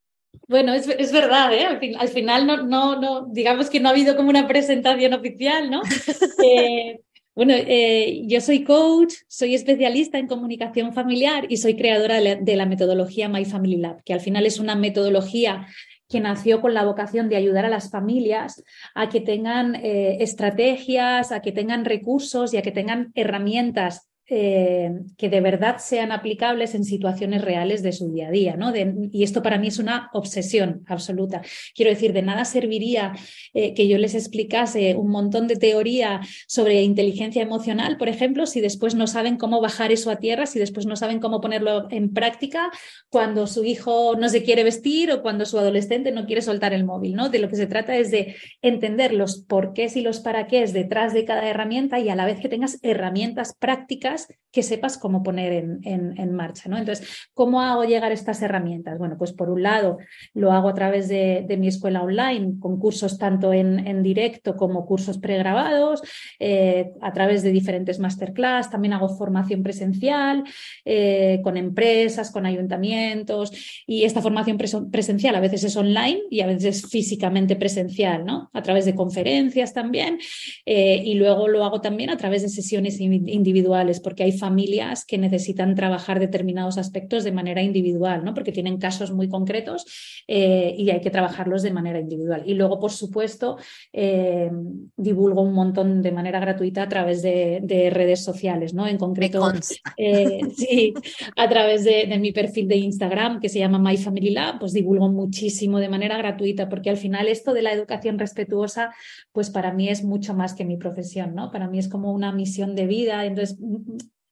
Bueno, 0.47 0.73
es, 0.73 0.87
es 0.87 1.11
verdad, 1.11 1.53
¿eh? 1.53 1.65
al, 1.97 2.09
final 2.09 2.45
no, 2.45 2.63
no, 2.63 2.99
no, 2.99 3.27
digamos 3.27 3.69
que 3.69 3.79
no 3.79 3.89
ha 3.89 3.91
habido 3.91 4.15
como 4.15 4.29
una 4.29 4.47
presentación 4.47 5.13
oficial, 5.13 5.69
¿no? 5.69 5.81
eh, 6.43 6.99
bueno, 7.33 7.53
eh, 7.55 8.23
yo 8.25 8.41
soy 8.41 8.63
coach, 8.63 9.13
soy 9.27 9.55
especialista 9.55 10.17
en 10.17 10.27
comunicación 10.27 10.93
familiar 10.93 11.45
y 11.49 11.57
soy 11.57 11.75
creadora 11.75 12.15
de 12.15 12.21
la, 12.21 12.35
de 12.35 12.55
la, 12.55 12.65
metodología 12.65 13.29
My 13.29 13.45
Family 13.45 13.77
Lab, 13.77 14.03
que 14.03 14.13
al 14.13 14.21
final 14.21 14.45
es 14.45 14.59
una 14.59 14.75
metodología 14.75 15.67
que 16.09 16.19
nació 16.19 16.61
con 16.61 16.73
la 16.73 16.85
vocación 16.85 17.29
de 17.29 17.35
ayudar 17.35 17.65
a 17.65 17.69
las 17.69 17.91
familias 17.91 18.63
a 18.95 19.09
que 19.09 19.21
tengan 19.21 19.75
eh, 19.75 20.17
estrategias, 20.21 21.31
a 21.31 21.41
que 21.41 21.51
tengan 21.51 21.85
recursos 21.85 22.53
y 22.53 22.57
a 22.57 22.61
que 22.61 22.71
tengan 22.71 23.11
herramientas 23.13 24.09
eh, 24.29 24.91
que 25.17 25.29
de 25.29 25.39
verdad 25.39 25.77
sean 25.79 26.11
aplicables 26.11 26.75
en 26.75 26.83
situaciones 26.83 27.41
reales 27.41 27.81
de 27.81 27.93
su 27.93 28.11
día 28.11 28.27
a 28.27 28.31
día, 28.31 28.57
¿no? 28.57 28.73
y 28.75 29.23
esto 29.23 29.41
para 29.41 29.57
mí 29.57 29.67
es 29.67 29.79
una 29.79 30.09
obsesión 30.13 30.83
absoluta. 30.87 31.41
Quiero 31.73 31.91
decir, 31.91 32.11
de 32.11 32.21
nada 32.21 32.43
serviría 32.43 33.13
eh, 33.53 33.73
que 33.73 33.87
yo 33.87 33.97
les 33.97 34.15
explicase 34.15 34.95
un 34.95 35.11
montón 35.11 35.47
de 35.47 35.55
teoría 35.55 36.19
sobre 36.45 36.83
inteligencia 36.83 37.41
emocional, 37.41 37.97
por 37.97 38.09
ejemplo, 38.09 38.45
si 38.45 38.59
después 38.59 38.95
no 38.95 39.07
saben 39.07 39.37
cómo 39.37 39.61
bajar 39.61 39.91
eso 39.91 40.11
a 40.11 40.17
tierra, 40.17 40.45
si 40.45 40.59
después 40.59 40.85
no 40.85 40.95
saben 40.97 41.19
cómo 41.19 41.39
ponerlo 41.39 41.87
en 41.89 42.11
práctica 42.13 42.69
cuando 43.09 43.47
su 43.47 43.63
hijo 43.63 44.15
no 44.17 44.27
se 44.29 44.43
quiere 44.43 44.63
vestir 44.63 45.11
o 45.11 45.21
cuando 45.21 45.45
su 45.45 45.57
adolescente 45.57 46.11
no 46.11 46.25
quiere 46.25 46.41
soltar 46.41 46.73
el 46.73 46.83
móvil, 46.83 47.15
¿no? 47.15 47.29
De 47.29 47.39
lo 47.39 47.47
que 47.47 47.55
se 47.55 47.67
trata 47.67 47.95
es 47.95 48.11
de 48.11 48.35
entender 48.61 49.13
los 49.13 49.41
porqués 49.43 49.95
y 49.95 50.01
los 50.01 50.19
para 50.19 50.47
qué 50.47 50.65
detrás 50.73 51.13
de 51.13 51.23
cada 51.23 51.47
herramienta 51.47 51.99
y 51.99 52.09
a 52.09 52.15
la 52.15 52.25
vez 52.25 52.39
que 52.39 52.49
tengas 52.49 52.79
herramientas 52.81 53.55
prácticas 53.57 54.16
que 54.51 54.63
sepas 54.63 54.97
cómo 54.97 55.21
poner 55.21 55.53
en, 55.53 56.33
marcha. 56.33 56.67
¿no? 56.67 56.77
Entonces, 56.77 57.07
¿cómo 57.35 57.61
hago 57.61 57.83
llegar 57.83 58.11
estas 58.11 58.41
herramientas? 58.41 58.97
Bueno, 58.97 59.15
pues 59.15 59.31
por 59.31 59.49
un 59.51 59.61
lado 59.61 59.99
lo 60.33 60.51
hago 60.51 60.69
a 60.69 60.73
través 60.73 61.07
de, 61.07 61.45
mi 61.59 61.67
escuela 61.67 62.01
online, 62.01 62.59
con 62.59 62.79
cursos 62.79 63.19
tanto 63.19 63.53
en, 63.53 64.01
directo 64.01 64.55
como 64.55 64.85
cursos 64.85 65.19
pregrabados, 65.19 66.01
eh, 66.39 66.91
a 67.01 67.13
través 67.13 67.43
de 67.43 67.51
diferentes 67.51 67.99
masterclass, 67.99 68.71
también 68.71 68.93
hago 68.93 69.09
formación 69.09 69.61
presencial 69.61 70.43
eh, 70.85 71.39
con 71.43 71.57
empresas, 71.57 72.31
con 72.31 72.45
ayuntamientos 72.45 73.51
y 73.85 74.05
esta 74.05 74.21
formación 74.21 74.57
presencial 74.57 75.35
a 75.35 75.39
veces 75.39 75.63
es 75.65 75.75
online 75.75 76.21
y 76.31 76.41
a 76.41 76.47
veces 76.47 76.83
es 76.83 76.89
físicamente 76.89 77.55
presencial, 77.55 78.25
¿no? 78.25 78.49
A 78.53 78.61
través 78.61 78.85
de 78.85 78.95
conferencias 78.95 79.73
también 79.73 80.17
eh, 80.65 81.01
y 81.05 81.13
luego 81.13 81.47
lo 81.47 81.63
hago 81.63 81.81
también 81.81 82.09
a 82.09 82.17
través 82.17 82.41
de 82.41 82.49
sesiones 82.49 82.99
individuales 82.99 83.99
porque 84.07 84.23
hay 84.23 84.31
familias 84.31 85.03
que 85.03 85.17
necesitan 85.17 85.75
trabajar 85.75 86.17
determinados 86.17 86.77
aspectos 86.77 87.25
de 87.25 87.33
manera 87.33 87.61
individual, 87.61 88.23
¿no? 88.23 88.33
porque 88.33 88.53
tienen 88.53 88.77
casos 88.77 89.11
muy 89.11 89.27
concretos 89.27 89.85
eh, 90.29 90.73
y 90.77 90.89
hay 90.91 91.01
que 91.01 91.09
trabajarlos 91.09 91.61
de 91.61 91.73
manera 91.73 91.99
individual. 91.99 92.41
Y 92.45 92.53
luego, 92.53 92.79
por 92.79 92.93
supuesto, 92.93 93.57
eh, 93.91 94.49
divulgo 94.95 95.41
un 95.41 95.51
montón 95.51 96.01
de 96.01 96.13
manera 96.13 96.39
gratuita 96.39 96.83
a 96.83 96.87
través 96.87 97.21
de, 97.21 97.89
redes 97.91 98.23
sociales, 98.23 98.73
¿no? 98.73 98.87
En 98.87 98.97
concreto, 98.97 99.51
eh, 99.97 100.39
sí, 100.55 100.93
a 101.35 101.49
través 101.49 101.83
de, 101.83 102.05
de, 102.07 102.17
mi 102.17 102.31
perfil 102.31 102.69
de 102.69 102.77
Instagram 102.77 103.41
que 103.41 103.49
se 103.49 103.59
llama 103.59 103.77
My 103.77 103.97
Family 103.97 104.29
Lab, 104.29 104.59
pues 104.59 104.71
divulgo 104.71 105.09
muchísimo 105.09 105.79
de 105.79 105.89
manera 105.89 106.17
gratuita, 106.17 106.69
porque 106.69 106.89
al 106.89 106.97
final 106.97 107.27
esto 107.27 107.53
de 107.53 107.61
la 107.61 107.73
educación 107.73 108.19
respetuosa, 108.19 108.93
pues 109.33 109.49
para 109.49 109.73
mí 109.73 109.89
es 109.89 110.05
mucho 110.05 110.33
más 110.33 110.53
que 110.53 110.63
mi 110.63 110.77
profesión, 110.77 111.35
¿no? 111.35 111.51
Para 111.51 111.67
mí 111.67 111.77
es 111.77 111.89
como 111.89 112.13
una 112.13 112.31
misión 112.31 112.73
de 112.73 112.87
vida. 112.87 113.25
Entonces, 113.25 113.57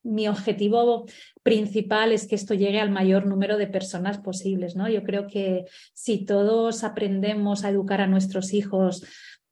mi 0.05 0.27
objetivo 0.27 1.05
principal 1.43 2.11
es 2.11 2.27
que 2.27 2.35
esto 2.35 2.53
llegue 2.53 2.79
al 2.79 2.91
mayor 2.91 3.25
número 3.25 3.57
de 3.57 3.67
personas 3.67 4.19
posibles, 4.19 4.75
¿no? 4.75 4.87
Yo 4.87 5.03
creo 5.03 5.27
que 5.27 5.65
si 5.93 6.25
todos 6.25 6.83
aprendemos 6.83 7.65
a 7.65 7.69
educar 7.69 8.01
a 8.01 8.07
nuestros 8.07 8.53
hijos 8.53 9.03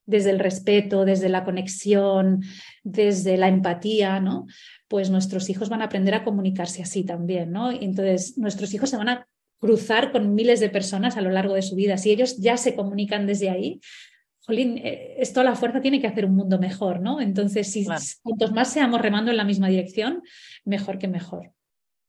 desde 0.06 0.30
el 0.30 0.39
respeto, 0.39 1.06
desde 1.06 1.30
la 1.30 1.43
conexión, 1.43 2.43
desde 2.84 3.38
la 3.38 3.47
empatía, 3.47 4.20
¿no? 4.20 4.45
Pues 4.88 5.10
nuestros 5.10 5.49
hijos 5.49 5.70
van 5.70 5.82
a 5.82 5.86
aprender 5.86 6.14
a 6.14 6.24
comunicarse 6.24 6.84
así 6.84 7.04
también, 7.04 7.51
¿no? 7.51 7.72
Entonces 7.72 8.38
nuestros 8.38 8.74
hijos 8.74 8.89
se 8.89 8.97
van 8.97 9.10
a 9.10 9.28
cruzar 9.60 10.12
con 10.12 10.36
miles 10.36 10.60
de 10.60 10.70
personas 10.70 11.16
a 11.16 11.22
lo 11.22 11.30
largo 11.32 11.56
de 11.56 11.62
su 11.62 11.76
vida. 11.76 11.97
Si 11.97 12.12
ellos 12.12 12.38
ya 12.38 12.58
se 12.58 12.76
comunican 12.76 13.26
desde 13.26 13.49
ahí, 13.49 13.80
jolín, 14.45 14.77
eh, 14.77 15.15
esto 15.19 15.41
a 15.41 15.43
la 15.43 15.55
fuerza 15.55 15.81
tiene 15.81 16.01
que 16.01 16.07
hacer 16.07 16.25
un 16.25 16.35
mundo 16.35 16.59
mejor, 16.59 16.99
¿no? 17.01 17.21
Entonces, 17.21 17.71
si 17.71 17.85
cuantos 18.21 18.51
más 18.51 18.71
seamos 18.71 19.01
remando 19.01 19.31
en 19.31 19.37
la 19.37 19.43
misma 19.43 19.67
dirección, 19.69 20.21
mejor 20.65 20.99
que 20.99 21.07
mejor. 21.07 21.53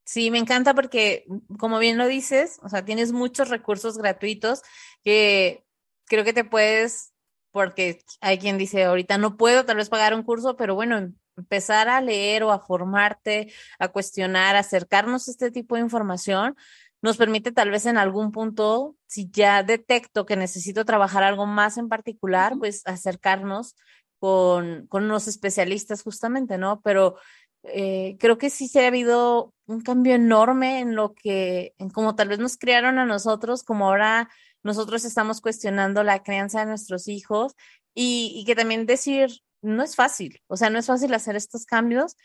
Sí, 0.05 0.29
me 0.29 0.37
encanta 0.37 0.75
porque, 0.75 1.25
como 1.57 1.79
bien 1.79 1.97
lo 1.97 2.07
dices, 2.07 2.59
o 2.61 2.69
sea, 2.69 2.85
tienes 2.85 3.11
muchos 3.11 3.49
recursos 3.49 3.97
gratuitos 3.97 4.61
que 5.03 5.65
creo 6.05 6.23
que 6.23 6.33
te 6.33 6.43
puedes, 6.43 7.13
porque 7.51 7.99
hay 8.21 8.37
quien 8.37 8.57
dice, 8.57 8.83
ahorita 8.83 9.17
no 9.17 9.37
puedo 9.37 9.65
tal 9.65 9.77
vez 9.77 9.89
pagar 9.89 10.13
un 10.13 10.23
curso, 10.23 10.55
pero 10.57 10.75
bueno, 10.75 11.11
empezar 11.37 11.89
a 11.89 12.01
leer 12.01 12.43
o 12.43 12.51
a 12.51 12.59
formarte, 12.59 13.51
a 13.79 13.87
cuestionar, 13.87 14.55
acercarnos 14.55 15.27
a 15.27 15.31
este 15.31 15.51
tipo 15.51 15.75
de 15.75 15.81
información, 15.81 16.55
nos 17.01 17.17
permite 17.17 17.51
tal 17.51 17.69
vez 17.69 17.85
en 17.85 17.97
algún 17.97 18.31
punto, 18.31 18.95
si 19.07 19.29
ya 19.31 19.63
detecto 19.63 20.25
que 20.25 20.35
necesito 20.35 20.85
trabajar 20.85 21.23
algo 21.23 21.45
más 21.45 21.77
en 21.77 21.89
particular, 21.89 22.55
pues 22.57 22.81
acercarnos 22.85 23.75
con, 24.19 24.87
con 24.87 25.03
unos 25.03 25.27
especialistas 25.27 26.01
justamente, 26.01 26.57
¿no? 26.57 26.81
Pero 26.81 27.17
eh, 27.63 28.17
creo 28.19 28.37
que 28.37 28.49
sí 28.49 28.67
se 28.67 28.83
ha 28.83 28.87
habido 28.87 29.53
un 29.65 29.81
cambio 29.81 30.15
enorme 30.15 30.79
en 30.79 30.95
lo 30.95 31.13
que, 31.13 31.73
en 31.77 31.89
cómo 31.89 32.15
tal 32.15 32.27
vez 32.29 32.39
nos 32.39 32.57
criaron 32.57 32.99
a 32.99 33.05
nosotros, 33.05 33.63
como 33.63 33.87
ahora 33.87 34.29
nosotros 34.63 35.05
estamos 35.05 35.41
cuestionando 35.41 36.03
la 36.03 36.23
crianza 36.23 36.59
de 36.59 36.67
nuestros 36.67 37.07
hijos 37.07 37.53
y, 37.93 38.33
y 38.35 38.45
que 38.45 38.55
también 38.55 38.85
decir, 38.85 39.29
no 39.61 39.83
es 39.83 39.95
fácil, 39.95 40.41
o 40.47 40.57
sea, 40.57 40.69
no 40.69 40.79
es 40.79 40.87
fácil 40.87 41.13
hacer 41.13 41.35
estos 41.35 41.65
cambios 41.65 42.15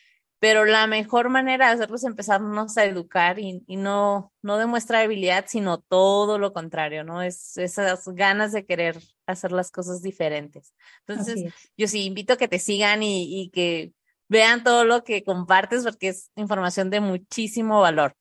pero 0.41 0.64
la 0.64 0.86
mejor 0.86 1.28
manera 1.28 1.66
de 1.66 1.74
hacerlos 1.74 2.01
es 2.01 2.09
empezarnos 2.09 2.78
a 2.78 2.86
educar 2.86 3.38
y, 3.38 3.62
no, 3.68 4.32
no 4.41 4.57
demuestra 4.57 5.01
debilidad, 5.01 5.45
sino 5.47 5.80
todo 5.80 6.38
lo 6.38 6.55
contrario, 6.55 7.05
¿no? 7.05 7.20
Es 7.20 7.59
esas 7.59 8.09
ganas 8.09 8.51
de 8.53 8.64
querer 8.64 8.99
hacer 9.26 9.53
las 9.53 9.70
cosas 9.70 10.01
diferentes. 10.01 10.74
Entonces, 11.07 11.53
yo 11.76 11.86
sí 11.86 12.07
invito 12.07 12.32
a 12.32 12.36
que 12.38 12.49
te 12.49 12.59
sigan 12.59 13.03
y, 13.03 13.51
que 13.53 13.93
vean 14.28 14.64
todo 14.64 14.84
lo 14.84 15.05
que 15.05 15.24
compartes 15.24 15.84
porque 15.84 16.09
es 16.09 16.30
información 16.36 16.88
de 16.88 17.01
muchísimo 17.01 17.82
valor. 17.82 18.16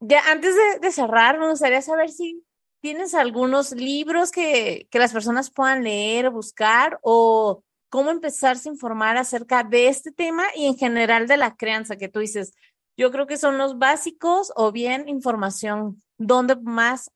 Ya 0.00 0.20
antes 0.30 0.54
de, 0.54 0.80
de 0.80 0.92
cerrar, 0.92 1.38
me 1.38 1.48
gustaría 1.48 1.80
saber 1.80 2.10
si 2.10 2.44
tienes 2.82 3.14
algunos 3.14 3.72
libros 3.72 4.30
que, 4.30 4.86
que 4.90 4.98
las 4.98 5.14
personas 5.14 5.50
puedan 5.50 5.82
leer, 5.82 6.28
buscar 6.28 6.98
o 7.02 7.62
cómo 7.90 8.10
empezarse 8.10 8.68
a 8.68 8.72
informar 8.72 9.18
acerca 9.18 9.62
de 9.64 9.88
este 9.88 10.12
tema 10.12 10.44
y 10.56 10.66
en 10.66 10.78
general 10.78 11.26
de 11.26 11.36
la 11.36 11.56
crianza 11.56 11.96
que 11.96 12.08
tú 12.08 12.20
dices. 12.20 12.54
Yo 12.96 13.10
creo 13.10 13.26
que 13.26 13.36
son 13.36 13.58
los 13.58 13.78
básicos 13.78 14.52
o 14.56 14.72
bien 14.72 15.08
información, 15.08 16.02
donde 16.16 16.56
más, 16.56 17.10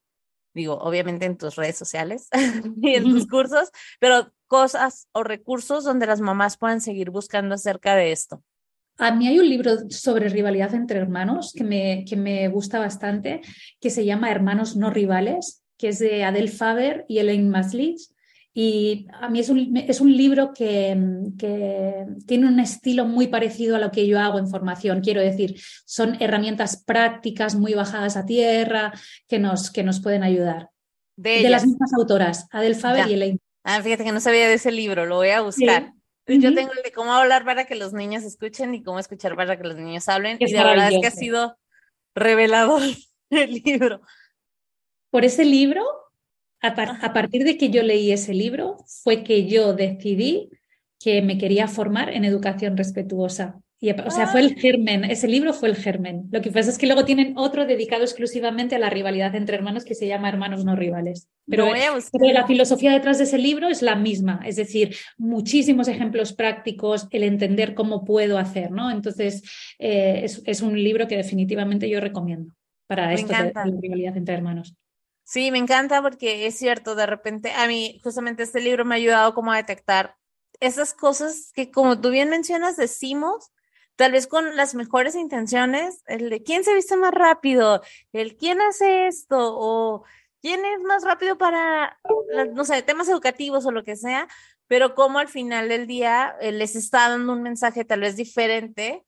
digo, 0.53 0.77
obviamente 0.77 1.25
en 1.25 1.37
tus 1.37 1.55
redes 1.55 1.77
sociales 1.77 2.27
y 2.81 2.95
en 2.95 3.03
tus 3.03 3.27
cursos, 3.27 3.71
pero 3.99 4.31
cosas 4.47 5.07
o 5.13 5.23
recursos 5.23 5.83
donde 5.83 6.05
las 6.05 6.21
mamás 6.21 6.57
puedan 6.57 6.81
seguir 6.81 7.09
buscando 7.09 7.55
acerca 7.55 7.95
de 7.95 8.11
esto. 8.11 8.43
A 8.97 9.13
mí 9.13 9.27
hay 9.27 9.39
un 9.39 9.49
libro 9.49 9.89
sobre 9.89 10.29
rivalidad 10.29 10.73
entre 10.73 10.99
hermanos 10.99 11.53
que 11.53 11.63
me, 11.63 12.05
que 12.07 12.15
me 12.15 12.47
gusta 12.47 12.79
bastante, 12.79 13.41
que 13.81 13.89
se 13.89 14.05
llama 14.05 14.31
Hermanos 14.31 14.77
no 14.77 14.89
rivales, 14.89 15.63
que 15.77 15.89
es 15.89 15.99
de 15.99 16.23
Adel 16.23 16.49
Faber 16.49 17.05
y 17.09 17.19
Elaine 17.19 17.49
Maslich 17.49 18.14
y 18.57 19.05
a 19.11 19.27
mí 19.27 19.41
es 19.41 19.49
un, 19.49 19.75
es 19.75 19.99
un 19.99 20.15
libro 20.15 20.53
que, 20.53 20.97
que, 21.37 22.05
tiene 22.25 22.47
un 22.47 22.61
estilo 22.61 23.03
muy 23.03 23.27
parecido 23.27 23.75
a 23.75 23.79
lo 23.79 23.91
que 23.91 24.07
yo 24.07 24.17
hago 24.17 24.39
en 24.39 24.47
formación. 24.47 25.01
Quiero 25.01 25.19
decir, 25.19 25.59
son 25.85 26.15
herramientas 26.21 26.81
prácticas 26.81 27.55
muy 27.55 27.73
bajadas 27.73 28.15
a 28.15 28.25
tierra 28.25 28.93
que 29.27 29.39
nos, 29.39 29.71
que 29.71 29.83
nos 29.83 29.99
pueden 29.99 30.23
ayudar. 30.23 30.69
De, 31.17 31.49
las 31.49 31.65
mismas 31.65 31.91
autoras, 31.99 32.47
Adel 32.49 32.75
Faber 32.75 33.09
y 33.09 33.15
Elaine. 33.15 33.39
Ah, 33.65 33.81
fíjate 33.81 34.05
que 34.05 34.13
no 34.13 34.21
sabía 34.21 34.47
de 34.47 34.53
ese 34.53 34.71
libro, 34.71 35.05
lo 35.05 35.17
voy 35.17 35.31
a 35.31 35.41
buscar. 35.41 35.91
Yo 36.25 36.55
tengo 36.55 36.71
el 36.71 36.81
de 36.81 36.93
cómo 36.93 37.11
hablar 37.11 37.43
para 37.43 37.65
que 37.65 37.75
los 37.75 37.91
niños 37.91 38.23
escuchen 38.23 38.73
y 38.73 38.83
cómo 38.83 38.99
escuchar 38.99 39.35
para 39.35 39.57
que 39.57 39.67
los 39.67 39.75
niños 39.75 40.07
hablen. 40.07 40.37
y 40.39 40.49
la 40.53 40.63
verdad 40.63 40.93
es 40.93 41.01
que 41.01 41.07
ha 41.07 41.11
sido 41.11 41.57
revelador 42.15 42.81
el 43.31 43.61
libro. 43.65 43.99
Por 45.09 45.25
ese 45.25 45.43
libro 45.43 45.83
a, 46.67 47.13
partir 47.13 47.43
de 47.43 47.57
que 47.57 47.69
yo 47.69 47.83
leí 47.83 48.11
ese 48.11 48.33
libro 48.33 48.77
fue 49.03 49.23
que 49.23 49.47
yo 49.47 49.73
decidí 49.73 50.49
que 50.99 51.21
me 51.21 51.37
quería 51.37 51.67
formar 51.67 52.13
en 52.13 52.25
educación 52.25 52.77
respetuosa. 52.77 53.59
Y, 53.79 53.91
o 53.91 54.09
sea, 54.09 54.27
fue 54.27 54.39
el 54.39 54.55
ah. 54.55 54.59
germen, 54.59 55.03
ese 55.03 55.27
libro 55.27 55.53
fue 55.53 55.69
el 55.69 55.75
germen. 55.75 56.27
Lo 56.31 56.41
que 56.41 56.49
pasa 56.49 56.69
es 56.69 56.77
que 56.77 56.87
luego 56.87 57.05
tienen 57.05 57.37
otro 57.37 57.65
dedicado 57.65 58.03
exclusivamente 58.03 58.75
a 58.75 58.79
la 58.79 58.89
rivalidad 58.89 59.35
entre 59.35 59.55
hermanos 59.55 59.83
que 59.83 59.95
se 59.95 60.07
llama 60.07 60.29
Hermanos 60.29 60.63
no 60.63 60.75
rivales. 60.75 61.27
Pero, 61.45 61.67
la 62.33 62.47
filosofía 62.47 62.91
detrás 62.91 63.17
de 63.17 63.25
ese 63.25 63.37
libro 63.37 63.67
es 63.67 63.81
la 63.81 63.95
misma, 63.95 64.41
es 64.45 64.55
decir, 64.55 64.95
muchísimos 65.17 65.87
ejemplos 65.87 66.33
prácticos, 66.33 67.07
el 67.11 67.23
entender 67.23 67.75
cómo 67.75 68.03
puedo 68.03 68.39
hacer, 68.39 68.71
¿no? 68.71 68.89
Entonces, 68.89 69.43
eh, 69.77 70.25
es, 70.45 70.61
un 70.61 70.81
libro 70.81 71.07
que 71.07 71.17
definitivamente 71.17 71.87
yo 71.87 71.99
recomiendo 71.99 72.55
para 72.87 73.13
esto 73.13 73.31
de 73.31 73.51
la 73.53 73.65
rivalidad 73.79 74.17
entre 74.17 74.33
hermanos. 74.33 74.75
Sí, 75.25 75.49
me 75.51 75.57
encanta 75.57 76.03
porque 76.03 76.45
es 76.45 76.55
cierto, 76.57 76.93
de 76.93 77.07
repente 77.07 77.51
a 77.51 77.67
mí 77.67 77.99
justamente 78.03 78.43
este 78.43 78.61
libro 78.61 78.85
me 78.85 78.93
ha 78.95 78.97
ayudado 78.97 79.33
como 79.33 79.51
a 79.51 79.57
detectar 79.57 80.15
esas 80.59 80.93
cosas 80.93 81.51
que 81.53 81.71
como 81.71 81.99
tú 81.99 82.11
bien 82.11 82.29
mencionas 82.29 82.77
decimos, 82.77 83.51
tal 83.95 84.11
vez 84.11 84.27
con 84.27 84.55
las 84.55 84.75
mejores 84.75 85.15
intenciones, 85.15 86.03
el 86.05 86.29
de 86.29 86.43
quién 86.43 86.63
se 86.63 86.75
viste 86.75 86.95
más 86.95 87.11
rápido, 87.11 87.81
el 88.13 88.37
quién 88.37 88.61
hace 88.61 89.07
esto 89.07 89.37
o 89.39 90.03
quién 90.41 90.63
es 90.63 90.79
más 90.81 91.03
rápido 91.03 91.39
para, 91.39 91.99
no 92.53 92.63
sé, 92.63 92.83
temas 92.83 93.09
educativos 93.09 93.65
o 93.65 93.71
lo 93.71 93.83
que 93.83 93.95
sea, 93.95 94.27
pero 94.67 94.93
como 94.95 95.17
al 95.19 95.27
final 95.27 95.69
del 95.69 95.87
día 95.87 96.35
eh, 96.39 96.51
les 96.51 96.75
está 96.75 97.09
dando 97.09 97.33
un 97.33 97.41
mensaje 97.41 97.83
tal 97.83 98.01
vez 98.01 98.15
diferente 98.15 99.03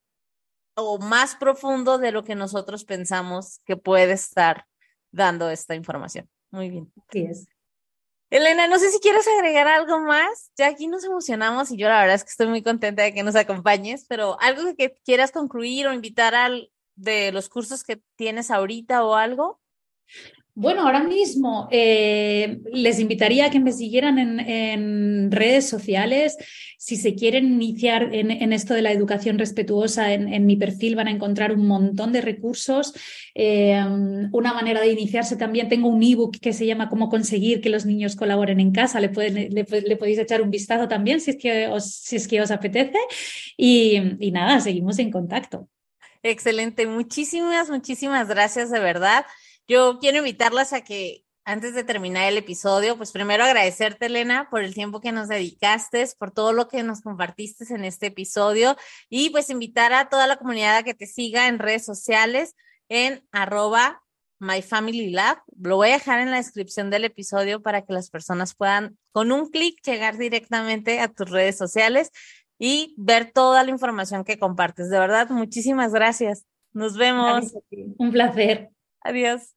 o 0.75 0.99
más 0.99 1.35
profundo 1.35 1.99
de 1.99 2.11
lo 2.11 2.23
que 2.23 2.35
nosotros 2.35 2.85
pensamos 2.85 3.59
que 3.65 3.77
puede 3.77 4.13
estar 4.13 4.66
dando 5.11 5.49
esta 5.49 5.75
información. 5.75 6.29
Muy 6.51 6.69
bien. 6.69 6.91
Así 7.07 7.23
es. 7.23 7.47
Elena, 8.29 8.67
no 8.67 8.77
sé 8.77 8.91
si 8.91 8.99
quieres 8.99 9.25
agregar 9.27 9.67
algo 9.67 9.99
más. 10.01 10.51
Ya 10.57 10.67
aquí 10.67 10.87
nos 10.87 11.03
emocionamos 11.03 11.71
y 11.71 11.77
yo 11.77 11.87
la 11.87 11.99
verdad 11.99 12.15
es 12.15 12.23
que 12.23 12.29
estoy 12.29 12.47
muy 12.47 12.61
contenta 12.61 13.03
de 13.03 13.13
que 13.13 13.23
nos 13.23 13.35
acompañes, 13.35 14.05
pero 14.07 14.37
algo 14.41 14.75
que 14.75 14.95
quieras 15.05 15.31
concluir 15.31 15.87
o 15.87 15.93
invitar 15.93 16.35
al 16.35 16.69
de 16.95 17.31
los 17.31 17.47
cursos 17.47 17.83
que 17.83 18.01
tienes 18.15 18.51
ahorita 18.51 19.05
o 19.05 19.15
algo. 19.15 19.61
Bueno, 20.59 20.81
ahora 20.81 21.03
mismo 21.03 21.67
eh, 21.69 22.57
les 22.73 22.99
invitaría 22.99 23.45
a 23.45 23.49
que 23.51 23.59
me 23.59 23.71
siguieran 23.71 24.17
en, 24.17 25.31
redes 25.31 25.69
sociales. 25.69 26.35
Si 26.79 26.95
se 26.95 27.13
quieren 27.13 27.45
iniciar 27.45 28.09
en, 28.11 28.51
esto 28.51 28.73
de 28.73 28.81
la 28.81 28.91
educación 28.91 29.37
respetuosa, 29.37 30.13
en, 30.13 30.47
mi 30.47 30.55
perfil 30.55 30.95
van 30.95 31.09
a 31.09 31.11
encontrar 31.11 31.53
un 31.53 31.67
montón 31.67 32.11
de 32.11 32.21
recursos. 32.21 32.95
Eh, 33.35 33.79
una 34.31 34.51
manera 34.51 34.81
de 34.81 34.87
iniciarse 34.87 35.35
también, 35.35 35.69
tengo 35.69 35.89
un 35.89 36.01
ebook 36.01 36.39
que 36.39 36.53
se 36.53 36.65
llama 36.65 36.89
Cómo 36.89 37.07
conseguir 37.07 37.61
que 37.61 37.69
los 37.69 37.85
niños 37.85 38.15
colaboren 38.15 38.59
en 38.59 38.71
casa. 38.71 38.99
Le, 38.99 39.09
podéis 39.09 40.17
echar 40.17 40.41
un 40.41 40.49
vistazo 40.49 40.87
también 40.87 41.21
si 41.21 41.29
es 41.29 41.37
que 41.37 42.39
os, 42.39 42.51
apetece. 42.51 42.97
Y 43.57 44.31
nada, 44.31 44.59
seguimos 44.59 44.97
en 44.97 45.11
contacto. 45.11 45.69
Excelente. 46.23 46.87
Muchísimas, 46.87 47.69
muchísimas 47.69 48.27
gracias 48.27 48.71
de 48.71 48.79
verdad. 48.79 49.23
Yo 49.67 49.99
quiero 49.99 50.19
invitarlas 50.19 50.73
a 50.73 50.81
que 50.81 51.25
antes 51.43 51.73
de 51.73 51.83
terminar 51.83 52.27
el 52.27 52.37
episodio, 52.37 52.97
pues 52.97 53.11
primero 53.11 53.43
agradecerte, 53.43 54.07
Elena, 54.07 54.49
por 54.49 54.63
el 54.63 54.73
tiempo 54.73 54.99
que 54.99 55.13
nos 55.13 55.29
dedicaste, 55.29 56.05
por 56.19 56.31
todo 56.31 56.51
lo 56.51 56.67
que 56.67 56.83
nos 56.83 57.01
compartiste 57.01 57.73
en 57.73 57.85
este 57.85 58.07
episodio 58.07 58.75
y 59.09 59.29
pues 59.29 59.49
invitar 59.49 59.93
a 59.93 60.09
toda 60.09 60.27
la 60.27 60.35
comunidad 60.35 60.77
a 60.77 60.83
que 60.83 60.93
te 60.93 61.05
siga 61.05 61.47
en 61.47 61.59
redes 61.59 61.85
sociales 61.85 62.55
en 62.89 63.25
arroba 63.31 64.03
myfamilylab. 64.39 65.37
Lo 65.61 65.77
voy 65.77 65.89
a 65.89 65.93
dejar 65.93 66.19
en 66.19 66.31
la 66.31 66.37
descripción 66.37 66.89
del 66.89 67.05
episodio 67.05 67.61
para 67.61 67.81
que 67.83 67.93
las 67.93 68.09
personas 68.09 68.55
puedan 68.55 68.97
con 69.11 69.31
un 69.31 69.49
clic 69.49 69.81
llegar 69.85 70.17
directamente 70.17 70.99
a 70.99 71.07
tus 71.07 71.29
redes 71.29 71.57
sociales 71.57 72.11
y 72.59 72.93
ver 72.97 73.31
toda 73.31 73.63
la 73.63 73.71
información 73.71 74.23
que 74.23 74.39
compartes. 74.39 74.89
De 74.89 74.99
verdad, 74.99 75.29
muchísimas 75.29 75.93
gracias. 75.93 76.45
Nos 76.73 76.97
vemos. 76.97 77.53
Un 77.97 78.11
placer. 78.11 78.69
Adiós. 79.01 79.56